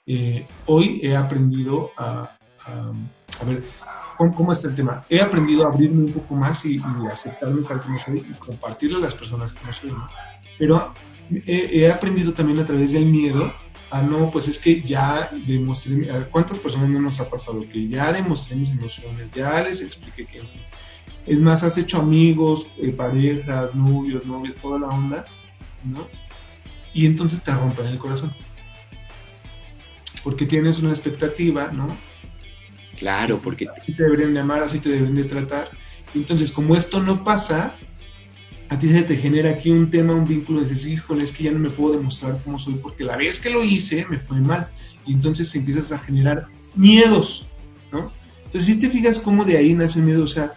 eh, 0.08 0.48
hoy 0.66 1.00
he 1.04 1.16
aprendido 1.16 1.92
a, 1.98 2.38
a, 2.68 3.46
ver, 3.46 3.64
¿cómo, 4.18 4.52
está 4.52 4.68
el 4.68 4.76
tema? 4.76 5.04
He 5.10 5.20
aprendido 5.22 5.66
a 5.66 5.70
abrirme 5.70 6.06
un 6.06 6.14
poco 6.14 6.36
más 6.36 6.66
y, 6.66 6.82
aceptarme 7.12 7.62
tal 7.64 7.82
como 7.82 7.98
soy 7.98 8.20
y 8.20 8.34
compartirle 8.34 8.98
a 8.98 9.02
las 9.02 9.16
personas 9.16 9.54
como 9.54 9.74
soy, 9.74 9.92
¿no? 9.92 10.08
Pero 10.58 10.94
he, 11.46 11.90
aprendido 11.92 12.34
también 12.34 12.60
a 12.60 12.66
través 12.66 12.92
del 12.92 13.06
miedo 13.06 13.52
a 13.90 14.02
no, 14.02 14.32
pues 14.32 14.48
es 14.48 14.58
que 14.58 14.82
ya 14.82 15.30
demostré, 15.46 16.08
¿cuántas 16.32 16.60
personas 16.60 16.90
no 16.90 17.02
nos 17.02 17.20
ha 17.20 17.28
pasado? 17.28 17.62
Que 17.62 17.90
ya 17.90 18.14
demostré 18.14 18.56
mis 18.56 18.72
emociones, 18.72 19.30
ya 19.34 19.62
les 19.62 19.82
expliqué 19.82 20.26
quién 20.26 20.48
soy. 20.48 20.62
Es 21.26 21.40
más, 21.40 21.64
has 21.64 21.78
hecho 21.78 22.00
amigos, 22.00 22.68
eh, 22.78 22.92
parejas, 22.92 23.76
novios, 23.76 24.26
novias, 24.26 24.56
toda 24.62 24.80
la 24.80 24.88
onda, 24.88 25.26
¿no? 25.84 26.08
Y 26.94 27.06
entonces 27.06 27.42
te 27.44 27.54
rompen 27.54 27.88
el 27.88 28.00
corazón. 28.00 28.34
Porque 30.24 30.46
tienes 30.46 30.80
una 30.80 30.90
expectativa, 30.90 31.72
¿no? 31.72 31.96
Claro, 33.02 33.42
porque... 33.42 33.68
Así 33.68 33.96
te 33.96 34.04
deberían 34.04 34.36
de 34.36 34.42
amar, 34.42 34.62
así 34.62 34.78
te 34.78 34.90
deberían 34.90 35.16
de 35.16 35.24
tratar. 35.24 35.72
entonces, 36.14 36.52
como 36.52 36.76
esto 36.76 37.02
no 37.02 37.24
pasa, 37.24 37.76
a 38.70 38.78
ti 38.78 38.88
se 38.88 39.02
te 39.02 39.16
genera 39.16 39.50
aquí 39.50 39.72
un 39.72 39.90
tema, 39.90 40.14
un 40.14 40.24
vínculo, 40.24 40.60
dices, 40.60 40.86
híjole, 40.86 41.24
es 41.24 41.32
que 41.32 41.46
ya 41.46 41.52
no 41.52 41.58
me 41.58 41.72
puedo 41.72 41.96
demostrar 41.96 42.40
cómo 42.44 42.60
soy, 42.60 42.76
porque 42.76 43.04
la 43.04 43.18
vez 43.18 43.40
que 43.40 43.50
lo 43.50 43.64
hice 43.64 44.06
me 44.08 44.20
fue 44.20 44.40
mal. 44.40 44.70
Y 45.04 45.14
entonces 45.14 45.56
empiezas 45.56 45.92
a 45.94 45.98
generar 45.98 46.46
miedos, 46.76 47.48
¿no? 47.92 48.12
Entonces, 48.46 48.66
si 48.72 48.80
te 48.80 48.88
fijas 48.88 49.20
cómo 49.20 49.46
de 49.46 49.58
ahí 49.58 49.74
nace 49.74 49.98
el 49.98 50.06
miedo, 50.06 50.24
o 50.24 50.28
sea, 50.28 50.54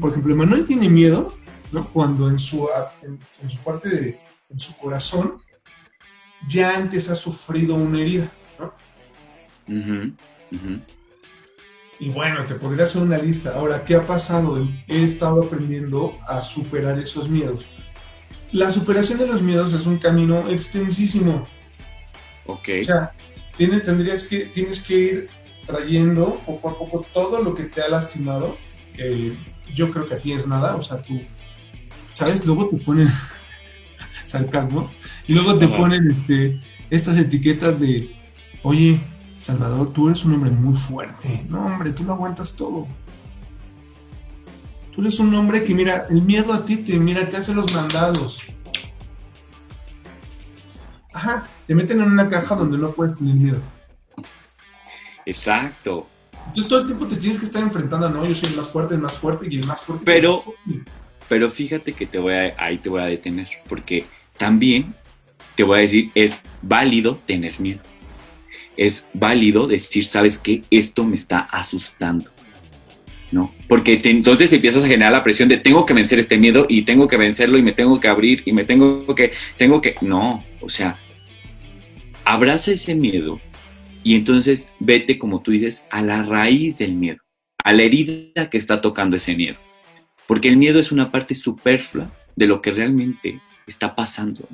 por 0.00 0.10
ejemplo, 0.10 0.36
Manuel 0.36 0.64
tiene 0.64 0.88
miedo, 0.88 1.36
¿no? 1.72 1.92
Cuando 1.92 2.28
en 2.28 2.38
su, 2.38 2.68
en, 3.02 3.50
su 3.50 3.58
parte 3.58 3.88
de, 3.88 4.20
en 4.50 4.60
su 4.60 4.76
corazón, 4.76 5.42
ya 6.46 6.76
antes 6.76 7.10
ha 7.10 7.16
sufrido 7.16 7.74
una 7.74 8.02
herida, 8.02 8.30
¿no? 8.60 8.72
Y 11.98 12.10
bueno, 12.10 12.44
te 12.44 12.54
podría 12.54 12.84
hacer 12.84 13.02
una 13.02 13.18
lista. 13.18 13.54
Ahora, 13.54 13.84
¿qué 13.84 13.94
ha 13.94 14.06
pasado? 14.06 14.68
He 14.86 15.02
estado 15.02 15.42
aprendiendo 15.42 16.18
a 16.26 16.40
superar 16.40 16.98
esos 16.98 17.28
miedos. 17.28 17.64
La 18.52 18.70
superación 18.70 19.18
de 19.18 19.26
los 19.26 19.42
miedos 19.42 19.72
es 19.72 19.86
un 19.86 19.98
camino 19.98 20.48
extensísimo. 20.50 21.46
Ok. 22.46 22.68
O 22.80 22.84
sea, 22.84 23.12
tiene, 23.56 23.80
tendrías 23.80 24.26
que, 24.28 24.46
tienes 24.46 24.82
que 24.82 24.94
ir 24.94 25.28
trayendo 25.66 26.40
poco 26.46 26.70
a 26.70 26.78
poco 26.78 27.06
todo 27.12 27.42
lo 27.42 27.54
que 27.54 27.64
te 27.64 27.82
ha 27.82 27.88
lastimado. 27.88 28.56
yo 29.74 29.90
creo 29.90 30.06
que 30.06 30.14
a 30.14 30.18
ti 30.18 30.32
es 30.32 30.46
nada. 30.46 30.76
O 30.76 30.82
sea, 30.82 31.02
tú, 31.02 31.20
¿sabes? 32.12 32.44
Luego 32.44 32.68
te 32.68 32.76
ponen 32.76 33.08
sarcasmo. 34.26 34.92
Y 35.26 35.34
luego 35.34 35.58
te 35.58 35.66
ponen 35.66 36.10
este, 36.10 36.60
estas 36.90 37.18
etiquetas 37.18 37.80
de, 37.80 38.14
oye, 38.62 39.00
Salvador, 39.46 39.92
tú 39.92 40.08
eres 40.08 40.24
un 40.24 40.34
hombre 40.34 40.50
muy 40.50 40.74
fuerte. 40.74 41.46
No, 41.48 41.66
hombre, 41.66 41.92
tú 41.92 42.02
lo 42.02 42.14
aguantas 42.14 42.56
todo. 42.56 42.88
Tú 44.92 45.02
eres 45.02 45.20
un 45.20 45.32
hombre 45.36 45.62
que, 45.62 45.72
mira, 45.72 46.08
el 46.10 46.20
miedo 46.20 46.52
a 46.52 46.64
ti 46.64 46.78
te, 46.78 46.98
mira, 46.98 47.30
te 47.30 47.36
hace 47.36 47.54
los 47.54 47.72
mandados. 47.72 48.42
Ajá, 51.14 51.46
te 51.64 51.76
meten 51.76 52.00
en 52.00 52.10
una 52.10 52.28
caja 52.28 52.56
donde 52.56 52.76
no 52.76 52.90
puedes 52.90 53.14
tener 53.14 53.36
miedo. 53.36 53.60
Exacto. 55.24 56.08
Entonces 56.32 56.66
todo 56.66 56.80
el 56.80 56.86
tiempo 56.86 57.06
te 57.06 57.14
tienes 57.14 57.38
que 57.38 57.46
estar 57.46 57.62
enfrentando, 57.62 58.10
no, 58.10 58.26
yo 58.26 58.34
soy 58.34 58.50
el 58.50 58.56
más 58.56 58.66
fuerte, 58.66 58.94
el 58.96 59.00
más 59.00 59.16
fuerte 59.16 59.46
y 59.48 59.60
el 59.60 59.66
más 59.66 59.80
fuerte. 59.80 60.04
Pero, 60.04 60.42
pero 61.28 61.52
fíjate 61.52 61.92
que 61.92 62.06
te 62.06 62.18
voy 62.18 62.34
a, 62.34 62.52
ahí 62.58 62.78
te 62.78 62.88
voy 62.88 63.00
a 63.00 63.04
detener, 63.04 63.46
porque 63.68 64.04
también 64.38 64.92
te 65.54 65.62
voy 65.62 65.78
a 65.78 65.82
decir, 65.82 66.10
es 66.16 66.44
válido 66.62 67.20
tener 67.26 67.60
miedo 67.60 67.80
es 68.76 69.08
válido 69.12 69.66
decir, 69.66 70.04
sabes 70.04 70.38
que 70.38 70.62
esto 70.70 71.04
me 71.04 71.16
está 71.16 71.40
asustando. 71.40 72.30
¿No? 73.32 73.52
Porque 73.66 74.00
entonces 74.04 74.52
empiezas 74.52 74.84
a 74.84 74.86
generar 74.86 75.10
la 75.10 75.24
presión 75.24 75.48
de 75.48 75.56
tengo 75.56 75.84
que 75.84 75.94
vencer 75.94 76.20
este 76.20 76.38
miedo 76.38 76.64
y 76.68 76.82
tengo 76.82 77.08
que 77.08 77.16
vencerlo 77.16 77.58
y 77.58 77.62
me 77.62 77.72
tengo 77.72 77.98
que 77.98 78.06
abrir 78.06 78.42
y 78.46 78.52
me 78.52 78.64
tengo 78.64 79.04
que, 79.16 79.32
tengo 79.58 79.80
que, 79.80 79.96
no, 80.00 80.44
o 80.60 80.70
sea, 80.70 80.96
abraza 82.24 82.70
ese 82.70 82.94
miedo 82.94 83.40
y 84.04 84.14
entonces 84.14 84.72
vete, 84.78 85.18
como 85.18 85.42
tú 85.42 85.50
dices, 85.50 85.88
a 85.90 86.00
la 86.02 86.22
raíz 86.22 86.78
del 86.78 86.92
miedo, 86.92 87.18
a 87.64 87.72
la 87.72 87.82
herida 87.82 88.48
que 88.48 88.58
está 88.58 88.80
tocando 88.80 89.16
ese 89.16 89.34
miedo. 89.34 89.56
Porque 90.28 90.46
el 90.46 90.56
miedo 90.56 90.78
es 90.78 90.92
una 90.92 91.10
parte 91.10 91.34
superflua 91.34 92.12
de 92.36 92.46
lo 92.46 92.62
que 92.62 92.70
realmente 92.70 93.40
está 93.66 93.96
pasando. 93.96 94.48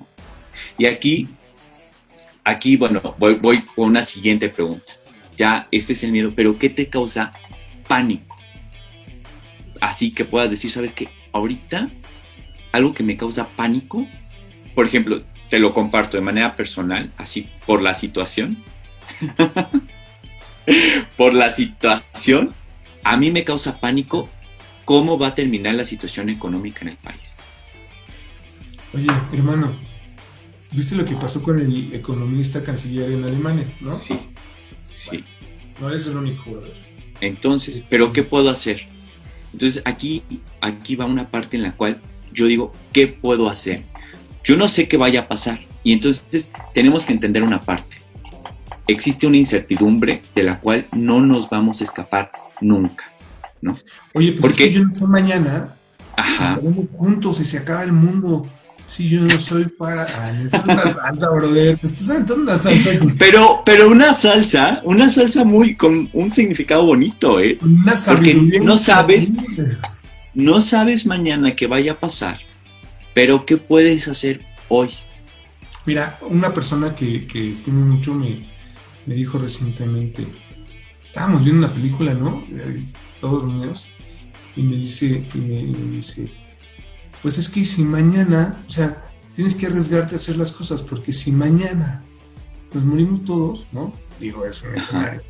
Y 0.78 0.86
aquí 0.86 1.28
aquí, 2.44 2.76
bueno, 2.76 3.14
voy, 3.18 3.62
con 3.74 3.88
una 3.88 4.02
siguiente 4.02 4.48
pregunta. 4.48 4.92
Ya, 5.36 5.68
este 5.70 5.94
es 5.94 6.02
el 6.02 6.12
miedo, 6.12 6.32
pero 6.34 6.58
¿qué 6.58 6.68
te 6.68 6.88
causa 6.88 7.32
pánico? 7.88 8.36
Así 9.80 10.12
que 10.12 10.24
puedas 10.24 10.50
decir, 10.50 10.70
¿sabes 10.70 10.94
qué? 10.94 11.08
Ahorita, 11.32 11.88
algo 12.72 12.94
que 12.94 13.02
me 13.02 13.16
causa 13.16 13.48
pánico, 13.48 14.06
por 14.74 14.86
ejemplo, 14.86 15.22
te 15.48 15.58
lo 15.58 15.74
comparto 15.74 16.16
de 16.16 16.22
manera 16.22 16.56
personal, 16.56 17.10
así 17.16 17.48
por 17.66 17.82
la 17.82 17.94
situación. 17.94 18.62
por 21.16 21.34
la 21.34 21.52
situación, 21.52 22.54
a 23.02 23.16
mí 23.16 23.30
me 23.30 23.44
causa 23.44 23.80
pánico 23.80 24.28
cómo 24.84 25.18
va 25.18 25.28
a 25.28 25.34
terminar 25.34 25.74
la 25.74 25.84
situación 25.84 26.28
económica 26.28 26.80
en 26.82 26.88
el 26.88 26.96
país. 26.96 27.40
Oye, 28.94 29.08
hermano, 29.32 29.74
¿Viste 30.72 30.96
lo 30.96 31.04
que 31.04 31.16
pasó 31.16 31.42
con 31.42 31.58
el 31.58 31.92
economista 31.92 32.62
canciller 32.62 33.10
en 33.10 33.24
Alemania, 33.24 33.64
no? 33.80 33.92
Sí, 33.92 34.18
sí. 34.92 35.24
no 35.80 35.88
eres 35.88 36.06
el 36.06 36.16
único, 36.16 36.44
jugador. 36.44 36.70
Entonces, 37.20 37.84
¿pero 37.88 38.12
qué 38.12 38.22
puedo 38.22 38.48
hacer? 38.50 38.86
Entonces, 39.52 39.82
aquí, 39.84 40.22
aquí 40.60 40.96
va 40.96 41.04
una 41.04 41.30
parte 41.30 41.56
en 41.56 41.62
la 41.62 41.76
cual 41.76 42.00
yo 42.32 42.46
digo, 42.46 42.72
¿qué 42.92 43.06
puedo 43.06 43.48
hacer? 43.48 43.84
Yo 44.44 44.56
no 44.56 44.66
sé 44.68 44.88
qué 44.88 44.96
vaya 44.96 45.20
a 45.20 45.28
pasar. 45.28 45.60
Y 45.84 45.92
entonces 45.92 46.52
tenemos 46.74 47.04
que 47.04 47.12
entender 47.12 47.42
una 47.42 47.60
parte. 47.60 47.96
Existe 48.86 49.26
una 49.26 49.36
incertidumbre 49.36 50.22
de 50.34 50.42
la 50.42 50.58
cual 50.60 50.86
no 50.92 51.20
nos 51.20 51.50
vamos 51.50 51.80
a 51.80 51.84
escapar 51.84 52.32
nunca, 52.60 53.04
¿no? 53.60 53.72
Oye, 54.14 54.32
pues 54.32 54.40
Porque, 54.40 54.64
es 54.64 54.70
que 54.70 54.72
yo 54.72 54.84
no 54.84 54.92
sé 54.92 55.06
mañana 55.06 55.76
Ajá. 56.16 56.50
estaremos 56.50 56.86
juntos 56.96 57.40
y 57.40 57.44
se 57.44 57.58
acaba 57.58 57.84
el 57.84 57.92
mundo. 57.92 58.46
Si 58.92 59.08
yo 59.08 59.22
no 59.22 59.38
soy 59.38 59.64
para. 59.68 60.06
Ay, 60.22 60.44
es 60.44 60.52
una 60.66 60.86
salsa, 60.86 61.30
brother. 61.30 61.78
Te 61.78 61.86
estás 61.86 62.10
aventando 62.10 62.42
una 62.42 62.58
salsa. 62.58 62.90
Pero, 63.18 63.62
pero 63.64 63.88
una 63.88 64.12
salsa, 64.12 64.82
una 64.84 65.08
salsa 65.10 65.44
muy 65.44 65.76
con 65.76 66.10
un 66.12 66.30
significado 66.30 66.84
bonito, 66.84 67.40
¿eh? 67.40 67.56
Una 67.62 67.94
Porque 68.06 68.34
no 68.60 68.76
sabes, 68.76 69.32
no 70.34 70.60
sabes 70.60 71.06
mañana 71.06 71.54
qué 71.54 71.66
vaya 71.66 71.92
a 71.92 72.00
pasar, 72.00 72.40
pero 73.14 73.46
qué 73.46 73.56
puedes 73.56 74.08
hacer 74.08 74.42
hoy. 74.68 74.90
Mira, 75.86 76.18
una 76.28 76.52
persona 76.52 76.94
que, 76.94 77.26
que 77.26 77.48
estimo 77.48 77.86
mucho 77.86 78.12
me, 78.12 78.46
me 79.06 79.14
dijo 79.14 79.38
recientemente, 79.38 80.22
estábamos 81.02 81.44
viendo 81.44 81.64
una 81.64 81.72
película, 81.72 82.12
¿no? 82.12 82.44
Todos 83.22 83.44
niños, 83.44 83.90
y 84.54 84.62
me 84.62 84.76
dice, 84.76 85.24
y 85.34 85.38
me 85.38 85.56
dice, 85.96 86.30
pues 87.22 87.38
es 87.38 87.48
que 87.48 87.64
si 87.64 87.84
mañana, 87.84 88.60
o 88.66 88.70
sea, 88.70 89.00
tienes 89.34 89.54
que 89.54 89.66
arriesgarte 89.66 90.14
a 90.14 90.18
hacer 90.18 90.36
las 90.36 90.52
cosas, 90.52 90.82
porque 90.82 91.12
si 91.12 91.30
mañana 91.30 92.02
nos 92.74 92.84
morimos 92.84 93.24
todos, 93.24 93.66
¿no? 93.70 93.92
Digo, 94.18 94.44
es 94.44 94.62
un 94.62 94.74
escenario. 94.74 95.22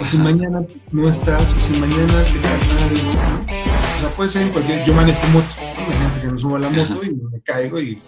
O 0.00 0.04
si 0.04 0.16
mañana 0.16 0.62
no 0.92 1.08
estás, 1.08 1.52
o 1.52 1.60
si 1.60 1.72
mañana 1.74 2.24
te 2.24 2.38
pasa 2.38 2.86
algo, 2.86 3.12
¿no? 3.12 3.40
O 3.40 4.00
sea, 4.00 4.08
puede 4.16 4.30
ser 4.30 4.42
en 4.42 4.48
cualquier. 4.50 4.84
Yo 4.84 4.94
manejo 4.94 5.26
moto, 5.28 5.54
¿no? 5.58 5.92
Hay 5.92 5.98
gente 5.98 6.20
que 6.22 6.28
me 6.28 6.38
suba 6.38 6.58
a 6.58 6.60
la 6.60 6.70
moto 6.70 7.04
y 7.04 7.14
me 7.14 7.40
caigo 7.42 7.80
y. 7.80 7.98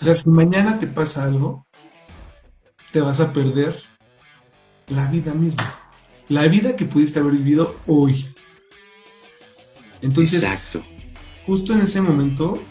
O 0.00 0.04
sea, 0.04 0.14
si 0.14 0.30
mañana 0.30 0.78
te 0.78 0.86
pasa 0.86 1.24
algo, 1.24 1.66
te 2.92 3.00
vas 3.00 3.20
a 3.20 3.32
perder 3.32 3.74
la 4.88 5.08
vida 5.08 5.34
misma. 5.34 5.64
La 6.28 6.46
vida 6.46 6.76
que 6.76 6.84
pudiste 6.84 7.18
haber 7.18 7.34
vivido 7.34 7.76
hoy. 7.86 8.26
Entonces, 10.02 10.42
Exacto 10.42 10.82
justo 11.48 11.72
en 11.72 11.80
ese 11.80 12.02
momento, 12.02 12.62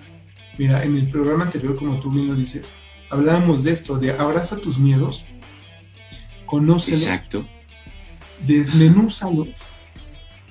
mira, 0.59 0.83
en 0.83 0.95
el 0.95 1.09
programa 1.09 1.45
anterior, 1.45 1.75
como 1.75 1.99
tú 1.99 2.11
bien 2.11 2.27
lo 2.27 2.35
dices, 2.35 2.73
hablábamos 3.09 3.63
de 3.63 3.71
esto, 3.71 3.97
de 3.97 4.11
abraza 4.11 4.57
tus 4.57 4.77
miedos, 4.77 5.25
conócelos, 6.45 7.01
Exacto. 7.01 7.43
desmenúzalos, 8.45 9.65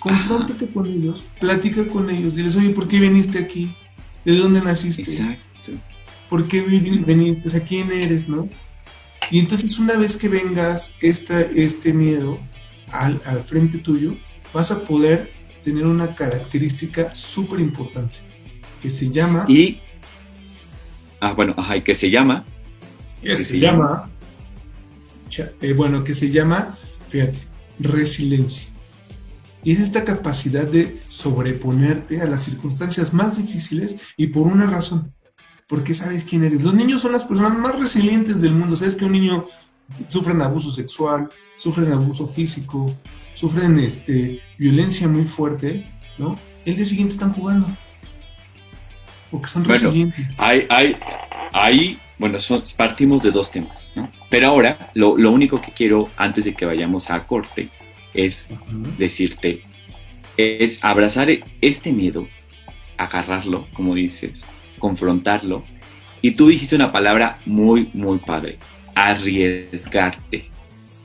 confróntate 0.01 0.67
con 0.67 0.87
ellos, 0.87 1.27
platica 1.39 1.87
con 1.87 2.11
ellos, 2.11 2.35
diles, 2.35 2.57
oye, 2.57 2.71
¿por 2.71 2.89
qué 2.89 2.99
viniste 2.99 3.39
aquí? 3.39 3.73
¿De 4.25 4.37
dónde 4.37 4.61
naciste? 4.61 5.03
Exacto. 5.03 5.73
¿Por 6.29 6.49
qué 6.49 6.63
viniste? 6.63 7.47
O 7.47 7.51
sea, 7.53 7.61
¿quién 7.61 7.93
eres, 7.93 8.29
no? 8.29 8.49
Y 9.31 9.39
entonces 9.39 9.79
una 9.79 9.95
vez 9.95 10.17
que 10.17 10.29
vengas 10.29 10.95
esta, 11.01 11.43
este 11.43 11.93
miedo 11.93 12.41
al, 12.91 13.23
al 13.25 13.41
frente 13.41 13.79
tuyo, 13.79 14.17
vas 14.53 14.73
a 14.73 14.83
poder 14.83 15.36
tener 15.67 15.85
una 15.85 16.15
característica 16.15 17.13
súper 17.13 17.59
importante 17.59 18.19
que 18.81 18.89
se 18.89 19.11
llama... 19.11 19.45
Y... 19.49 19.81
Ah, 21.21 21.33
bueno, 21.33 21.55
ajá, 21.57 21.77
y 21.79 21.83
que 21.83 21.93
se 21.93 22.09
llama... 22.09 22.45
Que 23.21 23.37
se 23.37 23.59
llama, 23.59 24.09
eh, 25.61 25.73
bueno, 25.73 26.05
que 26.05 26.15
se 26.15 26.31
llama, 26.31 26.79
fíjate, 27.09 27.41
resiliencia. 27.81 28.69
Y 29.65 29.73
es 29.73 29.81
esta 29.81 30.05
capacidad 30.05 30.69
de 30.69 31.01
sobreponerte 31.05 32.23
a 32.23 32.27
las 32.27 32.45
circunstancias 32.45 33.13
más 33.13 33.37
difíciles 33.37 34.15
y 34.17 34.29
por 34.29 34.47
una 34.47 34.69
razón, 34.69 35.13
porque 35.67 35.95
sabes 35.95 36.25
quién 36.25 36.45
eres. 36.45 36.63
Los 36.63 36.75
niños 36.75 37.03
son 37.03 37.11
las 37.11 37.25
personas 37.25 37.59
más 37.59 37.77
resilientes 37.77 38.41
del 38.41 38.55
mundo. 38.55 38.77
Sabes 38.77 38.95
que 38.95 39.05
un 39.05 39.13
niño 39.13 39.47
sufre 40.09 40.33
abuso 40.43 40.71
sexual, 40.71 41.29
sufren 41.59 41.93
abuso 41.93 42.27
físico, 42.27 42.95
sufren 43.35 43.79
este, 43.79 44.41
violencia 44.59 45.09
muy 45.09 45.25
fuerte, 45.25 45.91
¿no? 46.19 46.39
El 46.65 46.77
día 46.77 46.85
siguiente 46.85 47.15
están 47.15 47.33
jugando. 47.33 47.69
Porque 49.31 49.47
son 49.47 49.65
resilientes. 49.65 50.39
Hay, 50.41 50.67
hay, 50.69 50.97
hay, 51.53 51.99
bueno, 52.19 52.39
partimos 52.77 53.23
de 53.23 53.31
dos 53.31 53.51
temas, 53.51 53.93
¿no? 53.95 54.11
Pero 54.31 54.49
ahora, 54.49 54.91
lo, 54.95 55.13
único 55.31 55.61
que 55.61 55.73
quiero, 55.73 56.09
antes 56.17 56.45
de 56.45 56.55
que 56.55 56.65
vayamos 56.65 57.11
a 57.11 57.27
corte, 57.27 57.69
es 58.15 58.49
decirte, 58.99 59.63
es 60.37 60.83
abrazar 60.85 61.29
este 61.61 61.93
miedo, 61.93 62.27
agarrarlo, 62.97 63.67
como 63.73 63.95
dices, 63.95 64.47
confrontarlo. 64.79 65.65
Y 66.23 66.33
tú 66.33 66.49
dijiste 66.49 66.75
una 66.77 66.93
palabra 66.93 67.39
muy, 67.47 67.91
muy 67.93 68.19
padre, 68.19 68.59
arriesgarte. 68.97 70.51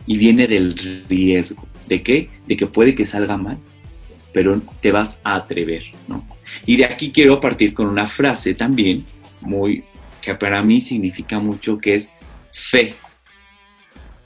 Y 0.08 0.18
viene 0.18 0.48
del 0.48 1.06
riesgo. 1.08 1.68
¿De 1.88 2.02
qué? 2.02 2.30
De 2.48 2.58
que 2.58 2.66
puede 2.66 2.96
que 2.96 3.06
salga 3.06 3.38
mal, 3.38 3.58
pero 4.34 4.60
te 4.82 4.92
vas 4.92 5.20
a 5.24 5.36
atrever, 5.36 5.84
¿no? 6.08 6.26
Y 6.66 6.78
de 6.78 6.86
aquí 6.86 7.12
quiero 7.12 7.40
partir 7.40 7.74
con 7.74 7.88
una 7.88 8.08
frase 8.08 8.56
también 8.56 9.06
muy 9.42 9.84
que 10.22 10.36
para 10.36 10.62
mí 10.64 10.80
significa 10.80 11.40
mucho, 11.40 11.80
que 11.80 11.96
es 11.96 12.14
fe. 12.54 12.94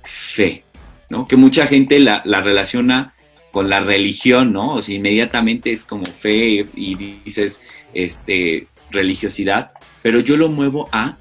Fe, 0.04 0.64
¿no? 1.10 1.28
Que 1.28 1.36
mucha 1.38 1.66
gente 1.68 2.00
la, 2.00 2.22
la 2.26 2.42
relaciona 2.42 3.14
con 3.52 3.70
la 3.70 3.80
religión, 3.80 4.52
¿no? 4.52 4.76
O 4.76 4.82
sea, 4.82 4.96
inmediatamente 4.96 5.72
es 5.72 5.86
como 5.86 6.06
fe 6.06 6.68
y 6.76 6.96
dices, 7.24 7.64
este, 7.94 8.68
religiosidad, 8.92 9.72
pero 10.04 10.20
yo 10.20 10.38
lo 10.38 10.50
muevo 10.50 10.90
a 10.92 11.18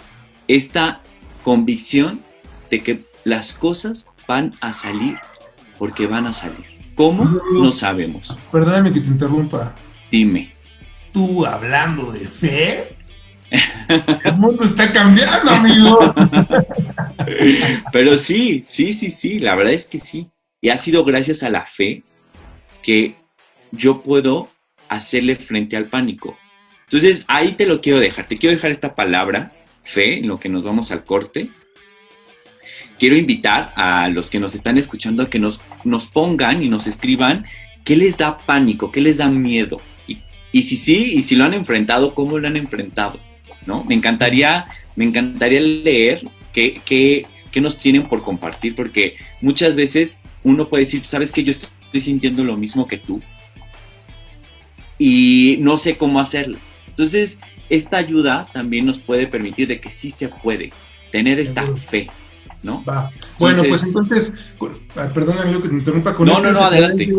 esta 0.49 1.01
convicción 1.45 2.21
de 2.71 2.83
que 2.83 3.01
las 3.25 3.53
cosas 3.53 4.09
van 4.27 4.55
a 4.61 4.73
salir, 4.73 5.19
porque 5.79 6.07
van 6.07 6.27
a 6.27 6.33
salir. 6.33 6.65
¿Cómo? 6.95 7.41
No 7.53 7.73
sabemos. 7.73 8.37
Perdóname 8.53 8.93
que 8.93 9.01
te 9.01 9.09
interrumpa. 9.09 9.75
Dime. 10.11 10.53
Tú 11.13 11.45
hablando 11.45 12.13
de 12.13 12.21
fe. 12.21 12.97
El 14.25 14.37
mundo 14.37 14.65
está 14.65 14.93
cambiando, 14.93 15.51
amigo. 15.51 16.15
Pero 17.93 18.17
sí, 18.17 18.63
sí, 18.65 18.93
sí, 18.93 19.11
sí, 19.11 19.39
la 19.39 19.55
verdad 19.55 19.75
es 19.75 19.87
que 19.87 19.99
sí. 19.99 20.29
Y 20.61 20.71
ha 20.71 20.79
sido 20.79 21.05
gracias 21.05 21.43
a 21.43 21.51
la 21.51 21.65
fe 21.65 22.03
que 22.83 23.17
yo 23.73 24.03
puedo 24.03 24.49
hacerle 24.89 25.37
frente 25.37 25.77
al 25.77 25.87
pánico. 25.87 26.37
Entonces, 26.85 27.25
ahí 27.29 27.53
te 27.53 27.67
lo 27.67 27.81
quiero 27.81 27.99
dejar. 27.99 28.27
Te 28.27 28.39
quiero 28.39 28.55
dejar 28.55 28.71
esta 28.71 28.95
palabra, 28.95 29.53
fe, 29.83 30.19
en 30.19 30.29
lo 30.29 30.39
que 30.39 30.49
nos 30.49 30.63
vamos 30.63 30.91
al 30.93 31.05
corte. 31.05 31.51
Quiero 32.99 33.17
invitar 33.17 33.73
a 33.77 34.09
los 34.09 34.31
que 34.31 34.41
nos 34.41 34.55
están 34.55 34.79
escuchando 34.79 35.23
a 35.23 35.31
que 35.31 35.39
nos, 35.39 35.61
nos 35.85 36.07
pongan 36.07 36.63
y 36.63 36.69
nos 36.69 36.87
escriban 36.87 37.45
qué 37.85 37.97
les 37.97 38.17
da 38.17 38.37
pánico, 38.37 38.91
qué 38.91 39.01
les 39.01 39.19
da 39.19 39.29
miedo. 39.29 39.81
Y, 40.07 40.19
y 40.53 40.63
si 40.63 40.77
sí, 40.77 41.13
y 41.15 41.23
si 41.23 41.35
lo 41.35 41.45
han 41.45 41.55
enfrentado, 41.55 42.15
cómo 42.15 42.39
lo 42.39 42.47
han 42.49 42.57
enfrentado. 42.57 43.19
¿no? 43.67 43.85
Me 43.85 43.95
encantaría, 43.95 44.67
me 44.97 45.05
encantaría 45.05 45.61
leer 45.61 46.23
qué, 46.53 46.81
qué, 46.85 47.27
qué 47.51 47.61
nos 47.61 47.79
tienen 47.79 48.09
por 48.09 48.23
compartir, 48.23 48.75
porque 48.75 49.17
muchas 49.41 49.77
veces 49.77 50.21
uno 50.43 50.69
puede 50.69 50.85
decir, 50.85 51.05
sabes 51.05 51.33
que 51.33 51.45
yo 51.45 51.51
estoy 51.51 52.01
sintiendo 52.01 52.45
lo 52.45 52.57
mismo 52.57 52.87
que 52.87 52.99
tú 52.99 53.21
y 54.99 55.57
no 55.61 55.79
sé 55.79 55.97
cómo 55.97 56.21
hacerlo. 56.21 56.59
Entonces, 56.89 57.39
esta 57.69 57.97
ayuda 57.97 58.49
también 58.53 58.87
nos 58.87 58.99
puede 58.99 59.27
permitir 59.27 59.69
de 59.69 59.81
que 59.81 59.91
sí 59.91 60.11
se 60.11 60.29
puede 60.29 60.71
tener 61.11 61.39
esta 61.39 61.67
fe, 61.77 62.09
¿no? 62.65 62.83
Bueno, 63.39 63.63
pues 63.69 63.85
entonces, 63.85 64.33
ah, 64.97 65.11
perdón 65.15 65.39
amigo 65.39 65.63
que 65.63 65.69
te 65.69 65.75
interrumpa 65.75 66.15
con 66.15 66.27
No, 66.27 66.41
no, 66.41 66.51
no, 66.51 66.61
adelante. 66.61 67.13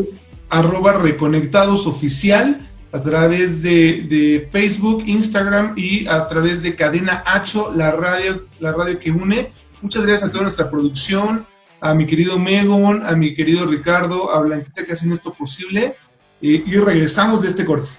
Arroba 0.50 0.94
reconectados 0.94 1.88
oficial 1.88 2.60
a 2.92 3.02
través 3.02 3.62
de, 3.62 4.50
Facebook, 4.52 5.04
Instagram 5.06 5.74
y 5.78 6.08
a 6.08 6.28
través 6.28 6.64
de 6.64 6.76
Cadena 6.76 7.24
Hacho, 7.26 7.74
la 7.76 7.92
radio, 7.92 8.48
la 8.60 8.74
radio 8.74 9.00
que 9.00 9.12
une. 9.12 9.52
Muchas 9.82 10.04
gracias 10.04 10.30
a 10.30 10.32
toda 10.32 10.44
nuestra 10.44 10.70
producción, 10.70 11.46
a 11.80 11.94
mi 11.94 12.08
querido 12.08 12.40
Megon, 12.40 13.06
a 13.06 13.16
mi 13.16 13.36
querido 13.36 13.66
Ricardo, 13.68 14.32
a 14.32 14.42
Blanquita 14.42 14.84
que 14.84 14.94
hacen 14.94 15.12
esto 15.12 15.34
posible. 15.34 15.96
y 16.42 16.78
regresamos 16.78 17.42
de 17.44 17.50
este 17.50 17.66
corte. 17.66 17.90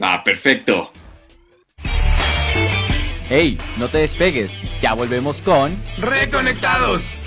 Ah, 0.00 0.22
perfecto. 0.24 0.90
Hey, 3.28 3.58
no 3.76 3.88
te 3.88 3.98
despegues, 3.98 4.52
ya 4.80 4.94
volvemos 4.94 5.42
con 5.42 5.76
Reconectados. 5.98 7.24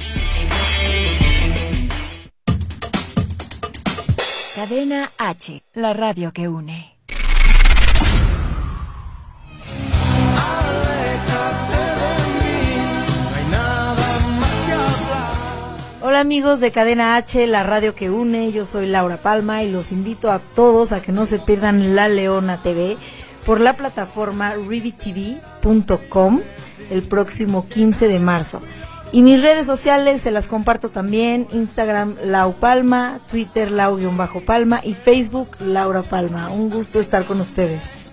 Cadena 4.55 5.11
H, 5.17 5.61
la 5.73 5.91
radio 5.91 6.31
que 6.31 6.47
une. 6.47 6.95
Hola 16.01 16.21
amigos 16.21 16.61
de 16.61 16.71
Cadena 16.71 17.17
H, 17.17 17.45
la 17.45 17.63
radio 17.63 17.93
que 17.93 18.09
une, 18.09 18.53
yo 18.53 18.63
soy 18.63 18.87
Laura 18.87 19.17
Palma 19.17 19.63
y 19.63 19.71
los 19.71 19.91
invito 19.91 20.31
a 20.31 20.39
todos 20.39 20.93
a 20.93 21.01
que 21.01 21.11
no 21.11 21.25
se 21.25 21.39
pierdan 21.39 21.93
La 21.93 22.07
Leona 22.07 22.61
TV 22.61 22.95
por 23.45 23.59
la 23.59 23.75
plataforma 23.75 24.53
rivitv.com 24.53 26.41
el 26.89 27.03
próximo 27.03 27.67
15 27.67 28.07
de 28.07 28.19
marzo. 28.19 28.61
Y 29.11 29.23
mis 29.23 29.41
redes 29.41 29.65
sociales 29.65 30.21
se 30.21 30.29
las 30.29 30.47
comparto 30.47 30.89
también, 30.89 31.47
Instagram 31.51 32.15
Lau 32.25 32.53
Palma, 32.53 33.19
Twitter 33.29 33.71
Lau-Palma 33.71 34.81
y 34.83 34.93
Facebook 34.93 35.57
Laura 35.61 36.03
Palma. 36.03 36.49
Un 36.49 36.69
gusto 36.69 36.99
estar 36.99 37.25
con 37.25 37.39
ustedes. 37.41 38.11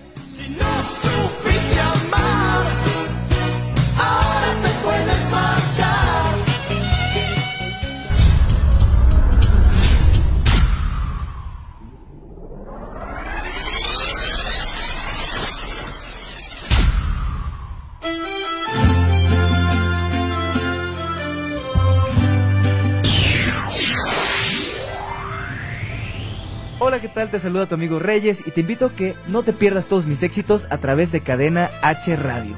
Tal? 27.17 27.31
Te 27.31 27.39
saluda 27.39 27.65
tu 27.65 27.73
amigo 27.73 27.97
Reyes 27.97 28.45
y 28.45 28.51
te 28.51 28.61
invito 28.61 28.85
a 28.85 28.89
que 28.91 29.15
no 29.27 29.41
te 29.41 29.51
pierdas 29.51 29.87
todos 29.87 30.05
mis 30.05 30.21
éxitos 30.21 30.67
a 30.69 30.77
través 30.77 31.11
de 31.11 31.21
Cadena 31.21 31.71
H 31.81 32.15
Radio. 32.15 32.55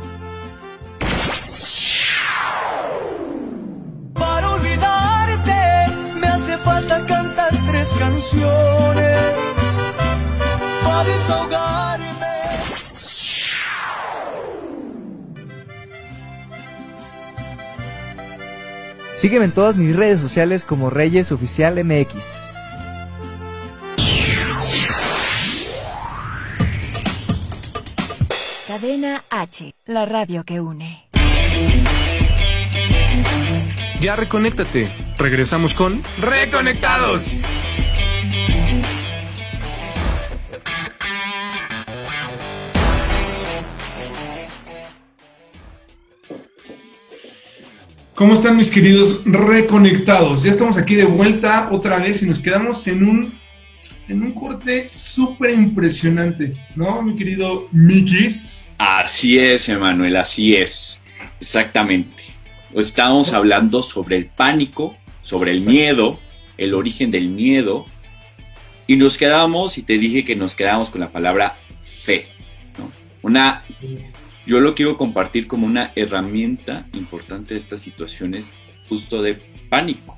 Para 4.14 4.50
olvidarte 4.52 5.94
me 6.20 6.28
hace 6.28 6.58
falta 6.58 7.06
cantar 7.06 7.52
tres 7.72 7.90
canciones 7.98 9.20
para 10.84 11.04
desahogarme. 11.06 12.26
Sígueme 19.14 19.46
en 19.46 19.52
todas 19.52 19.78
mis 19.78 19.96
redes 19.96 20.20
sociales 20.20 20.66
como 20.66 20.90
Reyes 20.90 21.32
Oficial 21.32 21.82
MX. 21.82 22.49
Cadena 28.80 29.26
H, 29.30 29.74
la 29.88 30.06
radio 30.06 30.46
que 30.46 30.62
une. 30.62 31.10
Ya 34.00 34.16
reconéctate. 34.16 34.90
Regresamos 35.18 35.74
con 35.74 36.02
Reconectados. 36.22 37.42
¿Cómo 48.16 48.34
están 48.34 48.56
mis 48.56 48.72
queridos 48.72 49.24
reconectados? 49.26 50.44
Ya 50.44 50.52
estamos 50.52 50.78
aquí 50.78 50.96
de 50.96 51.04
vuelta 51.04 51.68
otra 51.72 52.00
vez 52.00 52.24
y 52.24 52.28
nos 52.28 52.40
quedamos 52.40 52.88
en 52.88 53.04
un 53.04 53.39
en 54.10 54.24
un 54.24 54.34
corte 54.34 54.90
súper 54.90 55.52
impresionante, 55.52 56.58
¿no, 56.76 57.04
mi 57.04 57.16
querido 57.16 57.68
Mikis? 57.72 58.74
Así 58.80 59.38
es, 59.38 59.70
Emanuel, 59.70 60.18
así 60.18 60.56
es. 60.56 61.02
Exactamente. 61.40 62.24
Estábamos 62.74 63.34
hablando 63.34 63.84
sobre 63.84 64.18
el 64.18 64.26
pánico, 64.26 64.96
sobre 65.22 65.52
el 65.52 65.62
miedo, 65.62 66.20
el 66.58 66.74
origen 66.74 67.12
del 67.12 67.30
miedo, 67.30 67.86
y 68.88 68.96
nos 68.96 69.18
quedamos, 69.18 69.78
y 69.78 69.84
te 69.84 70.00
dije 70.00 70.26
que 70.26 70.36
nos 70.36 70.56
quedamos 70.56 70.90
con 70.90 71.02
la 71.02 71.12
palabra 71.12 71.56
fe. 72.04 72.28
¿no? 72.80 72.92
Una, 73.22 73.64
yo 74.48 74.60
lo 74.60 74.74
quiero 74.74 74.98
compartir 74.98 75.46
como 75.46 75.68
una 75.68 75.92
herramienta 75.96 76.88
importante 76.94 77.54
de 77.54 77.60
estas 77.60 77.82
situaciones 77.82 78.54
justo 78.90 79.22
de 79.22 79.36
pánico. 79.70 80.18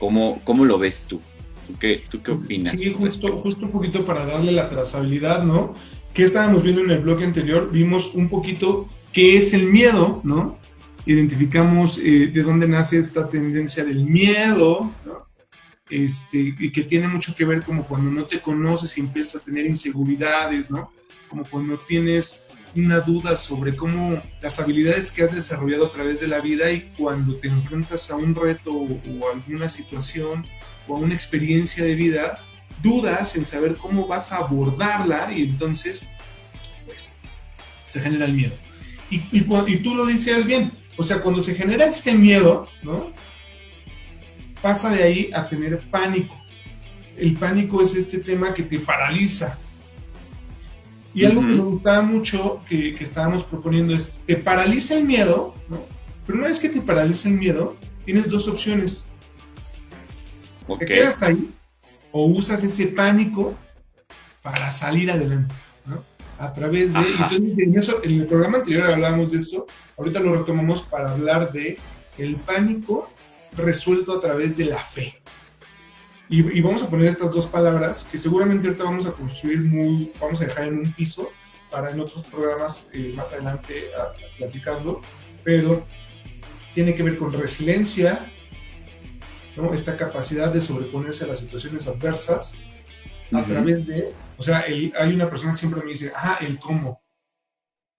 ¿Cómo, 0.00 0.40
cómo 0.44 0.64
lo 0.64 0.78
ves 0.78 1.06
tú? 1.08 1.22
¿Tú 1.66 1.78
qué, 1.78 2.02
tú 2.10 2.22
qué 2.22 2.32
opinas? 2.32 2.72
Sí, 2.72 2.92
justo, 2.92 3.36
justo 3.38 3.66
un 3.66 3.72
poquito 3.72 4.04
para 4.04 4.26
darle 4.26 4.52
la 4.52 4.68
trazabilidad, 4.68 5.44
¿no? 5.44 5.72
¿Qué 6.12 6.24
estábamos 6.24 6.62
viendo 6.62 6.82
en 6.82 6.90
el 6.90 7.00
bloque 7.00 7.24
anterior? 7.24 7.70
Vimos 7.70 8.14
un 8.14 8.28
poquito 8.28 8.88
qué 9.12 9.36
es 9.36 9.54
el 9.54 9.66
miedo, 9.66 10.20
¿no? 10.24 10.58
Identificamos 11.06 11.98
eh, 11.98 12.28
de 12.32 12.42
dónde 12.42 12.68
nace 12.68 12.98
esta 12.98 13.28
tendencia 13.28 13.84
del 13.84 14.04
miedo, 14.04 14.92
¿no? 15.04 15.26
Este, 15.90 16.54
y 16.58 16.72
que 16.72 16.84
tiene 16.84 17.08
mucho 17.08 17.34
que 17.34 17.44
ver 17.44 17.62
como 17.62 17.86
cuando 17.86 18.10
no 18.10 18.24
te 18.24 18.40
conoces 18.40 18.96
y 18.96 19.00
empiezas 19.00 19.42
a 19.42 19.44
tener 19.44 19.66
inseguridades, 19.66 20.70
¿no? 20.70 20.92
Como 21.28 21.44
cuando 21.44 21.78
tienes 21.78 22.46
una 22.76 23.00
duda 23.00 23.36
sobre 23.36 23.76
cómo 23.76 24.22
las 24.40 24.60
habilidades 24.60 25.10
que 25.10 25.22
has 25.22 25.34
desarrollado 25.34 25.86
a 25.86 25.90
través 25.90 26.20
de 26.20 26.28
la 26.28 26.40
vida 26.40 26.70
y 26.70 26.92
cuando 26.96 27.36
te 27.36 27.48
enfrentas 27.48 28.10
a 28.10 28.16
un 28.16 28.34
reto 28.34 28.72
o, 28.72 29.30
alguna 29.32 29.68
situación 29.68 30.46
o 30.88 30.96
a 30.96 30.98
una 30.98 31.14
experiencia 31.14 31.84
de 31.84 31.94
vida, 31.94 32.38
dudas 32.82 33.36
en 33.36 33.44
saber 33.44 33.76
cómo 33.76 34.06
vas 34.06 34.32
a 34.32 34.38
abordarla 34.38 35.32
y 35.32 35.42
entonces, 35.42 36.08
pues, 36.86 37.16
se 37.86 38.00
genera 38.00 38.26
el 38.26 38.34
miedo. 38.34 38.56
Y 39.10 39.76
tú 39.78 39.94
lo 39.94 40.06
dices 40.06 40.44
bien, 40.44 40.72
o 40.96 41.02
sea, 41.02 41.20
cuando 41.20 41.42
se 41.42 41.54
genera 41.54 41.86
este 41.86 42.14
miedo, 42.14 42.68
¿no? 42.82 43.12
Pasa 44.62 44.90
de 44.90 45.02
ahí 45.02 45.30
a 45.34 45.48
tener 45.48 45.80
pánico. 45.90 46.34
El 47.16 47.34
pánico 47.36 47.82
es 47.82 47.94
este 47.96 48.20
tema 48.20 48.54
que 48.54 48.62
te 48.62 48.78
paraliza. 48.80 49.58
Y 51.14 51.24
algo 51.24 51.40
que 51.42 51.46
me 51.46 51.58
gustaba 51.58 52.02
mucho 52.02 52.62
que, 52.68 52.94
que 52.94 53.04
estábamos 53.04 53.44
proponiendo 53.44 53.94
es, 53.94 54.22
te 54.26 54.36
paraliza 54.36 54.96
el 54.96 55.04
miedo, 55.04 55.54
¿no? 55.68 55.80
Pero 56.26 56.38
una 56.38 56.48
vez 56.48 56.58
que 56.58 56.68
te 56.68 56.80
paraliza 56.80 57.28
el 57.28 57.38
miedo, 57.38 57.76
tienes 58.04 58.28
dos 58.28 58.48
opciones. 58.48 59.12
Te 60.78 60.86
quedas 60.86 61.22
ahí 61.22 61.54
o 62.10 62.26
usas 62.26 62.62
ese 62.62 62.88
pánico 62.88 63.54
para 64.42 64.70
salir 64.70 65.10
adelante, 65.10 65.54
¿no? 65.86 66.04
A 66.38 66.52
través 66.52 66.92
de... 66.92 66.98
Ajá. 66.98 67.28
Entonces, 67.30 67.58
en, 67.58 67.78
eso, 67.78 68.00
en 68.02 68.20
el 68.20 68.26
programa 68.26 68.58
anterior 68.58 68.90
hablábamos 68.90 69.32
de 69.32 69.38
eso, 69.38 69.66
ahorita 69.98 70.20
lo 70.20 70.34
retomamos 70.34 70.82
para 70.82 71.10
hablar 71.10 71.52
de 71.52 71.78
el 72.18 72.36
pánico 72.36 73.10
resuelto 73.56 74.16
a 74.16 74.20
través 74.20 74.56
de 74.56 74.66
la 74.66 74.78
fe. 74.78 75.20
Y, 76.34 76.58
y 76.58 76.60
vamos 76.62 76.82
a 76.82 76.90
poner 76.90 77.06
estas 77.06 77.30
dos 77.30 77.46
palabras 77.46 78.08
que 78.10 78.18
seguramente 78.18 78.66
ahorita 78.66 78.82
vamos 78.82 79.06
a 79.06 79.12
construir 79.12 79.60
muy, 79.60 80.10
vamos 80.20 80.40
a 80.42 80.46
dejar 80.46 80.66
en 80.66 80.78
un 80.78 80.92
piso 80.92 81.30
para 81.70 81.92
en 81.92 82.00
otros 82.00 82.24
programas 82.24 82.90
eh, 82.92 83.12
más 83.14 83.32
adelante 83.32 83.72
a, 83.96 84.02
a 84.02 84.36
platicarlo, 84.38 85.00
pero 85.44 85.86
tiene 86.74 86.92
que 86.92 87.04
ver 87.04 87.16
con 87.16 87.32
resiliencia, 87.32 88.28
¿no? 89.56 89.72
esta 89.72 89.96
capacidad 89.96 90.52
de 90.52 90.60
sobreponerse 90.60 91.22
a 91.24 91.28
las 91.28 91.38
situaciones 91.38 91.86
adversas 91.86 92.56
a 93.32 93.38
Ujú. 93.38 93.48
través 93.50 93.86
de, 93.86 94.12
o 94.36 94.42
sea, 94.42 94.62
el- 94.62 94.92
hay 94.98 95.14
una 95.14 95.30
persona 95.30 95.52
que 95.52 95.58
siempre 95.58 95.84
me 95.84 95.90
dice, 95.90 96.10
ah, 96.16 96.38
el 96.40 96.58
cómo, 96.58 97.00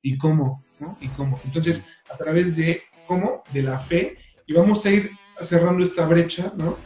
y 0.02 0.18
cómo, 0.18 0.62
¿no? 0.82 0.98
Y 1.00 1.08
cómo. 1.14 1.40
Entonces, 1.46 1.86
a 2.12 2.18
través 2.18 2.58
de 2.58 2.84
cómo, 3.08 3.44
de 3.54 3.62
la 3.64 3.80
fe, 3.80 4.18
y 4.46 4.52
vamos 4.52 4.86
a 4.86 4.92
ir 4.92 5.10
cerrando 5.40 5.82
esta 5.82 6.06
brecha, 6.06 6.52
¿no? 6.58 6.78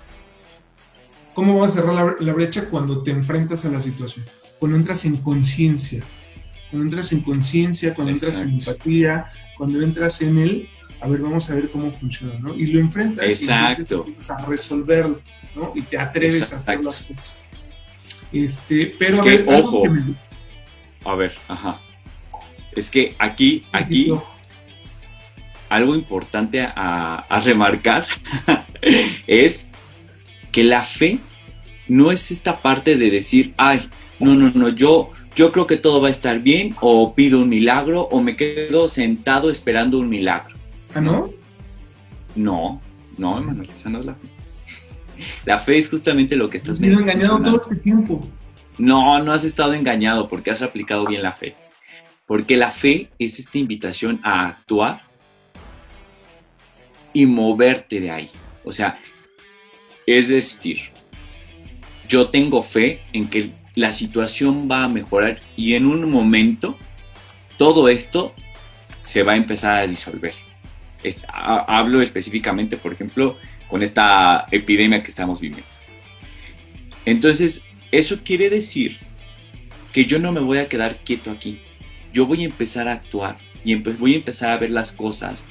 ¿Cómo 1.33 1.59
vas 1.59 1.75
a 1.75 1.81
cerrar 1.81 1.93
la, 1.95 2.15
la 2.19 2.33
brecha 2.33 2.69
cuando 2.69 3.01
te 3.03 3.11
enfrentas 3.11 3.65
a 3.65 3.69
la 3.69 3.79
situación? 3.81 4.25
Cuando 4.59 4.77
entras 4.77 5.05
en 5.05 5.17
conciencia, 5.17 6.03
cuando 6.69 6.85
entras 6.85 7.11
en 7.13 7.21
conciencia, 7.21 7.93
cuando 7.93 8.11
entras 8.13 8.41
en 8.41 8.49
empatía, 8.49 9.31
cuando 9.57 9.81
entras 9.81 10.21
en 10.21 10.37
el, 10.37 10.69
a 11.01 11.07
ver, 11.07 11.21
vamos 11.21 11.49
a 11.49 11.55
ver 11.55 11.69
cómo 11.71 11.89
funciona, 11.91 12.37
¿no? 12.39 12.53
Y 12.55 12.67
lo 12.67 12.79
enfrentas 12.79 13.25
Exacto. 13.25 14.03
y 14.05 14.09
empiezas 14.09 14.31
a 14.31 14.45
resolverlo, 14.45 15.21
¿no? 15.55 15.71
Y 15.75 15.81
te 15.83 15.97
atreves 15.97 16.51
a 16.53 16.57
hacer 16.57 16.83
las 16.83 17.01
cosas. 17.01 17.37
Este, 18.31 18.93
pero 18.99 19.21
a 19.21 19.23
ver, 19.25 19.45
ojo. 19.47 19.83
que 19.83 19.89
me- 19.89 20.15
A 21.05 21.15
ver, 21.15 21.33
ajá. 21.47 21.79
Es 22.75 22.91
que 22.91 23.15
aquí, 23.17 23.65
aquí, 23.71 24.11
algo 25.69 25.95
importante 25.95 26.61
a, 26.61 27.25
a 27.29 27.41
remarcar 27.41 28.05
es 29.27 29.69
que 30.51 30.63
la 30.63 30.81
fe 30.81 31.19
no 31.88 32.12
es 32.12 32.31
esta 32.31 32.62
parte 32.62 32.95
de 32.95 33.09
decir, 33.09 33.53
ay, 33.57 33.89
no, 34.19 34.35
no, 34.35 34.51
no, 34.51 34.69
yo, 34.69 35.12
yo 35.35 35.51
creo 35.51 35.67
que 35.67 35.77
todo 35.77 36.01
va 36.01 36.09
a 36.09 36.12
estar 36.12 36.39
bien, 36.39 36.75
o 36.81 37.13
pido 37.13 37.41
un 37.41 37.49
milagro, 37.49 38.03
o 38.03 38.21
me 38.21 38.35
quedo 38.35 38.88
sentado 38.88 39.49
esperando 39.49 39.99
un 39.99 40.09
milagro. 40.09 40.55
¿Ah, 40.93 41.01
no? 41.01 41.31
No, 42.35 42.81
no, 43.17 43.38
hermano, 43.38 43.63
esa 43.63 43.89
no 43.89 43.99
es 43.99 44.05
la 44.05 44.15
fe. 44.15 44.27
La 45.45 45.57
fe 45.57 45.77
es 45.77 45.89
justamente 45.89 46.35
lo 46.35 46.47
que 46.47 46.57
estás 46.57 46.79
he 46.79 46.85
engañado 46.88 47.41
todo 47.41 47.59
este 47.59 47.75
tiempo. 47.75 48.25
No, 48.77 49.21
no 49.21 49.33
has 49.33 49.43
estado 49.43 49.73
engañado 49.73 50.29
porque 50.29 50.51
has 50.51 50.62
aplicado 50.62 51.05
bien 51.05 51.21
la 51.21 51.33
fe. 51.33 51.55
Porque 52.25 52.55
la 52.55 52.69
fe 52.69 53.09
es 53.19 53.39
esta 53.39 53.57
invitación 53.57 54.21
a 54.23 54.45
actuar 54.47 55.01
y 57.12 57.25
moverte 57.25 57.99
de 57.99 58.12
ahí. 58.12 58.29
O 58.63 58.71
sea, 58.71 58.99
es 60.17 60.30
decir, 60.30 60.89
yo 62.08 62.30
tengo 62.30 62.63
fe 62.63 63.02
en 63.13 63.28
que 63.28 63.52
la 63.76 63.93
situación 63.93 64.67
va 64.69 64.86
a 64.86 64.89
mejorar 64.89 65.39
y 65.56 65.76
en 65.76 65.86
un 65.86 66.10
momento 66.10 66.76
todo 67.58 67.89
esto 67.89 68.34
se 69.02 69.22
va 69.22 69.34
a 69.34 69.38
empezar 69.38 69.76
a 69.78 69.88
disolver. 69.88 70.34
Hablo 71.32 72.02
específicamente, 72.02 72.76
por 72.76 72.93
ejemplo, 72.93 73.38
con 73.67 73.84
esta 73.84 74.48
epidemia 74.52 75.04
que 75.04 75.10
estamos 75.10 75.39
viviendo. 75.39 75.67
Entonces, 77.06 77.62
eso 77.91 78.24
quiere 78.24 78.50
decir 78.50 78.98
que 79.93 80.06
yo 80.06 80.17
no 80.17 80.32
me 80.32 80.39
voy 80.39 80.58
a 80.58 80.67
quedar 80.67 80.98
quieto 80.98 81.30
aquí. 81.30 81.60
Yo 82.13 82.26
voy 82.26 82.41
a 82.41 82.45
empezar 82.45 82.88
a 82.88 82.93
actuar 82.93 83.38
y 83.63 83.76
voy 83.76 84.13
a 84.13 84.17
empezar 84.17 84.50
a 84.50 84.58
ver 84.58 84.72
las 84.72 84.91
cosas 84.91 85.45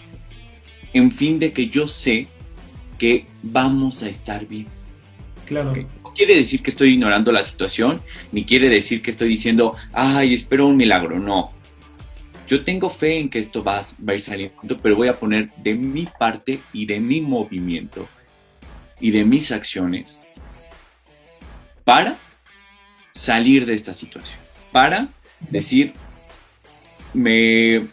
en 0.93 1.13
fin 1.13 1.39
de 1.39 1.53
que 1.53 1.69
yo 1.69 1.87
sé 1.87 2.27
que 2.99 3.27
vamos 3.43 4.03
a 4.03 4.09
estar 4.09 4.47
bien. 4.47 4.67
Claro. 5.47 5.75
No 5.75 6.13
quiere 6.13 6.35
decir 6.35 6.63
que 6.63 6.71
estoy 6.71 6.91
ignorando 6.91 7.33
la 7.33 7.43
situación, 7.43 7.97
ni 8.33 8.45
quiere 8.45 8.69
decir 8.69 9.01
que 9.01 9.11
estoy 9.11 9.29
diciendo, 9.29 9.77
ay, 9.93 10.35
espero 10.35 10.67
un 10.67 10.77
milagro. 10.77 11.19
No. 11.19 11.53
Yo 12.47 12.65
tengo 12.65 12.91
fe 12.91 13.19
en 13.19 13.29
que 13.29 13.39
esto 13.39 13.63
va 13.63 13.81
a 13.81 14.15
ir 14.15 14.21
saliendo, 14.21 14.79
pero 14.83 14.97
voy 14.97 15.09
a 15.09 15.15
poner 15.15 15.51
de 15.57 15.75
mi 15.75 16.09
parte 16.19 16.61
y 16.73 16.87
de 16.87 16.99
mi 16.99 17.21
movimiento 17.21 18.09
y 19.01 19.11
de 19.11 19.25
mis 19.25 19.53
acciones 19.53 20.21
para 21.85 22.17
salir 23.13 23.65
de 23.65 23.75
esta 23.75 23.95
situación. 23.95 24.39
Para 24.73 25.09
decir, 25.51 25.93
me, 27.15 27.87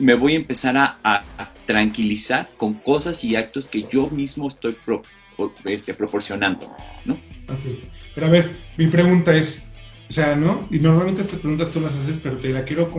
me 0.00 0.14
voy 0.14 0.34
a 0.34 0.36
empezar 0.36 0.76
a, 0.76 0.98
a- 1.04 1.24
tranquilizar 1.66 2.48
con 2.56 2.74
cosas 2.74 3.22
y 3.22 3.36
actos 3.36 3.68
que 3.68 3.84
yo 3.92 4.10
mismo 4.10 4.48
estoy 4.48 4.72
pro- 4.84 5.02
este, 5.66 5.94
proporcionando, 5.94 6.74
¿no? 7.04 7.16
Pero 8.14 8.26
a 8.26 8.30
ver, 8.30 8.56
mi 8.76 8.88
pregunta 8.88 9.36
es, 9.36 9.70
o 10.08 10.12
sea, 10.12 10.34
¿no? 10.34 10.66
Y 10.70 10.80
normalmente 10.80 11.20
estas 11.22 11.38
preguntas 11.38 11.70
tú 11.70 11.80
las 11.80 11.94
haces, 11.94 12.18
pero 12.18 12.38
te 12.38 12.48
la 12.48 12.64
quiero, 12.64 12.92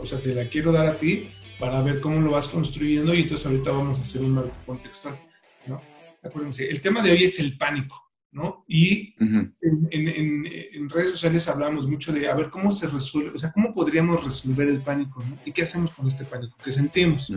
o 0.00 0.06
sea, 0.06 0.20
te 0.20 0.32
la 0.34 0.48
quiero 0.48 0.70
dar 0.70 0.86
a 0.86 0.96
ti 0.96 1.28
para 1.58 1.80
ver 1.82 2.00
cómo 2.00 2.20
lo 2.20 2.30
vas 2.32 2.46
construyendo 2.48 3.12
y 3.14 3.22
entonces 3.22 3.46
ahorita 3.46 3.72
vamos 3.72 3.98
a 3.98 4.02
hacer 4.02 4.22
un 4.22 4.30
marco 4.32 4.54
contextual, 4.64 5.18
¿no? 5.66 5.80
Acuérdense, 6.22 6.70
el 6.70 6.80
tema 6.80 7.02
de 7.02 7.10
hoy 7.10 7.24
es 7.24 7.38
el 7.40 7.56
pánico, 7.58 8.03
¿no? 8.34 8.64
Y 8.68 9.14
en, 9.20 9.54
en- 9.92 10.08
en- 10.08 10.46
en 10.74 10.90
redes 10.90 11.12
sociales 11.12 11.48
hablamos 11.48 11.86
mucho 11.88 12.12
de, 12.12 12.28
a 12.28 12.34
ver, 12.34 12.50
¿cómo 12.50 12.70
se 12.72 12.88
resuelve? 12.88 13.30
O 13.30 13.38
sea, 13.38 13.52
¿cómo 13.52 13.72
podríamos 13.72 14.22
resolver 14.22 14.68
el 14.68 14.82
pánico, 14.82 15.22
¿no? 15.28 15.38
¿Y 15.46 15.52
qué 15.52 15.62
hacemos 15.62 15.90
con 15.92 16.06
este 16.06 16.24
pánico? 16.24 16.56
¿Qué 16.62 16.72
sentimos? 16.72 17.32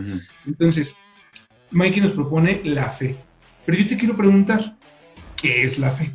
Entonces, 0.46 0.96
Mikey 1.70 2.00
nos 2.02 2.12
propone 2.12 2.60
la 2.64 2.90
fe. 2.90 3.16
Pero 3.64 3.78
yo 3.78 3.86
te 3.86 3.96
quiero 3.96 4.16
preguntar, 4.16 4.76
¿qué 5.36 5.62
es 5.62 5.78
la 5.78 5.90
fe? 5.90 6.10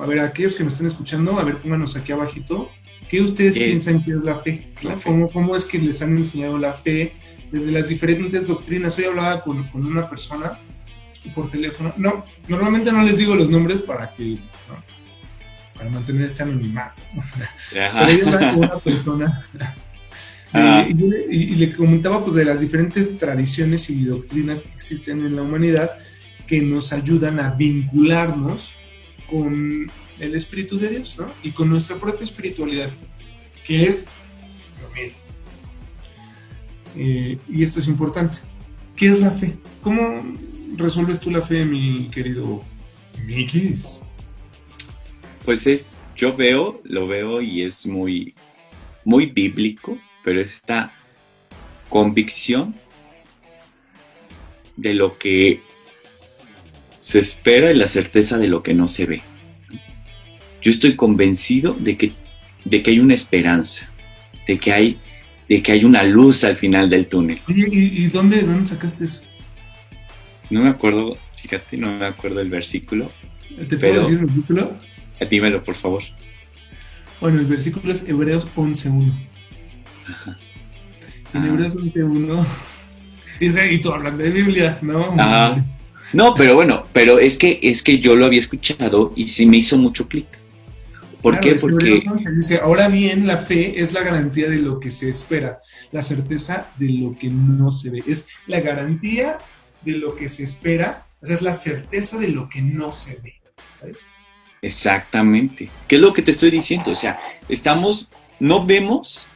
A 0.00 0.06
ver, 0.06 0.20
aquellos 0.20 0.54
que 0.54 0.62
nos 0.64 0.74
están 0.74 0.86
escuchando, 0.86 1.38
a 1.38 1.44
ver, 1.44 1.58
pónganos 1.58 1.96
aquí 1.96 2.12
abajito, 2.12 2.70
¿qué 3.08 3.20
ustedes 3.20 3.54
¿Qué 3.54 3.64
piensan 3.66 3.96
es 3.96 4.04
que 4.04 4.12
es 4.12 4.24
la 4.24 4.38
fe? 4.42 4.72
la 4.82 4.96
fe? 4.96 5.02
¿Cómo, 5.04 5.30
¿Cómo 5.32 5.56
es 5.56 5.64
que 5.64 5.78
les 5.80 6.00
han 6.02 6.16
enseñado 6.16 6.56
la 6.56 6.72
fe 6.72 7.12
desde 7.50 7.72
las 7.72 7.88
diferentes 7.88 8.46
doctrinas? 8.46 8.96
Hoy 8.98 9.04
hablaba 9.06 9.42
con, 9.42 9.66
con 9.70 9.84
una 9.84 10.08
persona 10.08 10.58
por 11.28 11.50
teléfono. 11.50 11.92
No, 11.96 12.24
normalmente 12.48 12.90
no 12.92 13.02
les 13.02 13.18
digo 13.18 13.34
los 13.36 13.50
nombres 13.50 13.82
para 13.82 14.14
que, 14.14 14.36
¿no? 14.68 14.82
para 15.76 15.90
mantener 15.90 16.24
este 16.24 16.42
anonimato. 16.42 17.02
Pero 17.72 18.08
yo 18.10 18.26
hablaba 18.26 18.50
con 18.52 18.58
una 18.64 18.78
persona 18.78 19.46
Ah. 20.52 20.84
y, 20.88 21.00
y- 21.30 21.42
y 21.52 21.54
le 21.54 21.72
comentaba 21.72 22.24
pues 22.24 22.34
de 22.34 22.44
las 22.44 22.60
diferentes 22.60 23.16
tradiciones 23.18 23.88
y 23.88 24.02
doctrinas 24.04 24.64
que 24.64 24.72
existen 24.74 25.24
en 25.24 25.36
la 25.36 25.42
humanidad 25.42 25.92
que 26.48 26.60
nos 26.60 26.92
ayudan 26.92 27.38
a 27.38 27.50
vincularnos 27.52 28.74
con 29.30 29.88
el 30.18 30.34
Espíritu 30.34 30.76
de 30.76 30.88
Dios, 30.88 31.16
¿no? 31.20 31.30
Y 31.44 31.52
con 31.52 31.68
nuestra 31.68 31.98
propia 31.98 32.24
espiritualidad, 32.24 32.90
que 33.64 33.84
es 33.84 34.08
lo 34.82 34.90
mío. 34.92 35.12
Eh, 36.96 37.38
y 37.48 37.62
esto 37.62 37.78
es 37.78 37.86
importante. 37.86 38.38
¿Qué 38.96 39.06
es 39.06 39.20
la 39.20 39.30
fe? 39.30 39.56
¿Cómo 39.82 40.36
resuelves 40.76 41.20
tú 41.20 41.30
la 41.30 41.40
fe, 41.40 41.64
mi 41.64 42.08
querido 42.10 42.64
Mikis? 43.26 44.02
Pues 45.44 45.66
es, 45.66 45.94
yo 46.16 46.36
veo, 46.36 46.80
lo 46.84 47.06
veo 47.06 47.40
y 47.40 47.62
es 47.62 47.86
muy, 47.86 48.34
muy 49.04 49.26
bíblico, 49.26 49.98
pero 50.24 50.40
es 50.40 50.54
esta 50.54 50.92
convicción 51.88 52.74
de 54.76 54.94
lo 54.94 55.18
que 55.18 55.60
se 56.98 57.18
espera 57.18 57.72
y 57.72 57.76
la 57.76 57.88
certeza 57.88 58.38
de 58.38 58.48
lo 58.48 58.62
que 58.62 58.74
no 58.74 58.86
se 58.88 59.06
ve. 59.06 59.22
Yo 60.62 60.70
estoy 60.70 60.96
convencido 60.96 61.72
de 61.72 61.96
que, 61.96 62.12
de 62.64 62.82
que 62.82 62.90
hay 62.90 63.00
una 63.00 63.14
esperanza, 63.14 63.90
de 64.46 64.58
que 64.58 64.72
hay, 64.72 64.98
de 65.48 65.62
que 65.62 65.72
hay 65.72 65.84
una 65.84 66.02
luz 66.02 66.44
al 66.44 66.56
final 66.56 66.90
del 66.90 67.06
túnel. 67.06 67.40
¿Y, 67.48 68.04
y 68.04 68.06
dónde, 68.08 68.42
dónde 68.42 68.66
sacaste 68.66 69.04
eso? 69.04 69.29
No 70.50 70.62
me 70.62 70.70
acuerdo, 70.70 71.16
fíjate, 71.40 71.76
no 71.76 71.96
me 71.96 72.06
acuerdo 72.06 72.40
el 72.40 72.50
versículo. 72.50 73.10
¿Te 73.68 73.76
puedo 73.76 74.00
decir 74.00 74.18
el 74.18 74.26
versículo? 74.26 74.74
Dímelo, 75.30 75.62
por 75.62 75.74
favor. 75.74 76.02
Bueno, 77.20 77.38
el 77.38 77.46
versículo 77.46 77.92
es 77.92 78.08
Hebreos 78.08 78.48
11.1. 78.56 79.12
En 81.34 81.42
Ah. 81.42 81.46
Hebreos 81.46 81.76
11.1 81.76 82.44
dice, 83.40 83.72
y 83.72 83.80
tú 83.80 83.92
hablando 83.92 84.22
de 84.24 84.30
Biblia, 84.30 84.78
¿no? 84.82 85.14
Ah. 85.18 85.56
No, 86.14 86.34
pero 86.34 86.54
bueno, 86.54 86.82
pero 86.94 87.18
es 87.18 87.36
que 87.36 87.60
es 87.62 87.82
que 87.82 87.98
yo 88.00 88.16
lo 88.16 88.24
había 88.24 88.40
escuchado 88.40 89.12
y 89.14 89.28
sí 89.28 89.44
me 89.46 89.58
hizo 89.58 89.76
mucho 89.76 90.08
clic. 90.08 90.26
¿Por 91.20 91.34
Claro, 91.38 91.54
qué? 91.54 91.60
Porque 91.60 91.86
Hebreos 91.88 92.06
11, 92.06 92.30
dice, 92.32 92.58
ahora 92.62 92.88
bien, 92.88 93.26
la 93.26 93.36
fe 93.36 93.78
es 93.78 93.92
la 93.92 94.02
garantía 94.02 94.48
de 94.48 94.56
lo 94.56 94.80
que 94.80 94.90
se 94.90 95.10
espera, 95.10 95.60
la 95.92 96.02
certeza 96.02 96.70
de 96.78 96.88
lo 96.94 97.14
que 97.18 97.28
no 97.28 97.70
se 97.70 97.90
ve. 97.90 98.02
Es 98.06 98.28
la 98.46 98.60
garantía 98.60 99.36
de 99.82 99.98
lo 99.98 100.16
que 100.16 100.28
se 100.28 100.44
espera, 100.44 101.06
o 101.22 101.26
sea, 101.26 101.36
es 101.36 101.42
la 101.42 101.54
certeza 101.54 102.18
de 102.18 102.28
lo 102.28 102.48
que 102.48 102.62
no 102.62 102.92
se 102.92 103.20
ve. 103.20 103.40
exactamente. 104.62 105.70
¿Qué 105.88 105.96
es 105.96 106.02
lo 106.02 106.12
que 106.12 106.22
te 106.22 106.30
estoy 106.30 106.50
diciendo? 106.50 106.90
O 106.90 106.94
sea, 106.94 107.20
estamos 107.48 108.08
no 108.38 108.64
vemos 108.64 109.26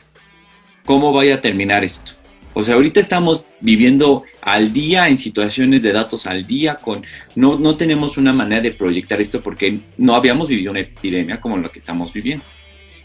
cómo 0.84 1.12
vaya 1.12 1.36
a 1.36 1.40
terminar 1.40 1.84
esto. 1.84 2.12
O 2.56 2.62
sea, 2.62 2.76
ahorita 2.76 3.00
estamos 3.00 3.42
viviendo 3.60 4.22
al 4.40 4.72
día 4.72 5.08
en 5.08 5.18
situaciones 5.18 5.82
de 5.82 5.92
datos 5.92 6.26
al 6.26 6.46
día 6.46 6.76
con 6.76 7.02
no 7.34 7.58
no 7.58 7.76
tenemos 7.76 8.16
una 8.16 8.32
manera 8.32 8.60
de 8.60 8.70
proyectar 8.70 9.20
esto 9.20 9.42
porque 9.42 9.80
no 9.98 10.14
habíamos 10.14 10.48
vivido 10.48 10.70
una 10.70 10.80
epidemia 10.80 11.40
como 11.40 11.56
la 11.56 11.68
que 11.68 11.80
estamos 11.80 12.12
viviendo. 12.12 12.44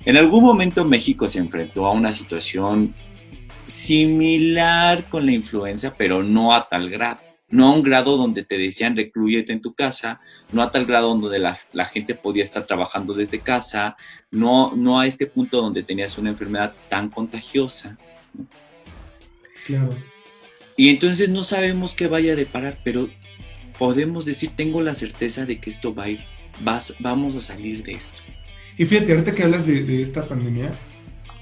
En 0.06 0.18
algún 0.18 0.44
momento 0.44 0.86
México 0.86 1.28
se 1.28 1.40
enfrentó 1.40 1.86
a 1.86 1.92
una 1.92 2.12
situación 2.12 2.94
similar 3.66 5.06
con 5.10 5.26
la 5.26 5.32
influenza, 5.32 5.94
pero 5.98 6.24
no 6.24 6.54
a 6.54 6.70
tal 6.70 6.90
grado. 6.90 7.22
No 7.52 7.68
a 7.68 7.74
un 7.76 7.82
grado 7.84 8.16
donde 8.18 8.44
te 8.44 8.58
decían 8.58 8.96
reclúyete 8.96 9.52
en 9.54 9.62
tu 9.62 9.74
casa, 9.74 10.20
no 10.52 10.62
a 10.62 10.72
tal 10.72 10.86
grado 10.86 11.10
donde 11.10 11.40
la, 11.40 11.58
la 11.74 11.86
gente 11.86 12.14
podía 12.16 12.44
estar 12.44 12.66
trabajando 12.68 13.14
desde 13.14 13.40
casa, 13.40 13.96
no, 14.32 14.76
no 14.76 15.00
a 15.00 15.08
este 15.08 15.26
punto 15.26 15.62
donde 15.62 15.82
tenías 15.84 16.18
una 16.18 16.30
enfermedad 16.30 16.74
tan 16.90 17.10
contagiosa. 17.10 17.98
Claro. 19.66 19.96
Y 20.78 20.90
entonces 20.90 21.30
no 21.30 21.44
sabemos 21.44 21.94
qué 21.94 22.08
vaya 22.08 22.34
a 22.34 22.36
deparar, 22.36 22.78
pero 22.84 23.10
podemos 23.78 24.26
decir, 24.26 24.52
tengo 24.56 24.82
la 24.82 24.96
certeza 24.96 25.46
de 25.46 25.60
que 25.60 25.70
esto 25.70 25.94
va 25.94 26.06
a 26.06 26.10
ir, 26.10 26.20
vas, 26.62 26.96
vamos 27.00 27.36
a 27.36 27.42
salir 27.42 27.84
de 27.84 27.94
esto. 27.94 28.22
Y 28.78 28.86
fíjate, 28.86 29.12
ahorita 29.12 29.36
que 29.36 29.44
hablas 29.44 29.68
de, 29.68 29.84
de 29.84 30.02
esta 30.02 30.28
pandemia, 30.28 30.72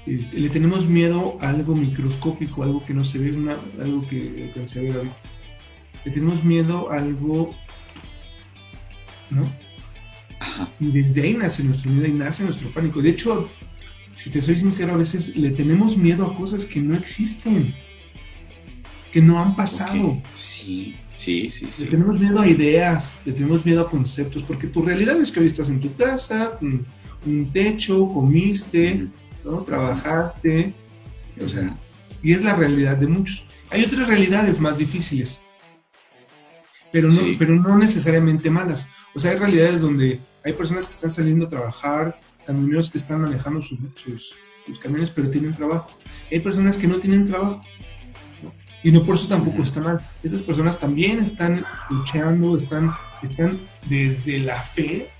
este, 0.06 0.40
le 0.40 0.48
tenemos 0.48 0.86
miedo 0.88 1.36
a 1.40 1.50
algo 1.50 1.76
microscópico, 1.76 2.62
algo 2.64 2.84
que 2.84 2.94
no 2.94 3.04
se 3.04 3.18
ve, 3.18 3.30
una- 3.32 3.58
algo 3.80 4.06
que 4.08 4.44
alcancé 4.48 4.80
a 4.80 4.82
ver 4.82 4.96
ahorita. 4.96 5.16
Le 6.04 6.12
tenemos 6.12 6.44
miedo 6.44 6.90
a 6.90 6.96
algo, 6.96 7.54
¿no? 9.30 9.52
Ajá. 10.40 10.70
Y 10.78 10.92
desde 10.92 11.22
ahí 11.22 11.34
nace 11.34 11.64
nuestro 11.64 11.90
miedo 11.90 12.06
y 12.06 12.12
nace 12.12 12.44
nuestro 12.44 12.70
pánico. 12.72 13.02
De 13.02 13.10
hecho, 13.10 13.48
si 14.12 14.30
te 14.30 14.40
soy 14.40 14.56
sincero, 14.56 14.94
a 14.94 14.96
veces 14.96 15.36
le 15.36 15.50
tenemos 15.50 15.96
miedo 15.96 16.24
a 16.26 16.36
cosas 16.36 16.64
que 16.64 16.80
no 16.80 16.94
existen, 16.94 17.74
que 19.12 19.20
no 19.20 19.38
han 19.40 19.56
pasado. 19.56 20.08
Ok. 20.08 20.24
Sí, 20.34 20.96
sí, 21.14 21.50
sí, 21.50 21.66
Le 21.66 21.70
sí. 21.70 21.86
tenemos 21.86 22.18
miedo 22.18 22.40
a 22.40 22.48
ideas, 22.48 23.20
le 23.24 23.32
tenemos 23.32 23.64
miedo 23.64 23.82
a 23.82 23.90
conceptos, 23.90 24.42
porque 24.42 24.66
tu 24.68 24.82
realidad 24.82 25.16
es 25.20 25.30
que 25.32 25.40
hoy 25.40 25.46
estás 25.46 25.70
en 25.70 25.80
tu 25.80 25.94
casa, 25.96 26.58
un, 26.60 26.86
un 27.26 27.52
techo, 27.52 28.08
comiste, 28.12 29.06
¿no? 29.44 29.62
trabajaste, 29.62 30.74
o 31.44 31.48
sea, 31.48 31.76
y 32.22 32.32
es 32.32 32.42
la 32.42 32.54
realidad 32.56 32.96
de 32.96 33.06
muchos. 33.06 33.44
Hay 33.70 33.84
otras 33.84 34.08
realidades 34.08 34.60
más 34.60 34.78
difíciles, 34.78 35.40
pero 36.92 37.08
no, 37.08 37.14
Sí. 37.20 37.36
pero 37.38 37.54
no 37.54 37.76
necesariamente 37.78 38.50
malas. 38.50 38.86
O 39.14 39.20
sea, 39.20 39.32
hay 39.32 39.38
realidades 39.38 39.80
donde 39.80 40.20
hay 40.44 40.52
personas 40.52 40.86
que 40.86 40.92
están 40.92 41.10
saliendo 41.10 41.46
a 41.46 41.50
trabajar, 41.50 42.18
camioneros 42.46 42.90
que 42.90 42.98
están 42.98 43.20
manejando 43.22 43.60
sus, 43.62 43.78
sus, 43.96 44.34
sus 44.66 44.78
camiones, 44.78 45.10
pero 45.10 45.28
tienen 45.30 45.54
trabajo. 45.54 45.90
Hay 46.30 46.40
personas 46.40 46.78
que 46.78 46.86
no 46.88 46.96
tienen 46.96 47.26
trabajo. 47.26 47.62
¿no? 48.42 48.52
Y 48.84 48.92
no 48.92 49.04
por 49.04 49.16
eso 49.16 49.28
tampoco 49.28 49.62
está 49.62 49.80
mal. 49.80 50.06
Esas 50.22 50.42
personas 50.42 50.78
también 50.78 51.18
están 51.18 51.64
luchando, 51.90 52.56
están, 52.56 52.92
están 53.22 53.58
desde 53.88 54.38
la 54.38 54.62
fe, 54.62 55.10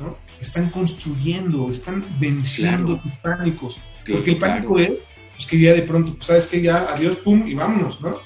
¿no? 0.00 0.18
están 0.40 0.68
construyendo, 0.70 1.70
están 1.70 2.04
venciendo 2.20 2.88
Claro. 2.88 2.96
sus 3.02 3.12
pánicos. 3.22 3.80
Claro, 4.04 4.18
Porque 4.20 4.32
el 4.32 4.38
pánico 4.38 4.74
claro. 4.74 4.92
es 4.94 4.98
pues, 5.36 5.46
que 5.46 5.58
ya 5.60 5.72
de 5.72 5.82
pronto, 5.82 6.14
pues, 6.16 6.26
sabes 6.26 6.46
que 6.48 6.60
ya, 6.60 6.92
adiós, 6.92 7.16
pum, 7.16 7.46
y 7.46 7.54
vámonos, 7.54 8.00
¿no? 8.02 8.18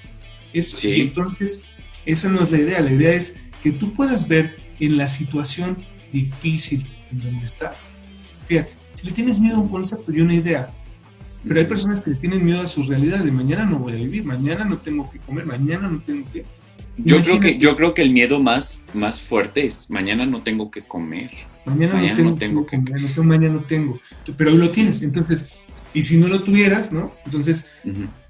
Eso, 0.52 0.76
Sí. 0.76 0.88
Y 0.90 1.00
entonces, 1.02 1.64
esa 2.12 2.28
no 2.28 2.40
es 2.42 2.50
la 2.50 2.58
idea. 2.58 2.80
La 2.80 2.90
idea 2.92 3.12
es 3.12 3.36
que 3.62 3.72
tú 3.72 3.92
puedas 3.92 4.26
ver 4.28 4.56
en 4.80 4.96
la 4.96 5.08
situación 5.08 5.78
difícil 6.12 6.86
en 7.10 7.20
donde 7.20 7.46
estás. 7.46 7.88
Fíjate, 8.46 8.72
si 8.94 9.06
le 9.06 9.12
tienes 9.12 9.38
miedo 9.38 9.56
a 9.56 9.60
un 9.60 9.68
concepto 9.68 10.10
y 10.12 10.20
una 10.20 10.34
idea, 10.34 10.70
pero 11.46 11.60
hay 11.60 11.66
personas 11.66 12.00
que 12.00 12.10
le 12.10 12.16
tienen 12.16 12.44
miedo 12.44 12.60
a 12.60 12.66
su 12.66 12.82
realidad 12.84 13.22
de 13.24 13.30
mañana 13.30 13.64
no 13.66 13.78
voy 13.78 13.92
a 13.92 13.96
vivir, 13.96 14.24
mañana 14.24 14.64
no 14.64 14.78
tengo 14.78 15.10
que 15.10 15.18
comer, 15.20 15.46
mañana 15.46 15.88
no 15.88 16.00
tengo 16.02 16.30
que... 16.32 16.44
Yo 16.96 17.22
creo 17.22 17.38
que, 17.38 17.58
yo 17.58 17.76
creo 17.76 17.94
que 17.94 18.02
el 18.02 18.10
miedo 18.12 18.42
más, 18.42 18.82
más 18.92 19.20
fuerte 19.20 19.64
es 19.66 19.88
mañana 19.88 20.26
no 20.26 20.42
tengo 20.42 20.70
que 20.70 20.82
comer. 20.82 21.30
Mañana, 21.64 21.94
Mañana 21.94 22.10
no 22.10 22.16
tengo, 22.16 22.30
no 22.30 22.36
tengo 22.38 22.66
que 22.66 22.70
que- 22.70 22.84
comer, 22.84 23.02
no 23.02 23.08
tengo- 23.08 23.24
mañana 23.24 23.54
no 23.54 23.60
tengo. 23.60 24.00
Pero 24.36 24.50
hoy 24.52 24.56
lo 24.58 24.70
tienes, 24.70 25.02
entonces, 25.02 25.52
y 25.94 26.02
si 26.02 26.16
no 26.16 26.26
lo 26.28 26.42
tuvieras, 26.42 26.90
¿no? 26.90 27.12
Entonces, 27.24 27.66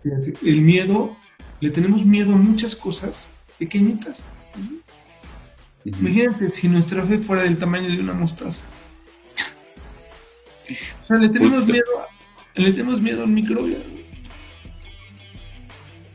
fíjate, 0.02 0.34
el 0.44 0.60
miedo, 0.62 1.16
le 1.60 1.70
tenemos 1.70 2.04
miedo 2.04 2.34
a 2.34 2.36
muchas 2.36 2.76
cosas 2.76 3.28
pequeñitas. 3.58 4.26
Imagínate 5.84 6.50
si 6.50 6.68
nuestra 6.68 7.02
fe 7.04 7.18
fuera 7.18 7.42
del 7.42 7.56
tamaño 7.58 7.88
de 7.88 8.00
una 8.00 8.12
mostaza. 8.14 8.64
O 11.04 11.06
sea, 11.06 11.18
le 11.18 11.28
tenemos 11.28 11.54
Justo. 11.58 11.72
miedo 11.72 12.00
a, 12.00 12.60
le 12.60 12.72
tenemos 12.72 13.00
miedo 13.00 13.22
a 13.22 13.24
un 13.24 13.34
microbio. 13.34 13.78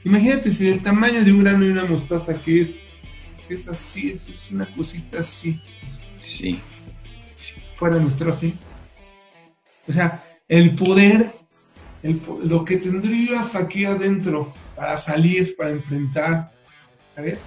Imagínate 0.05 0.51
si 0.51 0.67
el 0.67 0.83
tamaño 0.83 1.23
de 1.23 1.31
un 1.31 1.43
grano 1.43 1.65
de 1.65 1.71
una 1.71 1.85
mostaza 1.85 2.35
que 2.41 2.59
es, 2.59 2.81
que 3.47 3.55
es 3.55 3.67
así, 3.67 4.09
es, 4.09 4.27
es 4.27 4.51
una 4.51 4.65
cosita 4.75 5.19
así, 5.19 5.59
Sí. 6.19 6.59
fuera 7.77 7.97
nuestra 7.97 8.31
fe. 8.31 8.53
O 9.87 9.91
sea, 9.91 10.23
el 10.47 10.75
poder, 10.75 11.33
el 12.03 12.21
lo 12.45 12.63
que 12.63 12.77
tendrías 12.77 13.55
aquí 13.55 13.85
adentro 13.85 14.53
para 14.75 14.97
salir, 14.97 15.55
para 15.57 15.71
enfrentar, 15.71 16.53
¿sabes? 17.16 17.43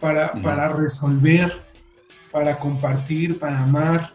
Para, 0.00 0.32
resolver, 0.72 1.62
para 2.32 2.58
compartir, 2.58 3.38
para 3.38 3.58
amar, 3.58 4.14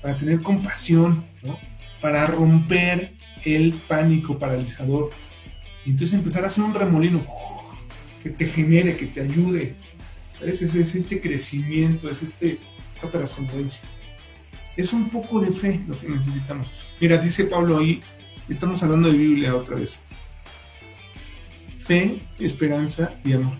para 0.00 0.16
tener 0.16 0.42
compasión, 0.42 1.26
¿no? 1.42 1.58
Para 2.00 2.26
romper 2.26 3.14
el 3.44 3.74
pánico 3.88 4.38
paralizador. 4.38 5.10
Y 5.84 5.90
entonces 5.90 6.18
empezar 6.18 6.44
a 6.44 6.46
hacer 6.46 6.64
un 6.64 6.74
remolino 6.74 7.26
¡oh! 7.28 7.74
que 8.22 8.30
te 8.30 8.46
genere, 8.46 8.96
que 8.96 9.06
te 9.06 9.20
ayude. 9.20 9.76
¿Sabes? 10.38 10.62
Es, 10.62 10.74
es 10.74 10.94
este 10.94 11.20
crecimiento, 11.20 12.08
es 12.08 12.22
este, 12.22 12.58
esta 12.94 13.10
trascendencia. 13.10 13.88
Es 14.76 14.92
un 14.92 15.08
poco 15.10 15.40
de 15.40 15.52
fe 15.52 15.84
lo 15.86 15.98
que 15.98 16.08
necesitamos. 16.08 16.96
Mira, 17.00 17.18
dice 17.18 17.44
Pablo 17.44 17.78
ahí, 17.78 18.02
estamos 18.48 18.82
hablando 18.82 19.10
de 19.10 19.18
Biblia 19.18 19.54
otra 19.54 19.76
vez. 19.76 20.02
Fe, 21.86 22.22
esperanza 22.38 23.14
y 23.24 23.32
amor. 23.32 23.56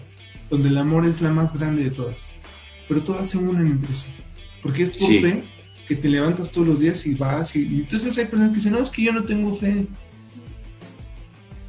Donde 0.51 0.69
el 0.69 0.79
amor 0.79 1.07
es 1.07 1.21
la 1.21 1.31
más 1.31 1.53
grande 1.59 1.85
de 1.85 1.91
todas. 1.91 2.29
Pero 2.89 3.03
todas 3.03 3.29
se 3.29 3.39
unen 3.39 3.67
entre 3.67 3.93
sí. 3.95 4.09
Porque 4.63 4.85
es 4.85 4.97
por 4.97 5.09
Sí. 5.09 5.19
fe 5.21 5.45
que 5.89 5.97
te 5.97 6.09
levantas 6.09 6.51
todos 6.51 6.67
los 6.67 6.81
días 6.81 7.07
y 7.07 7.15
vas. 7.15 7.55
Y, 7.57 7.63
y 7.67 7.81
entonces 7.83 8.17
hay 8.17 8.25
personas 8.27 8.51
que 8.51 8.57
dicen, 8.57 8.73
no, 8.73 8.79
es 8.79 8.91
que 8.91 9.03
yo 9.03 9.13
no 9.13 9.25
tengo 9.25 9.53
fe. 9.53 9.87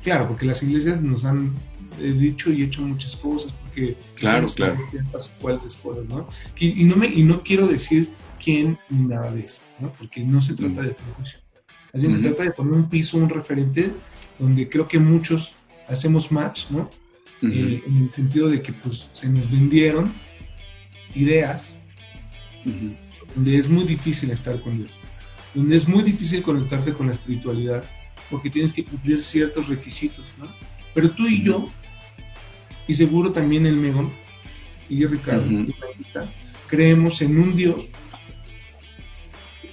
claro, 0.03 0.27
porque 0.27 0.45
las 0.45 0.61
iglesias 0.63 1.01
nos 1.01 1.25
han 1.25 1.53
eh, 1.99 2.13
dicho 2.13 2.51
y 2.51 2.63
hecho 2.63 2.81
muchas 2.83 3.15
cosas, 3.15 3.53
porque 3.63 3.97
Claro, 4.15 4.47
claro. 4.47 4.77
cosas, 5.41 5.73
¿no? 6.07 6.27
Y, 6.57 6.81
y 6.81 6.85
no 6.85 6.95
me, 6.95 7.07
y 7.07 7.23
no 7.23 7.41
quiero 7.43 7.67
decir 7.67 8.09
quién 8.43 8.77
ni 8.89 9.07
nada 9.07 9.31
de 9.31 9.41
eso, 9.41 9.61
¿no? 9.79 9.91
Porque 9.93 10.23
no 10.23 10.41
se 10.41 10.53
trata 10.53 10.81
de 10.83 10.91
hacer 10.91 11.05
juicio. 11.15 11.39
Más 11.93 12.01
bien 12.01 12.13
se 12.13 12.19
trata 12.21 12.43
de 12.43 12.51
poner 12.51 12.73
un 12.73 12.89
piso, 12.89 13.17
un 13.17 13.29
referente, 13.29 13.93
donde 14.37 14.69
creo 14.69 14.87
que 14.87 14.99
muchos 14.99 15.55
hacemos 15.87 16.31
match, 16.31 16.69
¿no? 16.71 16.89
Eh, 17.41 17.83
en 17.85 17.97
el 18.05 18.11
sentido 18.11 18.49
de 18.49 18.61
que 18.61 18.73
pues 18.73 19.09
se 19.13 19.29
nos 19.29 19.51
vendieron 19.51 20.11
ideas 21.13 21.81
donde 23.35 23.57
es 23.57 23.69
muy 23.69 23.83
difícil 23.83 24.31
estar 24.31 24.59
con 24.61 24.77
Dios, 24.79 24.91
donde 25.53 25.75
es 25.77 25.87
muy 25.87 26.01
difícil 26.03 26.41
conectarte 26.41 26.93
con 26.93 27.07
la 27.07 27.13
espiritualidad, 27.13 27.83
porque 28.31 28.49
tienes 28.49 28.73
que 28.73 28.83
cumplir 28.83 29.19
ciertos 29.21 29.67
requisitos, 29.67 30.25
¿no? 30.39 30.47
Pero 30.95 31.11
tú 31.11 31.27
y 31.27 31.43
yo, 31.43 31.69
y 32.87 32.93
seguro 32.95 33.31
también 33.31 33.65
el 33.67 33.75
Megon 33.75 34.11
y 34.89 35.05
Ricardo, 35.05 35.45
Ujú. 35.45 35.53
y 35.69 35.75
Marita, 35.79 36.33
creemos 36.67 37.21
en 37.21 37.37
un 37.37 37.55
Dios 37.55 37.89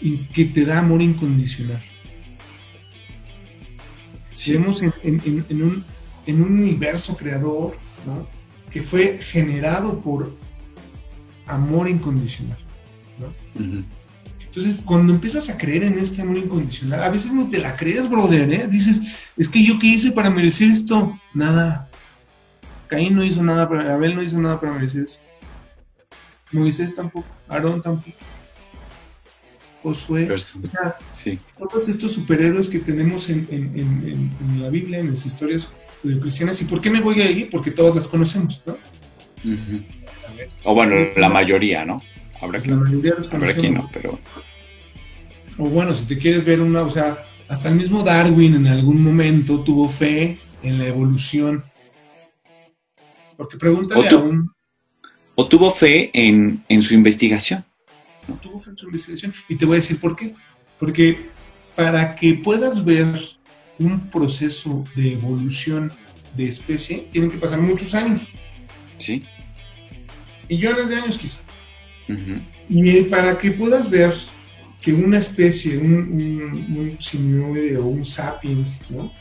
y 0.00 0.16
que 0.34 0.46
te 0.46 0.64
da 0.66 0.80
amor 0.80 1.00
incondicional. 1.00 1.80
Sí. 4.34 4.50
Creemos 4.52 4.82
en, 4.82 4.92
en- 5.04 5.22
en- 5.24 5.46
en 5.48 5.62
un, 5.62 5.84
en 6.26 6.42
un 6.42 6.58
universo 6.58 7.16
creador, 7.16 7.76
¿no? 8.06 8.26
Que 8.70 8.80
fue 8.80 9.18
generado 9.18 10.00
por 10.00 10.36
amor 11.46 11.88
incondicional. 11.88 12.58
Entonces, 14.44 14.82
cuando 14.84 15.14
empiezas 15.14 15.48
a 15.48 15.56
creer 15.56 15.84
en 15.84 15.98
este 15.98 16.22
amor 16.22 16.36
incondicional, 16.36 17.02
a 17.02 17.08
veces 17.08 17.32
no 17.32 17.48
te 17.48 17.58
la 17.58 17.76
crees, 17.76 18.08
brother, 18.08 18.52
¿eh? 18.52 18.66
Dices, 18.68 19.26
es 19.36 19.48
que 19.48 19.64
yo 19.64 19.78
qué 19.78 19.88
hice 19.88 20.12
para 20.12 20.30
merecer 20.30 20.70
esto? 20.70 21.18
Nada. 21.34 21.88
Caín 22.88 23.14
no 23.14 23.24
hizo 23.24 23.42
nada 23.42 23.68
para, 23.68 23.94
Abel 23.94 24.14
no 24.14 24.22
hizo 24.22 24.38
nada 24.38 24.60
para 24.60 24.74
merecer 24.74 25.04
eso. 25.04 25.18
Moisés 26.52 26.94
tampoco, 26.94 27.26
Aarón 27.48 27.80
tampoco. 27.80 28.16
Josué. 29.82 30.28
Sí. 31.12 31.38
todos 31.58 31.88
estos 31.88 32.12
superhéroes 32.12 32.68
que 32.70 32.78
tenemos 32.78 33.28
en, 33.30 33.48
en- 33.50 33.78
en- 33.78 34.08
en- 34.08 34.36
en 34.40 34.62
la 34.62 34.68
Biblia, 34.70 34.98
en 35.00 35.10
las 35.10 35.26
historias 35.26 35.74
cristianas. 36.20 36.60
¿Y 36.62 36.66
por 36.66 36.80
qué 36.80 36.90
me 36.90 37.00
voy 37.00 37.20
a 37.20 37.30
ir? 37.30 37.50
Porque 37.50 37.70
todas 37.70 37.94
las 37.94 38.06
conocemos, 38.08 38.62
¿no? 38.66 38.76
O 40.64 40.74
bueno, 40.74 40.94
la 41.16 41.28
mayoría, 41.28 41.84
¿no? 41.84 42.02
Habrá 42.40 42.52
Pues 42.58 42.64
que, 42.64 42.70
la 42.70 42.76
mayoría 42.76 43.14
las 43.16 43.32
habrá 43.32 43.52
no, 43.70 43.90
pero 43.92 44.18
O 45.58 45.64
bueno, 45.68 45.94
si 45.94 46.06
te 46.06 46.18
quieres 46.18 46.44
ver 46.44 46.60
una, 46.60 46.82
o 46.82 46.90
sea, 46.90 47.24
hasta 47.48 47.68
el 47.68 47.74
mismo 47.76 48.02
Darwin 48.02 48.54
en 48.54 48.66
algún 48.66 49.02
momento 49.02 49.60
tuvo 49.60 49.88
fe 49.88 50.38
en 50.62 50.78
la 50.78 50.86
evolución. 50.86 51.64
Porque 53.36 53.56
pregúntale 53.56 54.08
O 54.08 54.18
a 54.18 54.22
un... 54.22 54.50
o 55.34 55.48
tuvo 55.48 55.72
fe 55.72 56.10
en, 56.14 56.62
en 56.68 56.82
su 56.82 56.94
investigación. 56.94 57.64
Tuvo. 58.40 58.60
Y 59.48 59.56
te 59.56 59.64
voy 59.64 59.76
a 59.76 59.80
decir 59.80 59.98
por 59.98 60.16
qué. 60.16 60.34
Porque 60.78 61.30
para 61.76 62.14
que 62.14 62.34
puedas 62.34 62.84
ver 62.84 63.06
un 63.78 64.10
proceso 64.10 64.84
de 64.94 65.14
evolución 65.14 65.92
de 66.34 66.48
especie, 66.48 67.08
tienen 67.12 67.30
que 67.30 67.38
pasar 67.38 67.60
muchos 67.60 67.94
años. 67.94 68.32
Sí. 68.98 69.24
Millones 70.48 70.88
de 70.88 70.96
años 70.96 71.18
quizá. 71.18 71.42
Y 72.68 73.02
para 73.04 73.38
que 73.38 73.52
puedas 73.52 73.90
ver 73.90 74.12
que 74.80 74.92
una 74.92 75.18
especie, 75.18 75.78
un, 75.78 75.94
un, 75.94 76.76
un 76.78 76.96
simioide 77.00 77.76
o 77.76 77.86
un 77.86 78.04
sapiens, 78.04 78.82
¿no? 78.90 79.12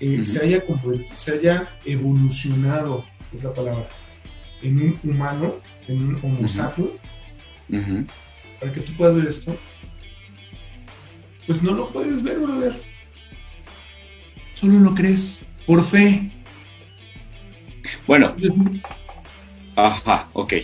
Eh, 0.00 0.24
se, 0.24 0.40
haya 0.40 0.62
se 1.16 1.32
haya 1.32 1.68
evolucionado, 1.84 3.04
es 3.34 3.42
la 3.42 3.52
palabra, 3.52 3.88
en 4.62 4.80
un 4.80 5.00
humano, 5.02 5.56
en 5.88 6.08
un 6.08 6.14
homo 6.16 6.38
Ujú. 6.40 6.48
sapiens, 6.48 6.90
Para 7.68 8.72
que 8.72 8.80
tú 8.80 8.92
puedas 8.96 9.14
ver 9.14 9.26
esto, 9.26 9.56
pues 11.46 11.62
no 11.62 11.72
lo 11.72 11.90
puedes 11.90 12.22
ver, 12.22 12.38
brother. 12.38 12.72
Solo 14.54 14.80
lo 14.80 14.94
crees, 14.94 15.46
por 15.66 15.84
fe. 15.84 16.30
Bueno, 18.06 18.34
Ajá, 19.76 20.28
ok. 20.32 20.54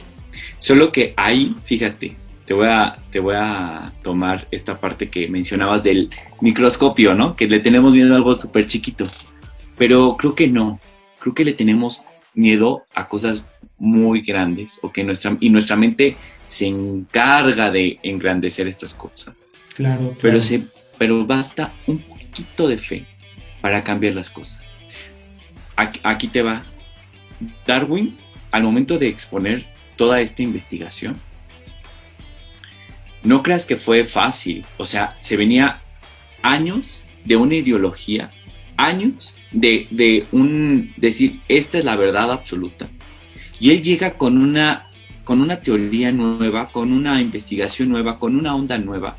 Solo 0.58 0.90
que 0.90 1.14
ahí, 1.16 1.54
fíjate, 1.64 2.16
te 2.44 2.52
voy 2.52 2.66
a, 2.66 2.98
te 3.10 3.20
voy 3.20 3.36
a 3.38 3.92
tomar 4.02 4.48
esta 4.50 4.80
parte 4.80 5.08
que 5.08 5.28
mencionabas 5.28 5.84
del 5.84 6.10
microscopio, 6.40 7.14
¿no? 7.14 7.36
Que 7.36 7.46
le 7.46 7.60
tenemos 7.60 7.92
miedo 7.92 8.12
a 8.12 8.16
algo 8.16 8.34
súper 8.34 8.66
chiquito. 8.66 9.06
Pero 9.78 10.16
creo 10.16 10.34
que 10.34 10.48
no. 10.48 10.80
Creo 11.20 11.32
que 11.32 11.44
le 11.44 11.52
tenemos 11.52 12.02
miedo 12.34 12.84
a 12.94 13.08
cosas 13.08 13.46
muy 13.78 14.22
grandes 14.22 14.78
o 14.82 14.92
que 14.92 15.04
nuestra, 15.04 15.36
y 15.40 15.50
nuestra 15.50 15.76
mente 15.76 16.16
se 16.46 16.66
encarga 16.66 17.70
de 17.70 17.98
engrandecer 18.02 18.66
estas 18.68 18.94
cosas. 18.94 19.44
Claro, 19.74 20.14
Pero, 20.22 20.40
se, 20.40 20.62
pero 20.98 21.26
basta 21.26 21.72
un 21.86 21.98
poquito 21.98 22.68
de 22.68 22.78
fe 22.78 23.04
para 23.60 23.82
cambiar 23.82 24.14
las 24.14 24.30
cosas. 24.30 24.74
Aquí, 25.76 26.00
aquí 26.02 26.28
te 26.28 26.42
va. 26.42 26.64
Darwin, 27.66 28.16
al 28.52 28.62
momento 28.62 28.98
de 28.98 29.08
exponer 29.08 29.66
toda 29.96 30.20
esta 30.20 30.42
investigación, 30.42 31.18
no 33.24 33.42
creas 33.42 33.66
que 33.66 33.76
fue 33.76 34.04
fácil. 34.04 34.64
O 34.76 34.86
sea, 34.86 35.14
se 35.20 35.36
venía 35.36 35.80
años 36.42 37.00
de 37.24 37.36
una 37.36 37.54
ideología, 37.54 38.30
años 38.76 39.34
de, 39.54 39.86
de 39.90 40.26
un 40.32 40.92
decir, 40.96 41.40
esta 41.48 41.78
es 41.78 41.84
la 41.84 41.96
verdad 41.96 42.30
absoluta. 42.30 42.88
Y 43.60 43.70
él 43.70 43.82
llega 43.82 44.18
con 44.18 44.36
una, 44.36 44.90
con 45.24 45.40
una 45.40 45.60
teoría 45.60 46.12
nueva, 46.12 46.70
con 46.70 46.92
una 46.92 47.22
investigación 47.22 47.88
nueva, 47.88 48.18
con 48.18 48.36
una 48.36 48.54
onda 48.54 48.76
nueva, 48.78 49.16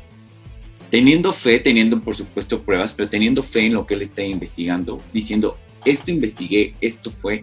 teniendo 0.90 1.32
fe, 1.32 1.58
teniendo 1.58 2.00
por 2.00 2.14
supuesto 2.14 2.62
pruebas, 2.62 2.92
pero 2.92 3.08
teniendo 3.08 3.42
fe 3.42 3.66
en 3.66 3.74
lo 3.74 3.86
que 3.86 3.94
él 3.94 4.02
está 4.02 4.22
investigando, 4.22 5.00
diciendo, 5.12 5.58
esto 5.84 6.10
investigué, 6.10 6.74
esto 6.80 7.10
fue, 7.10 7.42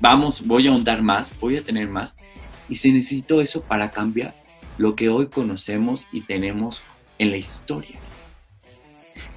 vamos, 0.00 0.46
voy 0.46 0.66
a 0.66 0.70
ahondar 0.70 1.02
más, 1.02 1.38
voy 1.38 1.56
a 1.56 1.62
tener 1.62 1.88
más, 1.88 2.16
y 2.68 2.76
se 2.76 2.90
necesitó 2.92 3.40
eso 3.40 3.62
para 3.62 3.90
cambiar 3.90 4.34
lo 4.78 4.96
que 4.96 5.10
hoy 5.10 5.26
conocemos 5.26 6.08
y 6.12 6.22
tenemos 6.22 6.82
en 7.18 7.30
la 7.30 7.36
historia. 7.36 7.98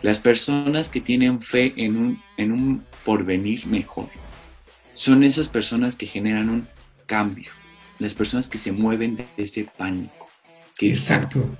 Las 0.01 0.19
personas 0.19 0.89
que 0.89 1.01
tienen 1.01 1.41
fe 1.41 1.73
en 1.77 1.97
un, 1.97 2.21
en 2.37 2.51
un 2.51 2.83
porvenir 3.03 3.65
mejor 3.67 4.09
son 4.93 5.23
esas 5.23 5.49
personas 5.49 5.95
que 5.95 6.05
generan 6.05 6.49
un 6.49 6.67
cambio, 7.05 7.51
las 7.99 8.13
personas 8.13 8.47
que 8.47 8.57
se 8.57 8.71
mueven 8.71 9.15
de 9.15 9.25
ese 9.37 9.67
pánico. 9.77 10.29
Que 10.77 10.89
Exacto. 10.89 11.57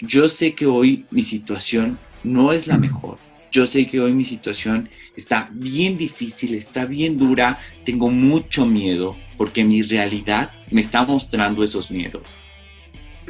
yo 0.00 0.28
sé 0.28 0.54
que 0.54 0.66
hoy 0.66 1.06
mi 1.10 1.22
situación 1.22 1.98
no 2.24 2.52
es 2.52 2.66
la 2.66 2.78
mejor. 2.78 3.18
Yo 3.50 3.66
sé 3.66 3.86
que 3.86 4.00
hoy 4.00 4.14
mi 4.14 4.24
situación 4.24 4.88
está 5.14 5.50
bien 5.52 5.98
difícil, 5.98 6.54
está 6.54 6.86
bien 6.86 7.18
dura, 7.18 7.60
tengo 7.84 8.08
mucho 8.08 8.64
miedo 8.64 9.14
porque 9.36 9.62
mi 9.62 9.82
realidad 9.82 10.52
me 10.70 10.80
está 10.80 11.04
mostrando 11.04 11.62
esos 11.62 11.90
miedos. 11.90 12.22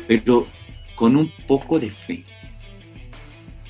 Pero 0.06 0.46
con 0.94 1.16
un 1.16 1.32
poco 1.48 1.80
de 1.80 1.90
fe, 1.90 2.24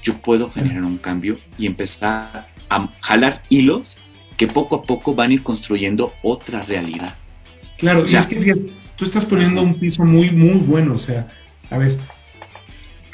yo 0.02 0.18
puedo 0.18 0.50
generar 0.50 0.84
un 0.84 0.98
cambio 0.98 1.38
y 1.58 1.66
empezar 1.66 2.48
a 2.68 2.88
jalar 3.00 3.42
hilos 3.48 3.96
que 4.36 4.46
poco 4.48 4.76
a 4.76 4.82
poco 4.82 5.14
van 5.14 5.30
a 5.30 5.34
ir 5.34 5.42
construyendo 5.42 6.12
otra 6.22 6.62
realidad. 6.62 7.14
Claro, 7.78 8.02
O 8.04 8.08
sea- 8.08 8.18
y 8.18 8.22
es 8.22 8.26
que 8.28 8.38
fíjate, 8.38 8.72
tú 8.96 9.04
estás 9.04 9.24
poniendo 9.24 9.62
un 9.62 9.74
piso 9.78 10.04
muy, 10.04 10.30
muy 10.30 10.58
bueno, 10.58 10.94
o 10.94 10.98
sea, 10.98 11.28
a 11.70 11.78
ver, 11.78 11.96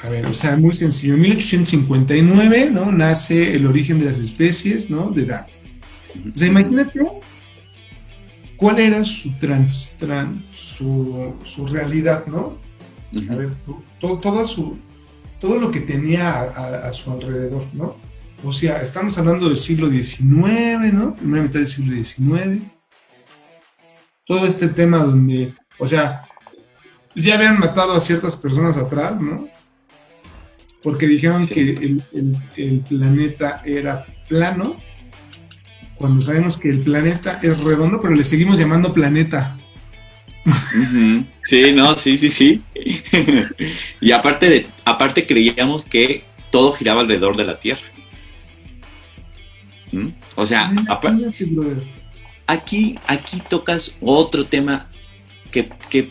a 0.03 0.09
ver, 0.09 0.26
o 0.26 0.32
sea, 0.34 0.57
muy 0.57 0.72
sencillo. 0.74 1.14
En 1.14 1.20
1859, 1.22 2.70
¿no? 2.72 2.93
Nace 2.93 3.55
el 3.55 3.66
origen 3.66 3.99
de 3.99 4.07
las 4.07 4.18
especies, 4.18 4.89
¿no? 4.91 5.11
De 5.11 5.24
Darwin. 5.26 6.32
O 6.34 6.39
sea, 6.39 6.49
imagínate 6.49 7.01
cuál 8.57 8.78
era 8.78 9.05
su 9.05 9.32
trans, 9.39 9.93
tran- 9.99 10.41
su, 10.53 11.34
su 11.45 11.66
realidad, 11.66 12.26
¿no? 12.26 12.59
A 13.30 13.34
ver, 13.34 13.55
todo, 14.01 14.18
toda 14.18 14.45
su, 14.45 14.78
todo 15.41 15.59
lo 15.61 15.70
que 15.70 15.80
tenía 15.80 16.30
a, 16.32 16.43
a- 16.43 16.89
a 16.89 16.93
su 16.93 17.11
alrededor, 17.12 17.64
¿no? 17.74 17.97
O 18.45 18.53
sea, 18.53 18.80
estamos 18.82 19.18
hablando 19.18 19.49
del 19.49 19.57
siglo 19.59 19.91
XIX, 19.91 20.93
¿no? 20.93 21.14
Primera 21.16 21.43
mitad 21.43 21.59
del 21.61 21.68
siglo 21.68 21.95
XIX. 21.97 22.62
Todo 24.26 24.47
este 24.47 24.68
tema 24.68 24.99
donde, 24.99 25.55
o 25.78 25.86
sea, 25.86 26.22
ya 27.14 27.34
habían 27.34 27.59
matado 27.59 27.95
a 27.95 28.01
ciertas 28.01 28.36
personas 28.36 28.76
atrás, 28.76 29.20
¿no? 29.20 29.49
Porque 30.82 31.07
dijeron 31.09 31.47
Sí. 31.49 31.55
que 31.55 31.61
el, 31.70 32.03
el- 32.12 32.36
el 32.57 32.80
planeta 32.80 33.62
era 33.64 34.07
plano, 34.28 34.76
cuando 35.97 36.22
sabemos 36.22 36.59
que 36.59 36.70
el 36.70 36.82
planeta 36.82 37.41
es 37.43 37.59
redondo, 37.59 38.01
pero 38.01 38.14
le 38.14 38.22
seguimos 38.22 38.57
llamando 38.59 38.93
planeta. 38.93 39.59
Sí, 41.44 41.72
no, 41.72 41.94
sí, 41.94 42.16
sí, 42.16 42.30
sí. 42.30 42.62
y 44.01 44.12
aparte 44.12 44.49
de, 44.49 44.66
aparte 44.84 45.26
creíamos 45.26 45.84
que 45.84 46.24
todo 46.51 46.72
giraba 46.72 47.03
alrededor 47.03 47.36
de 47.36 47.44
la 47.44 47.59
Tierra. 47.59 47.82
¿Mm? 49.92 50.09
O 50.36 50.44
sea, 50.46 50.70
aquí, 52.46 52.99
aquí 53.07 53.42
tocas 53.49 53.96
otro 54.01 54.44
tema 54.44 54.88
que, 55.51 55.68
que 55.88 56.11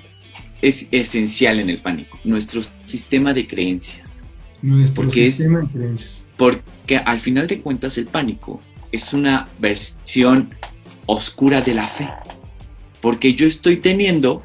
es 0.61 0.87
esencial 0.91 1.59
en 1.59 1.69
el 1.69 1.77
pánico, 1.79 2.19
nuestro 2.23 2.61
sistema 2.85 3.33
de 3.33 3.47
creencias. 3.47 4.23
Nuestro 4.61 5.03
Porque 5.03 5.25
es- 5.25 5.35
sistema 5.37 5.59
de 5.61 5.67
creencias. 5.67 6.25
Porque 6.37 6.97
al 6.97 7.19
final 7.19 7.47
de 7.47 7.61
cuentas 7.61 7.97
el 7.97 8.05
pánico 8.05 8.61
es 8.91 9.13
una 9.13 9.47
versión 9.59 10.53
oscura 11.07 11.61
de 11.61 11.73
la 11.73 11.87
fe. 11.87 12.07
Porque 13.01 13.35
yo 13.35 13.47
estoy 13.47 13.77
teniendo 13.77 14.43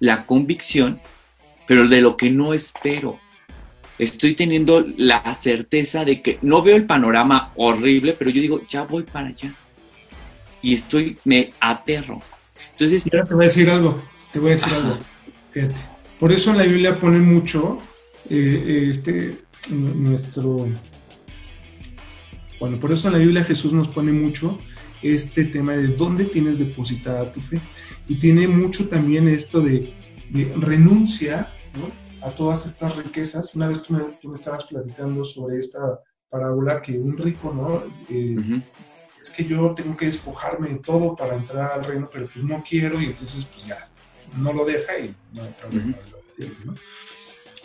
la 0.00 0.26
convicción, 0.26 1.00
pero 1.66 1.88
de 1.88 2.00
lo 2.00 2.16
que 2.16 2.30
no 2.30 2.54
espero. 2.54 3.18
Estoy 3.98 4.34
teniendo 4.34 4.84
la 4.96 5.34
certeza 5.34 6.04
de 6.04 6.22
que 6.22 6.38
no 6.40 6.62
veo 6.62 6.76
el 6.76 6.84
panorama 6.86 7.52
horrible, 7.56 8.12
pero 8.12 8.30
yo 8.30 8.40
digo, 8.40 8.60
ya 8.68 8.82
voy 8.84 9.02
para 9.02 9.28
allá. 9.28 9.52
Y 10.62 10.74
estoy, 10.74 11.18
me 11.24 11.52
aterro. 11.60 12.22
Entonces, 12.72 13.04
ahora 13.12 13.26
te 13.26 13.34
voy 13.34 13.44
a 13.44 13.48
decir 13.48 13.70
algo, 13.70 14.00
te 14.32 14.38
voy 14.38 14.50
a 14.50 14.52
decir 14.52 14.72
Ajá. 14.72 14.76
algo. 14.76 14.98
Fíjate. 15.50 15.80
Por 16.20 16.32
eso 16.32 16.50
en 16.52 16.58
la 16.58 16.64
Biblia 16.64 16.98
ponen 17.00 17.22
mucho 17.22 17.78
eh, 18.30 18.64
eh, 18.66 18.86
este 18.90 19.38
nu- 19.70 19.94
nuestro 19.94 20.68
bueno, 22.60 22.80
por 22.80 22.90
eso 22.92 23.06
en 23.08 23.12
la 23.14 23.18
Biblia 23.20 23.44
Jesús 23.44 23.72
nos 23.72 23.86
pone 23.88 24.10
mucho 24.12 24.58
este 25.02 25.44
tema 25.44 25.72
de 25.74 25.88
dónde 25.88 26.24
tienes 26.24 26.58
depositada 26.58 27.30
tu 27.32 27.40
fe. 27.40 27.60
Y 28.06 28.18
tiene 28.18 28.48
mucho 28.48 28.88
también 28.88 29.28
esto 29.28 29.60
de, 29.60 29.92
de 30.30 30.54
renuncia 30.56 31.52
¿no? 31.74 32.26
a 32.26 32.30
todas 32.30 32.66
estas 32.66 32.96
riquezas. 32.96 33.54
Una 33.54 33.68
vez 33.68 33.82
tú 33.82 33.94
me, 33.94 34.00
tú 34.20 34.28
me 34.28 34.34
estabas 34.34 34.64
platicando 34.64 35.24
sobre 35.24 35.58
esta 35.58 36.00
parábola 36.30 36.82
que 36.82 36.98
un 36.98 37.16
rico, 37.16 37.52
¿no? 37.52 37.82
Eh, 38.08 38.62
es 39.20 39.30
que 39.30 39.44
yo 39.44 39.74
tengo 39.74 39.96
que 39.96 40.06
despojarme 40.06 40.68
de 40.70 40.78
todo 40.78 41.16
para 41.16 41.34
entrar 41.34 41.72
al 41.72 41.84
reino, 41.84 42.08
pero 42.12 42.28
pues 42.32 42.44
no 42.44 42.62
quiero 42.68 43.00
y 43.00 43.06
entonces 43.06 43.44
pues 43.46 43.66
ya, 43.66 43.88
no 44.36 44.52
lo 44.52 44.64
deja 44.64 44.98
y 44.98 45.14
no 45.32 45.44
entra 45.44 45.66
al 45.68 45.72
reino 45.72 45.96
¿no? 46.64 46.74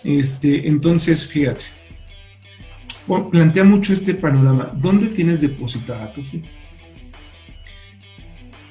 Este, 0.03 0.67
entonces, 0.67 1.25
fíjate, 1.27 1.65
plantea 3.31 3.63
mucho 3.63 3.93
este 3.93 4.15
panorama. 4.15 4.71
¿Dónde 4.75 5.07
tienes 5.07 5.41
depositada 5.41 6.11
tu 6.11 6.23
fe? 6.23 6.43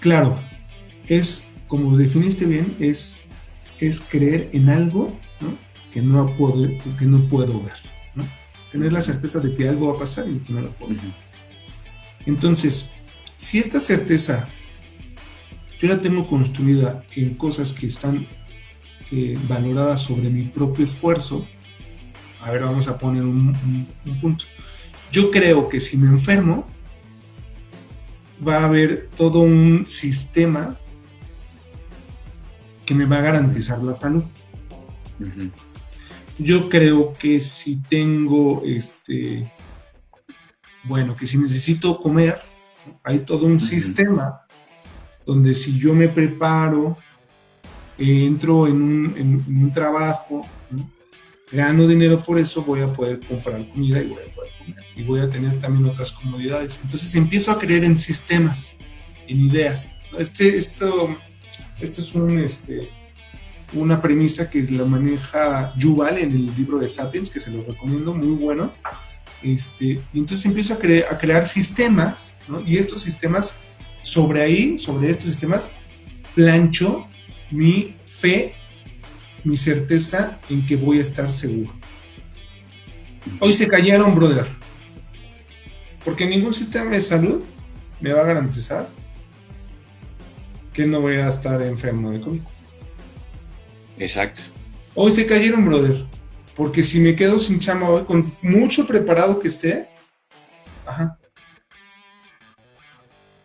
Claro, 0.03 0.39
es, 1.07 1.53
como 1.69 1.97
definiste 1.97 2.45
bien, 2.45 2.77
es, 2.81 3.27
es 3.79 4.01
creer 4.01 4.51
en 4.53 4.69
algo 4.69 5.19
¿no? 5.41 5.57
que, 5.93 6.03
no 6.03 6.35
puedo, 6.37 6.69
que 6.99 7.07
no 7.07 7.21
puedo 7.29 7.63
ver. 7.63 7.73
¿no? 8.15 8.25
Tener 8.71 8.93
la 8.93 9.01
certeza 9.01 9.39
de 9.39 9.55
que 9.55 9.69
algo 9.69 9.89
va 9.89 9.95
a 9.97 10.01
pasar 10.01 10.29
y 10.29 10.39
que 10.41 10.53
no 10.53 10.61
lo 10.63 10.71
puedo 10.73 10.93
ver. 10.95 11.01
Entonces, 12.27 12.93
si 13.39 13.59
esta 13.59 13.79
certeza 13.81 14.49
yo 15.81 15.89
la 15.89 16.01
tengo 16.01 16.27
construida 16.29 17.05
en 17.17 17.35
cosas 17.35 17.73
que 17.73 17.87
están 17.87 18.27
eh, 19.13 19.39
valoradas 19.49 20.03
sobre 20.03 20.31
mi 20.31 20.45
propio 20.45 20.85
esfuerzo, 20.85 21.47
a 22.41 22.51
ver, 22.51 22.63
vamos 22.63 22.89
a 22.89 22.99
poner 22.99 23.23
un, 23.23 23.49
un- 23.49 23.89
un 24.05 24.19
punto. 24.19 24.45
Yo 25.13 25.31
creo 25.31 25.69
que 25.69 25.79
si 25.81 25.97
me 25.97 26.09
enfermo, 26.09 26.67
va 28.47 28.59
a 28.61 28.65
haber 28.65 29.09
todo 29.17 29.41
un 29.41 29.85
sistema 29.87 30.77
que 32.85 32.95
me 32.95 33.05
va 33.07 33.19
a 33.19 33.23
garantizar 33.23 33.79
la 33.83 33.95
salud. 33.95 34.25
Yo 36.39 36.69
creo 36.69 37.13
que 37.15 37.39
si 37.41 37.81
tengo, 37.83 38.63
este, 38.65 39.51
bueno, 40.85 41.15
que 41.17 41.27
si 41.27 41.39
necesito 41.39 41.99
comer, 42.01 42.41
hay 43.05 43.21
todo 43.21 43.47
un 43.47 43.61
sistema 43.61 44.41
donde 45.25 45.55
si 45.55 45.79
yo 45.79 45.95
me 45.95 46.09
preparo, 46.09 46.97
eh, 47.99 48.27
entro 48.27 48.67
en 48.67 48.83
un, 48.83 49.05
en- 49.17 49.45
en 49.47 49.65
un 49.65 49.73
trabajo. 49.73 50.47
Gano 51.53 51.87
dinero 51.87 52.23
por 52.23 52.39
eso, 52.39 52.63
voy 52.63 52.81
a 52.81 52.93
poder 52.93 53.21
comprar 53.21 53.69
comida 53.69 54.03
y 54.03 54.07
voy 54.09 54.23
a 54.23 54.35
poder 54.35 54.51
comer. 54.59 54.85
Y 54.97 55.03
voy 55.05 55.21
a 55.21 55.31
tener 55.31 55.59
también 55.59 55.85
otras 55.89 56.13
comodidades. 56.13 56.81
Entonces 56.83 57.15
empiezo 57.15 57.53
a 57.53 57.59
creer 57.59 57.85
en 57.85 57.97
sistemas, 57.99 58.77
en 59.29 59.41
ideas. 59.41 59.93
Este, 60.19 60.57
esto, 60.57 61.17
esto 61.81 62.01
es 62.01 62.15
un, 62.15 62.39
este, 62.39 62.89
una 63.75 64.01
premisa 64.03 64.51
que 64.51 64.63
la 64.65 64.85
maneja 64.85 65.73
Yuval 65.79 66.19
en 66.19 66.33
el 66.33 66.47
libro 66.57 66.79
de 66.79 66.89
Sapiens, 66.89 67.31
que 67.31 67.41
se 67.41 67.51
lo 67.51 67.63
recomiendo, 67.65 68.15
muy 68.15 68.37
bueno. 68.37 68.73
Este, 69.43 70.01
y 70.13 70.19
entonces 70.19 70.47
empiezo 70.47 70.75
a, 70.75 70.79
cre- 70.79 71.05
a 71.11 71.19
crear 71.19 71.45
sistemas, 71.47 72.39
¿no? 72.49 72.61
y 72.61 72.77
estos 72.77 73.03
sistemas, 73.03 73.55
sobre 74.03 74.43
ahí, 74.43 74.79
sobre 74.79 75.11
estos 75.11 75.31
sistemas, 75.31 75.71
plancho 76.35 77.07
mi 77.51 77.97
fe, 78.05 78.55
mi 79.45 79.57
certeza 79.57 80.39
en 80.49 80.67
que 80.67 80.77
voy 80.77 80.99
a 80.99 81.03
estar 81.03 81.31
seguro. 81.31 81.73
Hoy 83.41 83.53
se 83.53 83.69
cayeron, 83.69 84.15
brother, 84.15 84.47
porque 86.05 86.27
ningún 86.27 86.53
sistema 86.53 86.91
de 86.91 87.01
salud 87.01 87.43
me 88.01 88.13
va 88.13 88.23
a 88.23 88.25
garantizar 88.25 88.89
que 90.73 90.87
no 90.87 91.01
voy 91.01 91.17
a 91.17 91.29
estar 91.29 91.63
enfermo 91.63 92.11
de 92.11 92.21
COVID. 92.21 92.41
Exacto. 93.99 94.43
Hoy 94.95 95.13
se 95.13 95.27
cayeron, 95.27 95.65
brother. 95.65 96.07
Porque 96.57 96.83
si 96.83 97.01
me 97.01 97.15
quedo 97.15 97.39
sin 97.39 97.61
chama 97.61 97.89
hoy, 97.89 98.05
con 98.05 98.35
mucho 98.43 98.87
preparado 98.87 99.39
que 99.39 99.49
esté, 99.49 99.89
ajá, 100.87 101.19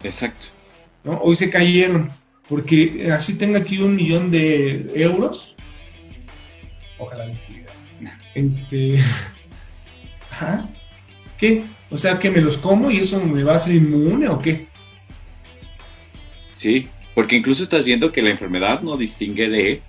Exacto. 0.04 0.48
¿no? 1.04 1.18
Hoy 1.20 1.36
se 1.36 1.50
cayeron. 1.50 2.12
Porque 2.48 3.10
así 3.12 3.38
tenga 3.38 3.60
aquí 3.60 3.80
un 3.80 3.96
millón 3.96 4.32
de 4.32 4.90
euros. 4.96 5.56
Ojalá 6.98 7.28
no 7.28 7.34
estuviera. 7.34 7.72
Este. 8.36 8.98
Ajá. 10.32 10.70
¿Qué? 11.38 11.64
O 11.90 11.98
sea, 11.98 12.20
que 12.20 12.32
me 12.32 12.42
los 12.42 12.58
como 12.58 12.92
y 12.92 12.98
eso 12.98 13.24
me 13.26 13.44
va 13.44 13.54
a 13.54 13.56
hacer 13.58 13.76
inmune 13.76 14.28
o 14.28 14.40
qué? 14.40 14.68
Sí, 16.56 16.88
porque 17.16 17.36
incluso 17.36 17.64
estás 17.64 17.86
viendo 17.86 18.12
que 18.12 18.22
la 18.22 18.32
enfermedad 18.32 18.82
no 18.82 18.98
distingue 18.98 19.48
de, 19.48 19.82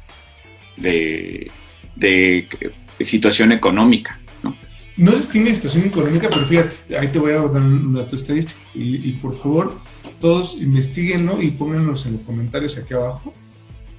de, 0.76 1.50
de 1.96 3.04
situación 3.04 3.52
económica, 3.52 4.20
¿no? 4.42 4.54
No 4.96 5.12
distingue 5.12 5.54
situación 5.54 5.86
económica, 5.86 6.28
pero 6.28 6.44
fíjate, 6.44 6.96
ahí 6.98 7.08
te 7.08 7.18
voy 7.18 7.32
a 7.32 7.36
dar 7.36 7.62
un 7.62 7.94
dato 7.94 8.14
estadístico. 8.14 8.60
Y, 8.74 9.08
y 9.08 9.12
por 9.14 9.34
favor, 9.34 9.80
todos 10.20 10.60
investiguenlo 10.60 11.40
y 11.42 11.50
pónganlos 11.50 12.06
en 12.06 12.14
los 12.14 12.22
comentarios 12.22 12.76
aquí 12.78 12.94
abajo. 12.94 13.34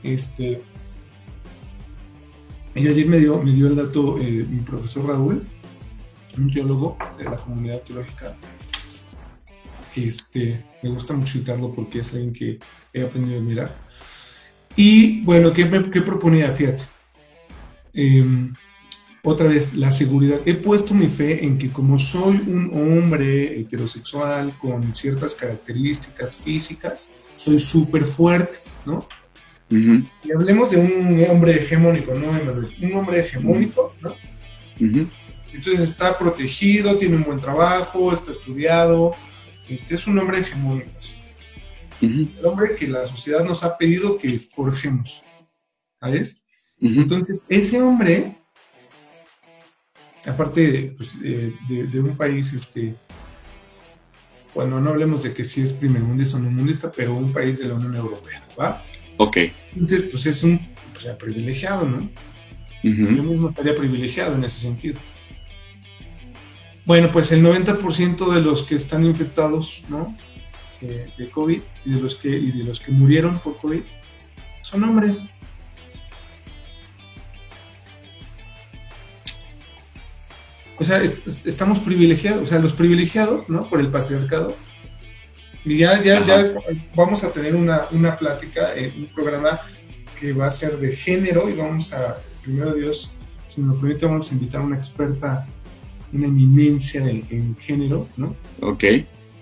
Este. 0.04 0.62
Y 2.80 2.88
ayer 2.88 3.08
me 3.08 3.18
dio, 3.18 3.42
me 3.44 3.52
dio 3.52 3.68
el 3.68 3.76
dato 3.76 4.18
eh, 4.20 4.46
mi 4.50 4.62
profesor 4.62 5.06
Raúl, 5.06 5.46
un 6.38 6.50
teólogo 6.50 6.98
de 7.18 7.26
la 7.26 7.36
comunidad 7.36 7.82
teológica. 7.82 8.38
Este, 9.98 10.64
me 10.82 10.90
gusta 10.90 11.14
mucho 11.14 11.34
citarlo 11.34 11.74
porque 11.74 12.00
es 12.00 12.14
alguien 12.14 12.32
que 12.32 12.58
he 12.94 13.02
aprendido 13.02 13.38
a 13.38 13.42
admirar. 13.42 13.78
Y 14.78 15.22
bueno, 15.24 15.52
¿qué, 15.52 15.70
qué 15.92 16.02
proponía? 16.02 16.54
Fíjate. 16.54 16.84
Em, 17.94 18.54
otra 19.24 19.48
vez, 19.48 19.76
la 19.76 19.92
seguridad. 19.92 20.40
He 20.46 20.56
puesto 20.56 20.94
mi 20.94 21.10
fe 21.10 21.44
en 21.46 21.58
que 21.58 21.70
como 21.72 22.00
soy 22.00 22.38
un 22.48 22.72
hombre 22.74 23.60
heterosexual 23.60 24.58
con 24.58 24.96
ciertas 24.96 25.36
características 25.36 26.38
físicas, 26.38 27.12
soy 27.36 27.60
súper 27.60 28.06
fuerte, 28.06 28.60
¿no? 28.86 29.06
Y 30.24 30.32
hablemos 30.32 30.72
de 30.72 30.78
un 30.78 31.26
hombre 31.30 31.52
hegemónico, 31.54 32.14
¿no, 32.16 32.36
Emanuel? 32.38 32.76
Un 32.82 32.94
hombre 32.96 33.20
hegemónico, 33.20 33.94
¿no? 34.02 34.16
Entonces 35.54 35.82
está 35.90 36.18
protegido, 36.18 36.98
tiene 36.98 37.16
un 37.18 37.24
buen 37.24 37.40
trabajo, 37.42 38.12
está 38.14 38.32
estudiado, 38.32 39.16
este 39.68 39.96
es 39.96 40.08
un 40.08 40.18
hombre 40.20 40.40
hegemónico. 40.40 40.90
El 42.40 42.46
hombre 42.46 42.76
que 42.78 42.88
la 42.88 43.06
sociedad 43.06 43.44
nos 43.44 43.64
ha 43.64 43.78
pedido 43.78 44.18
que 44.18 44.30
forjemos, 44.40 45.22
¿sabes? 46.00 46.44
Entonces, 47.02 47.40
ese 47.50 47.82
hombre, 47.82 48.36
aparte 50.26 50.72
de, 50.72 50.82
pues, 50.98 51.20
de- 51.20 51.54
de- 51.68 51.84
de 51.88 52.00
un 52.00 52.16
país, 52.16 52.54
este, 52.54 52.96
bueno, 54.56 54.80
no 54.80 54.90
hablemos 54.90 55.24
de 55.24 55.34
que 55.34 55.44
si 55.44 55.62
es 55.62 55.74
primer 55.74 56.02
mundista 56.02 56.38
o 56.38 56.40
no 56.40 56.50
mundista, 56.50 56.92
pero 56.92 57.14
un 57.16 57.32
país 57.34 57.60
de 57.60 57.68
la 57.68 57.74
Unión 57.76 57.96
Europea, 57.96 58.44
¿va? 58.60 58.84
Ok. 59.18 59.38
Entonces, 59.74 60.04
pues 60.04 60.26
es 60.26 60.44
un 60.44 60.60
o 60.96 61.00
sea, 61.00 61.18
privilegiado, 61.18 61.88
¿no? 61.88 62.10
Yo 63.16 63.24
mismo 63.24 63.50
estaría 63.50 63.76
privilegiado 63.76 64.36
en 64.36 64.44
ese 64.44 64.62
sentido. 64.62 64.98
Bueno, 66.86 67.12
pues 67.12 67.32
el 67.32 67.44
90% 67.44 68.34
de 68.34 68.42
los 68.42 68.64
que 68.64 68.76
están 68.76 69.06
infectados, 69.06 69.84
¿no? 69.90 70.16
Eh, 70.82 71.12
de 71.18 71.30
COVID 71.30 71.60
y 71.86 71.90
de 71.92 72.02
los 72.02 72.16
que 72.16 72.30
y 72.30 72.52
de 72.52 72.64
los 72.64 72.80
que 72.80 72.92
murieron 72.94 73.38
por 73.40 73.58
COVID 73.58 73.82
son 74.64 74.84
hombres. 74.86 75.28
o 80.78 80.84
sea, 80.84 81.02
est- 81.04 81.46
estamos 81.46 81.80
privilegiados, 81.80 82.44
o 82.44 82.46
sea, 82.46 82.60
los 82.60 82.74
privilegiados, 82.74 83.50
¿no? 83.50 83.70
Por 83.70 83.80
el 83.82 83.90
patriarcado. 83.92 84.56
Y 85.70 85.78
ya, 85.78 86.02
ya, 86.02 86.26
ya 86.26 86.56
vamos 86.96 87.24
a 87.24 87.32
tener 87.32 87.56
una, 87.56 87.86
una 87.92 88.18
plática, 88.18 88.76
eh, 88.76 88.92
un 88.98 89.06
programa 89.06 89.62
que 90.20 90.34
va 90.34 90.48
a 90.48 90.52
ser 90.52 90.80
de 90.80 90.92
género 90.92 91.48
y 91.48 91.54
vamos 91.54 91.94
a, 91.94 92.18
primero 92.42 92.74
Dios, 92.74 93.20
si 93.48 93.62
nos 93.62 93.76
lo 93.76 93.82
permite, 93.82 94.08
vamos 94.08 94.32
a 94.32 94.34
invitar 94.34 94.62
a 94.62 94.64
una 94.64 94.78
experta, 94.78 95.46
una 96.12 96.26
eminencia 96.26 97.04
del, 97.04 97.24
en 97.30 97.56
género, 97.58 98.08
¿no? 98.18 98.36
Ok. 98.62 98.84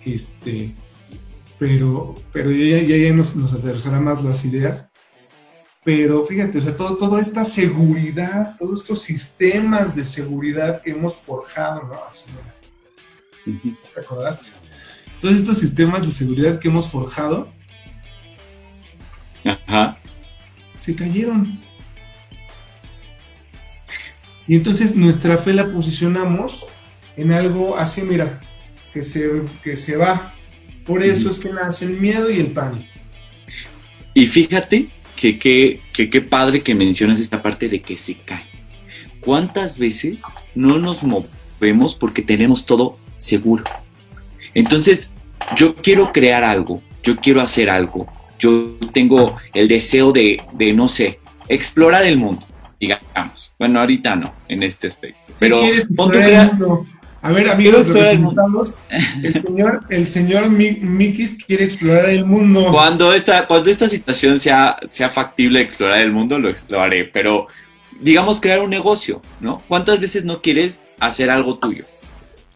Este, 0.06 0.76
pero, 1.58 2.16
pero 2.34 2.52
ya, 2.52 2.82
ya, 2.82 2.98
ya 2.98 3.14
nos, 3.14 3.34
nos 3.38 3.54
aterrizará 3.54 4.02
más 4.02 4.22
las 4.22 4.44
ideas. 4.44 4.90
Pero 5.86 6.26
fíjate, 6.26 6.58
o 6.58 6.62
sea, 6.62 6.76
todo, 6.76 6.98
toda 6.98 7.22
esta 7.22 7.46
seguridad, 7.46 8.58
todos 8.60 8.82
estos 8.82 9.02
sistemas 9.02 9.96
de 9.96 10.04
seguridad 10.04 10.82
que 10.82 10.92
hemos 10.92 11.16
forjado, 11.16 11.84
¿no? 11.84 12.04
Así, 12.06 12.32
Ujú. 13.46 13.74
Todos 15.20 15.36
estos 15.36 15.58
sistemas 15.58 16.02
de 16.02 16.12
seguridad 16.12 16.60
que 16.60 16.68
hemos 16.68 16.90
forjado 16.90 17.52
Ajá. 19.44 19.98
se 20.78 20.96
cayeron. 20.96 21.60
Y 24.48 24.56
entonces 24.56 24.96
nuestra 24.96 25.38
fe 25.38 25.54
la 25.54 25.72
posicionamos 25.72 26.66
en 27.18 27.34
algo 27.34 27.76
así, 27.78 28.02
mira, 28.04 28.40
que 28.94 29.04
se, 29.04 29.44
que 29.64 29.76
se 29.76 29.98
va. 29.98 30.34
Por 30.86 31.04
eso 31.04 31.30
es 31.30 31.40
que 31.40 31.52
nace 31.52 31.86
el 31.86 32.00
miedo 32.00 32.30
y 32.32 32.40
el 32.40 32.52
pánico. 32.52 32.88
Y 34.14 34.26
fíjate 34.26 34.88
que 35.16 35.38
qué 35.38 35.82
que, 35.94 36.10
qué 36.10 36.22
padre 36.22 36.62
que 36.62 36.76
mencionas 36.76 37.20
esta 37.20 37.42
parte 37.42 37.68
de 37.68 37.80
que 37.80 37.98
se 37.98 38.16
cae. 38.16 38.46
¿Cuántas 39.20 39.78
veces 39.78 40.22
no 40.56 40.78
nos 40.78 41.04
movemos 41.04 41.96
porque 41.96 42.22
tenemos 42.22 42.66
todo 42.66 42.98
seguro? 43.18 43.66
Entonces, 44.58 45.14
yo 45.56 45.76
quiero 45.76 46.12
crear 46.12 46.44
algo, 46.44 46.82
yo 47.04 47.16
quiero 47.18 47.42
hacer 47.42 47.70
algo, 47.70 48.08
yo 48.40 48.76
tengo 48.92 49.38
el 49.54 49.68
deseo 49.68 50.12
de, 50.12 50.42
de 50.54 50.74
no 50.74 50.88
sé, 50.88 51.20
explorar 51.48 52.06
el 52.06 52.18
mundo, 52.18 52.46
digamos. 52.80 53.54
Bueno, 53.60 53.80
ahorita 53.80 54.16
no, 54.16 54.34
en 54.48 54.64
este 54.64 54.88
aspecto. 54.88 55.20
Pero. 55.40 55.62
A 57.22 57.32
ver, 57.32 57.50
amigos, 57.50 57.88
el 59.24 59.34
señor, 59.42 59.84
el 59.90 60.06
señor 60.06 60.50
Mi- 60.52 60.78
Mikis 60.80 61.38
quiere 61.44 61.64
explorar 61.64 62.10
el 62.10 62.26
mundo. 62.26 62.68
Cuando 62.72 63.12
esta, 63.14 63.48
cuando 63.48 63.70
esta 63.70 63.88
situación 63.88 64.40
sea, 64.40 64.78
sea 64.90 65.10
factible 65.10 65.62
explorar 65.62 66.00
el 66.00 66.12
mundo, 66.12 66.38
lo, 66.40 66.54
lo 66.70 66.82
haré. 66.82 67.06
Pero, 67.06 67.48
digamos, 68.00 68.40
crear 68.40 68.60
un 68.60 68.70
negocio, 68.70 69.22
¿no? 69.40 69.62
¿Cuántas 69.68 70.00
veces 70.00 70.26
no 70.26 70.42
quieres 70.42 70.82
hacer 71.00 71.30
algo 71.30 71.58
tuyo? 71.58 71.86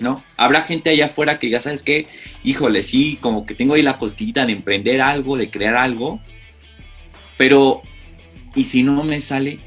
¿No? 0.01 0.23
Habrá 0.35 0.63
gente 0.63 0.89
allá 0.89 1.05
afuera 1.05 1.37
que 1.37 1.49
ya 1.49 1.61
sabes 1.61 1.83
que, 1.83 2.07
híjole, 2.43 2.81
sí, 2.81 3.19
como 3.21 3.45
que 3.45 3.53
tengo 3.53 3.75
ahí 3.75 3.83
la 3.83 3.99
cosquillita 3.99 4.45
de 4.45 4.53
emprender 4.53 4.99
algo, 4.99 5.37
de 5.37 5.51
crear 5.51 5.75
algo. 5.75 6.19
Pero, 7.37 7.81
¿y 8.55 8.63
si 8.63 8.81
no 8.81 9.03
me 9.03 9.21
sale? 9.21 9.59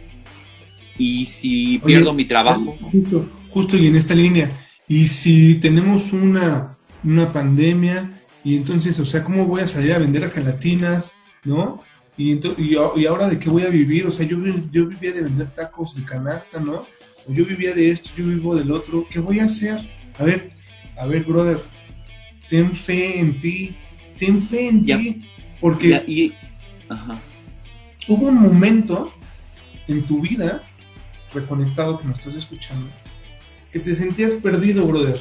¿Y 0.99 1.27
si 1.27 1.77
Oye, 1.77 1.87
pierdo 1.87 2.13
mi 2.13 2.25
trabajo? 2.25 2.77
Justo, 2.91 3.31
justo 3.49 3.77
y 3.77 3.87
en 3.87 3.95
esta 3.95 4.15
línea. 4.15 4.51
Y 4.89 5.07
si 5.07 5.55
tenemos 5.55 6.13
una, 6.13 6.77
una 7.05 7.33
pandemia, 7.33 8.11
y 8.43 8.57
entonces, 8.57 8.99
o 9.01 9.05
sea, 9.05 9.23
¿cómo 9.23 9.47
voy 9.47 9.63
a 9.63 9.67
salir 9.67 9.93
a 9.93 9.99
vender 9.99 10.29
gelatinas? 10.29 11.17
¿No? 11.45 11.81
Y, 12.17 12.33
y, 12.33 12.77
y 12.97 13.07
ahora 13.07 13.29
de 13.29 13.39
qué 13.39 13.51
voy 13.51 13.63
a 13.63 13.71
vivir? 13.71 14.07
O 14.07 14.11
sea, 14.11 14.27
yo, 14.27 14.39
yo 14.73 14.87
vivía 14.87 15.13
de 15.13 15.23
vender 15.23 15.49
tacos 15.49 15.95
de 15.95 16.05
canasta, 16.05 16.61
¿no? 16.61 16.85
O 17.27 17.33
yo 17.33 17.47
vivía 17.47 17.73
de 17.73 17.91
esto, 17.91 18.11
yo 18.17 18.27
vivo 18.27 18.55
del 18.55 18.71
otro. 18.71 19.07
¿Qué 19.09 19.19
voy 19.19 19.39
a 19.39 19.45
hacer? 19.45 19.79
A 20.19 20.25
ver, 20.25 20.53
a 20.97 21.07
ver, 21.07 21.25
brother, 21.25 21.59
ten 22.49 22.75
fe 22.75 23.19
en 23.19 23.41
ti, 23.41 23.77
ten 24.19 24.41
fe 24.41 24.69
en 24.69 24.85
ti. 24.85 25.27
Porque 25.61 26.03
y- 26.07 26.33
ajá. 26.89 27.19
hubo 28.09 28.29
un 28.29 28.41
momento 28.43 29.13
en 29.89 30.03
tu 30.03 30.21
vida, 30.21 30.63
reconectado 31.33 31.99
que 31.99 32.07
nos 32.07 32.19
estás 32.19 32.37
escuchando, 32.37 32.89
que 33.73 33.79
te 33.81 33.95
sentías 33.95 34.35
perdido, 34.35 34.87
brother. 34.87 35.19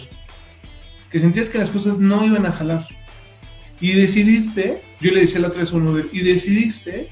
Que 1.09 1.19
sentías 1.19 1.49
que 1.49 1.59
las 1.59 1.69
cosas 1.69 1.99
no 1.99 2.25
iban 2.25 2.45
a 2.45 2.51
jalar. 2.51 2.85
Y 3.79 3.91
decidiste, 3.93 4.81
yo 5.01 5.11
le 5.11 5.21
decía 5.21 5.39
la 5.41 5.47
otra 5.47 5.59
vez 5.61 5.71
a 5.73 5.75
un 5.77 5.87
Uber, 5.87 6.09
y 6.11 6.19
decidiste 6.19 7.09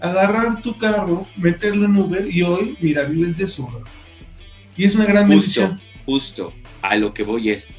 agarrar 0.00 0.60
tu 0.62 0.76
carro, 0.76 1.26
meterlo 1.36 1.84
en 1.86 1.96
Uber 1.96 2.26
y 2.30 2.42
hoy, 2.42 2.76
mira, 2.80 3.04
vives 3.04 3.38
de 3.38 3.44
eso. 3.44 3.82
Y 4.76 4.84
es 4.84 4.94
una 4.94 5.04
gran 5.06 5.26
Justo, 5.26 5.30
bendición. 5.62 5.80
justo, 6.04 6.52
a 6.84 6.96
lo 6.96 7.14
que 7.14 7.22
voy 7.22 7.50
es, 7.50 7.74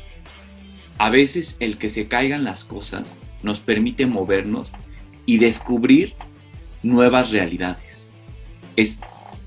a 0.97 1.11
veces 1.11 1.57
el 1.59 1.77
que 1.77 1.91
se 1.91 2.07
caigan 2.07 2.43
las 2.43 2.65
cosas 2.65 3.15
nos 3.43 3.59
permite 3.59 4.07
movernos 4.07 4.73
y 5.27 5.37
descubrir 5.37 6.15
nuevas 6.81 7.31
realidades. 7.31 8.11
Es, 8.75 8.99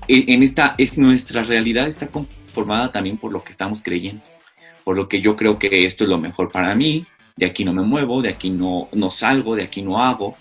en 0.07 0.43
esta, 0.43 0.75
es, 0.77 0.97
nuestra 0.97 1.43
realidad 1.43 1.89
está 1.89 2.07
conformada 2.07 2.93
también 2.93 3.17
por 3.17 3.33
lo 3.33 3.43
que 3.43 3.51
estamos 3.51 3.81
creyendo, 3.83 4.23
por 4.85 4.95
lo 4.95 5.09
que 5.09 5.19
yo 5.19 5.35
creo 5.35 5.59
que 5.59 5.85
esto 5.85 6.05
es 6.05 6.09
lo 6.09 6.17
mejor 6.17 6.51
para 6.51 6.73
mí, 6.73 7.05
de 7.35 7.45
aquí 7.45 7.65
no 7.65 7.73
me 7.73 7.83
muevo, 7.83 8.21
de 8.21 8.29
aquí 8.29 8.49
no, 8.49 8.87
no 8.93 9.11
salgo, 9.11 9.57
de 9.57 9.63
aquí 9.63 9.81
no 9.81 10.01
hago. 10.01 10.37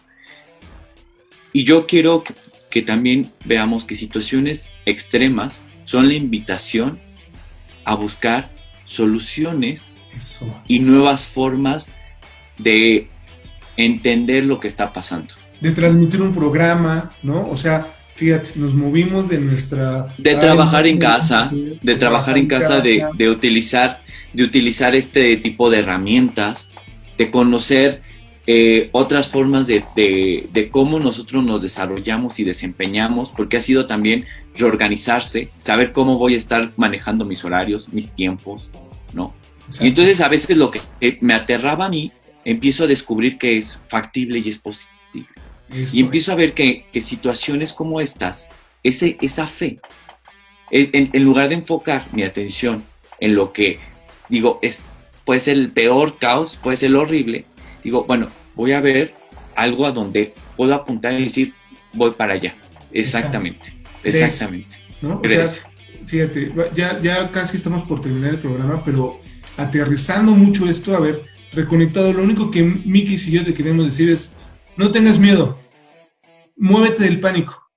Y 1.53 1.65
yo 1.65 1.89
quiero 1.89 2.23
que, 2.23 2.35
que 2.71 2.83
también 2.83 3.33
veamos 3.45 3.85
que 3.85 3.97
situaciones 3.97 4.71
extremas 4.87 5.61
son 5.85 6.07
la 6.07 6.15
invitación 6.15 7.01
a 7.85 7.97
buscar 7.97 8.58
soluciones 8.89 9.89
Eso. 10.15 10.61
y 10.67 10.81
nuevas 10.81 11.23
formas 11.27 11.93
de 12.59 13.07
entender 13.77 14.45
lo 14.45 14.59
que 14.59 14.67
está 14.67 14.93
pasando. 14.93 15.35
De 15.61 15.71
transmitir 15.71 16.21
un 16.21 16.35
programa, 16.35 17.13
¿no? 17.23 17.49
O 17.49 17.57
sea, 17.57 17.87
fíjate, 18.15 18.53
nos 18.57 18.75
movimos 18.75 19.29
de 19.29 19.39
nuestra... 19.39 20.13
De 20.19 20.35
trabajar 20.35 20.87
en 20.89 20.99
casa, 20.99 21.51
de 21.53 21.95
trabajar 21.95 22.37
en 22.37 22.49
casa, 22.49 22.81
de, 22.81 23.07
de 23.15 23.31
utilizar, 23.31 24.03
de 24.33 24.43
utilizar 24.43 24.97
este 24.97 25.37
tipo 25.37 25.71
de 25.71 25.79
herramientas, 25.79 26.71
de 27.17 27.31
conocer 27.31 28.03
eh, 28.47 28.89
otras 28.93 29.29
formas 29.29 29.67
de, 29.67 29.85
de- 29.95 30.49
de 30.53 30.71
cómo 30.71 30.99
nosotros 30.99 31.45
nos 31.45 31.61
desarrollamos 31.63 32.41
y 32.41 32.45
desempeñamos, 32.45 33.31
porque 33.37 33.59
ha 33.59 33.63
sido 33.63 33.87
también 33.87 34.25
reorganizarse, 34.59 35.51
saber 35.61 35.93
cómo 35.93 36.19
voy 36.19 36.35
a 36.35 36.39
estar 36.39 36.73
manejando 36.77 37.25
mis 37.25 37.45
horarios, 37.45 37.89
mis 37.93 38.13
tiempos, 38.13 38.71
¿no? 39.13 39.35
Exacto. 39.67 39.85
Y 39.85 39.89
entonces 39.89 40.21
a 40.21 40.29
veces 40.29 40.57
lo 40.57 40.71
que 40.71 40.81
eh, 41.01 41.17
me 41.21 41.35
aterraba 41.35 41.87
a 41.87 41.89
mí, 41.89 42.13
empiezo 42.45 42.85
a 42.85 42.87
descubrir 42.87 43.39
que 43.39 43.59
es 43.59 43.81
factible 43.89 44.39
y 44.39 44.49
es 44.49 44.59
posible. 44.59 44.93
Eso 45.71 45.97
Y 45.97 46.01
empiezo 46.01 46.31
es. 46.31 46.35
a 46.35 46.37
ver 46.37 46.55
que, 46.55 46.85
que 46.93 47.01
situaciones 47.01 47.73
como 47.73 48.01
estas, 48.01 48.49
ese, 48.83 49.19
esa 49.21 49.47
fe, 49.47 49.79
e- 50.71 50.91
en, 50.93 51.11
en 51.13 51.25
lugar 51.25 51.49
de 51.51 51.57
enfocar 51.57 52.07
mi 52.13 52.23
atención 52.23 52.83
en 53.21 53.35
lo 53.35 53.53
que 53.53 53.79
digo, 54.29 54.59
es, 54.63 54.85
puede 55.25 55.41
ser 55.41 55.57
el 55.59 55.71
peor 55.73 56.17
caos, 56.19 56.57
puede 56.57 56.77
ser 56.79 56.91
lo 56.93 57.01
horrible, 57.03 57.45
digo, 57.85 58.05
bueno, 58.05 58.29
voy 58.55 58.73
a 58.73 58.81
ver 58.81 59.15
algo 59.55 59.85
a 59.87 59.93
donde 59.93 60.33
puedo 60.57 60.75
apuntar 60.75 61.21
y 61.21 61.25
decir, 61.25 61.53
voy 61.93 62.13
para 62.13 62.35
allá. 62.35 62.55
Exactamente. 62.93 63.78
Exactamente. 64.05 64.77
¿no? 65.03 65.21
O 65.23 65.29
sea, 65.29 65.47
fíjate, 66.07 66.53
ya, 66.75 67.01
ya 67.01 67.31
casi 67.31 67.57
estamos 67.57 67.85
por 67.85 68.01
terminar 68.01 68.35
el 68.35 68.39
programa, 68.39 68.83
pero 68.85 69.21
aterrizando 69.57 70.33
mucho 70.33 70.69
esto, 70.69 70.95
a 70.97 71.01
ver, 71.01 71.25
reconectado, 71.53 72.13
lo 72.13 72.23
único 72.23 72.51
que 72.51 72.63
Miki 72.63 73.15
y 73.15 73.31
yo 73.33 73.45
te 73.45 73.55
queremos 73.55 73.85
decir 73.85 74.09
es, 74.09 74.33
no 74.77 74.91
tengas 74.91 75.19
miedo, 75.19 75.59
muévete 76.57 77.05
del 77.05 77.21
pánico, 77.21 77.71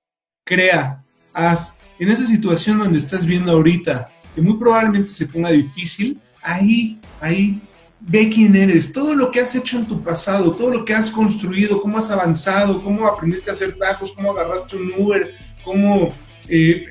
crea, 0.45 1.03
haz. 1.33 1.79
En 1.99 2.09
esa 2.09 2.25
situación 2.25 2.79
donde 2.79 2.97
estás 2.97 3.25
viendo 3.25 3.51
ahorita, 3.51 4.09
que 4.33 4.41
muy 4.41 4.57
probablemente 4.57 5.11
se 5.11 5.27
ponga 5.27 5.51
difícil, 5.51 6.19
ahí, 6.41 6.99
ahí, 7.19 7.61
ve 8.01 8.29
quién 8.29 8.55
eres, 8.55 8.93
todo 8.93 9.15
lo 9.15 9.31
que 9.31 9.41
has 9.41 9.53
hecho 9.55 9.77
en 9.77 9.87
tu 9.87 10.01
pasado, 10.03 10.55
todo 10.55 10.71
lo 10.71 10.85
que 10.85 10.93
has 10.93 11.11
construido, 11.11 11.81
cómo 11.81 11.99
has 11.99 12.09
avanzado, 12.09 12.83
cómo 12.83 13.05
aprendiste 13.05 13.49
a 13.49 13.53
hacer 13.53 13.77
tacos, 13.77 14.11
cómo 14.13 14.31
agarraste 14.31 14.75
un 14.75 14.91
Uber, 14.97 15.31
cómo 15.63 16.13
eh, 16.47 16.85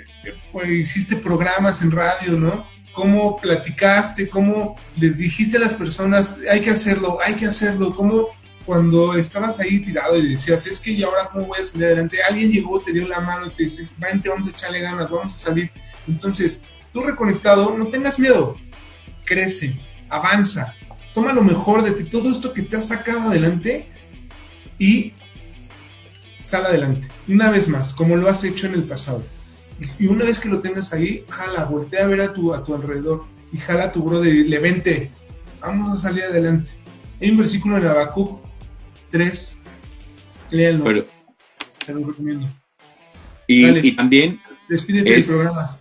pues, 0.52 0.68
hiciste 0.68 1.16
programas 1.16 1.82
en 1.82 1.90
radio, 1.90 2.36
¿no? 2.38 2.66
Cómo 2.92 3.36
platicaste, 3.36 4.28
cómo 4.28 4.76
les 4.96 5.18
dijiste 5.18 5.56
a 5.56 5.60
las 5.60 5.74
personas, 5.74 6.38
hay 6.50 6.60
que 6.60 6.70
hacerlo, 6.70 7.18
hay 7.24 7.34
que 7.34 7.46
hacerlo, 7.46 7.94
cómo 7.94 8.28
cuando 8.66 9.16
estabas 9.16 9.58
ahí 9.60 9.80
tirado 9.80 10.18
y 10.18 10.30
decías, 10.30 10.66
es 10.66 10.80
que 10.80 10.92
y 10.92 11.02
ahora 11.02 11.30
cómo 11.32 11.46
voy 11.46 11.58
a 11.60 11.64
salir 11.64 11.86
adelante, 11.86 12.18
alguien 12.28 12.52
llegó, 12.52 12.80
te 12.80 12.92
dio 12.92 13.06
la 13.08 13.20
mano 13.20 13.46
y 13.46 13.50
te 13.50 13.62
dice, 13.64 13.88
vente, 13.98 14.28
vamos 14.28 14.48
a 14.48 14.50
echarle 14.50 14.80
ganas, 14.80 15.10
vamos 15.10 15.34
a 15.34 15.46
salir. 15.46 15.70
Entonces, 16.06 16.64
tú 16.92 17.02
reconectado, 17.02 17.76
no 17.76 17.86
tengas 17.86 18.18
miedo, 18.18 18.56
crece, 19.24 19.80
avanza, 20.08 20.74
toma 21.14 21.32
lo 21.32 21.42
mejor 21.42 21.82
de 21.82 22.04
todo 22.04 22.30
esto 22.30 22.52
que 22.52 22.62
te 22.62 22.76
ha 22.76 22.82
sacado 22.82 23.30
adelante 23.30 23.88
y 24.78 25.14
sal 26.42 26.66
adelante. 26.66 27.08
Una 27.28 27.50
vez 27.50 27.68
más, 27.68 27.92
como 27.94 28.16
lo 28.16 28.28
has 28.28 28.44
hecho 28.44 28.66
en 28.66 28.74
el 28.74 28.84
pasado. 28.84 29.22
Y 29.98 30.06
una 30.06 30.24
vez 30.24 30.38
que 30.38 30.48
lo 30.48 30.60
tengas 30.60 30.92
ahí, 30.92 31.24
jala, 31.28 31.64
voltea 31.64 32.04
a 32.04 32.08
ver 32.08 32.20
a 32.20 32.32
tu, 32.32 32.52
a 32.54 32.62
tu 32.64 32.74
alrededor. 32.74 33.24
y 33.52 33.58
jala 33.58 33.84
a 33.84 33.92
tu 33.92 34.02
brother 34.02 34.32
y 34.32 34.44
le 34.46 34.58
vente, 34.60 35.10
vamos 35.60 35.88
a 35.88 35.96
salir 35.96 36.22
adelante. 36.22 36.72
Hay 37.20 37.30
un 37.30 37.36
versículo 37.38 37.78
en 37.78 37.86
Habacuc 37.86 38.40
3, 39.10 39.58
léanlo, 40.50 40.84
Pero, 40.84 41.06
te 41.84 41.92
lo 41.94 42.06
recomiendo. 42.06 42.48
y, 43.48 43.62
Dale. 43.66 43.80
y 43.82 43.96
también, 43.96 44.40
Despídete 44.68 45.18
Es- 45.18 45.26
del 45.26 45.34
programa. 45.36 45.80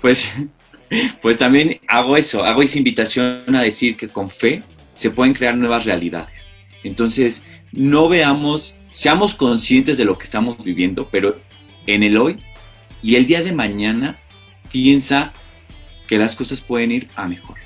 pues, 0.00 0.32
pues 1.22 1.36
también 1.36 1.80
hago 1.86 2.16
eso, 2.16 2.44
hago 2.44 2.62
esa 2.62 2.78
invitación 2.78 3.54
a 3.54 3.62
decir 3.62 3.96
que 3.96 4.08
con 4.08 4.30
fe 4.30 4.62
se 4.94 5.10
pueden 5.10 5.34
crear 5.34 5.54
nuevas 5.56 5.84
realidades. 5.84 6.54
Entonces, 6.84 7.44
no 7.72 8.08
veamos, 8.08 8.78
seamos 8.92 9.34
conscientes 9.34 9.98
de 9.98 10.04
lo 10.04 10.18
que 10.18 10.24
estamos 10.24 10.62
viviendo, 10.62 11.08
pero 11.10 11.38
en 11.86 12.02
el 12.02 12.16
hoy 12.16 12.38
y 13.02 13.16
el 13.16 13.26
día 13.26 13.42
de 13.42 13.52
mañana 13.52 14.16
piensa 14.70 15.32
que 16.06 16.18
las 16.18 16.36
cosas 16.36 16.60
pueden 16.60 16.92
ir 16.92 17.08
a 17.16 17.26
mejor. 17.26 17.56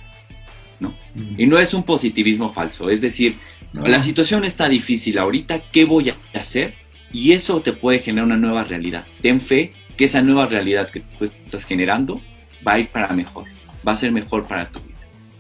¿no? 0.79 0.95
Y 1.39 1.47
no 1.47 1.59
es 1.59 1.75
un 1.75 1.83
positivismo 1.83 2.53
falso, 2.53 2.91
es 2.91 3.01
decir, 3.01 3.37
No. 3.75 3.87
la 3.87 4.03
situación 4.03 4.45
está 4.45 4.69
difícil 4.69 5.19
ahorita, 5.19 5.63
¿qué 5.73 5.85
voy 5.85 6.11
a 6.11 6.17
hacer? 6.35 6.75
Y 7.13 7.33
eso 7.33 7.61
te 7.61 7.73
puede 7.73 8.01
generar 8.01 8.27
una 8.27 8.37
nueva 8.37 8.65
realidad. 8.65 9.07
Ten 9.23 9.41
fe 9.41 9.73
que 9.97 10.05
esa 10.05 10.23
nueva 10.23 10.47
realidad 10.47 10.91
que 10.91 11.01
tú 11.01 11.25
estás 11.25 11.65
generando 11.65 12.21
va 12.67 12.75
a 12.75 12.79
ir 12.79 12.89
para 12.89 13.09
mejor, 13.15 13.45
va 13.87 13.93
a 13.93 13.97
ser 13.97 14.13
mejor 14.13 14.47
para 14.47 14.67
tu 14.67 14.81
vida. 14.81 14.97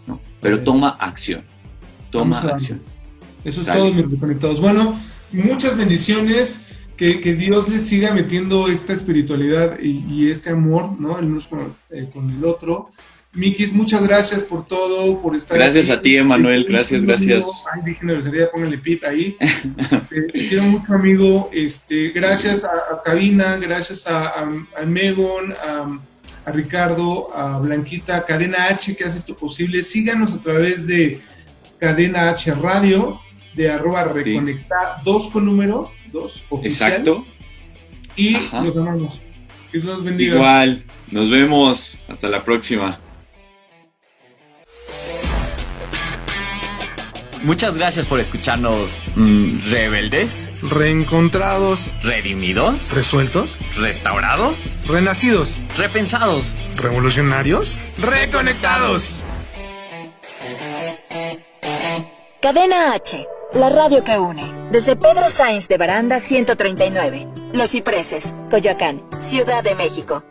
¿no? 0.07 0.20
Pero 0.41 0.61
toma 0.61 0.91
acción, 1.01 1.43
toma 2.11 2.39
acción. 2.39 2.82
Eso 3.45 3.61
es 3.61 3.66
todo, 3.66 3.93
mis 3.93 4.11
reconectados. 4.11 4.61
Bueno, 4.61 4.99
muchas 5.33 5.77
bendiciones. 5.77 6.68
Que, 6.97 7.20
que 7.20 7.35
Dios 7.35 7.68
les 7.68 7.87
siga 7.87 8.14
metiendo 8.14 8.68
esta 8.68 8.95
espiritualidad 8.95 9.79
y, 9.79 10.03
y 10.09 10.31
este 10.31 10.49
amor, 10.49 10.99
¿no? 10.99 11.18
El 11.18 11.27
uno 11.27 11.41
con, 11.51 11.77
eh, 11.91 12.09
con 12.11 12.31
el 12.31 12.43
otro. 12.43 12.89
Mikis, 13.35 13.74
muchas 13.74 14.09
gracias 14.09 14.43
por 14.43 14.66
todo, 14.66 15.20
por 15.20 15.37
estar 15.37 15.59
Gracias 15.59 15.91
aquí. 15.91 15.93
a 15.93 16.01
ti, 16.01 16.16
Emanuel, 16.16 16.64
gracias, 16.66 17.05
gracias. 17.05 17.45
Ay, 17.70 17.83
dije 17.85 18.01
grosería, 18.03 18.51
póngale 18.51 18.79
pip 18.79 19.05
ahí. 19.05 19.37
Te, 20.09 20.22
te 20.33 20.49
quiero 20.49 20.62
mucho, 20.64 20.95
amigo. 20.95 21.51
Este, 21.53 22.09
gracias 22.12 22.64
a, 22.64 22.68
a 22.68 23.03
Cabina, 23.05 23.59
gracias 23.59 24.07
a, 24.07 24.29
a, 24.29 24.49
a 24.79 24.87
Megon, 24.87 25.53
a, 25.53 26.01
a 26.47 26.51
Ricardo, 26.53 27.29
a 27.37 27.59
Blanquita, 27.59 28.16
a 28.16 28.24
Cadena 28.24 28.68
H 28.70 28.97
que 28.97 29.05
hace 29.05 29.18
esto 29.18 29.37
posible. 29.37 29.83
Síganos 29.83 30.33
a 30.33 30.41
través 30.41 30.87
de 30.87 31.20
Cadena 31.79 32.31
H 32.31 32.55
Radio, 32.55 33.20
de 33.57 33.70
arroba 33.70 34.04
reconecta, 34.04 35.00
dos 35.04 35.28
con 35.28 35.44
número, 35.46 35.90
dos 36.12 36.44
oficial. 36.50 36.90
Exacto. 36.90 37.26
Y 38.14 38.36
Ajá. 38.36 38.61
los 38.62 38.76
amamos. 38.76 39.22
Que 39.72 39.78
Dios 39.78 39.84
los 39.86 40.04
bendiga. 40.04 40.34
Igual, 40.36 40.84
nos 41.11 41.30
vemos, 41.30 42.00
hasta 42.09 42.28
la 42.28 42.44
próxima. 42.44 42.98
Muchas 47.42 47.76
gracias 47.76 48.07
por 48.07 48.18
escucharnos. 48.18 49.00
mm, 49.14 49.70
rebeldes, 49.70 50.48
Reencontrados, 50.62 51.92
redimidos, 52.02 52.92
resueltos, 52.92 53.59
restaurados, 53.76 54.57
renacidos, 54.88 55.57
repensados. 55.76 56.54
revolucionarios, 56.76 57.76
reconectados. 57.98 59.22
Cadena 62.42 62.94
H, 62.94 63.26
la 63.57 63.70
radio 63.70 64.04
que 64.04 64.18
une. 64.18 64.70
Desde 64.70 64.96
Pedro 64.96 65.30
Sáenz 65.30 65.66
de 65.68 65.78
Baranda 65.78 66.20
139, 66.20 67.26
Los 67.52 67.70
Cipreses, 67.70 68.34
Coyoacán, 68.50 69.02
Ciudad 69.20 69.62
de 69.62 69.74
México. 69.74 70.22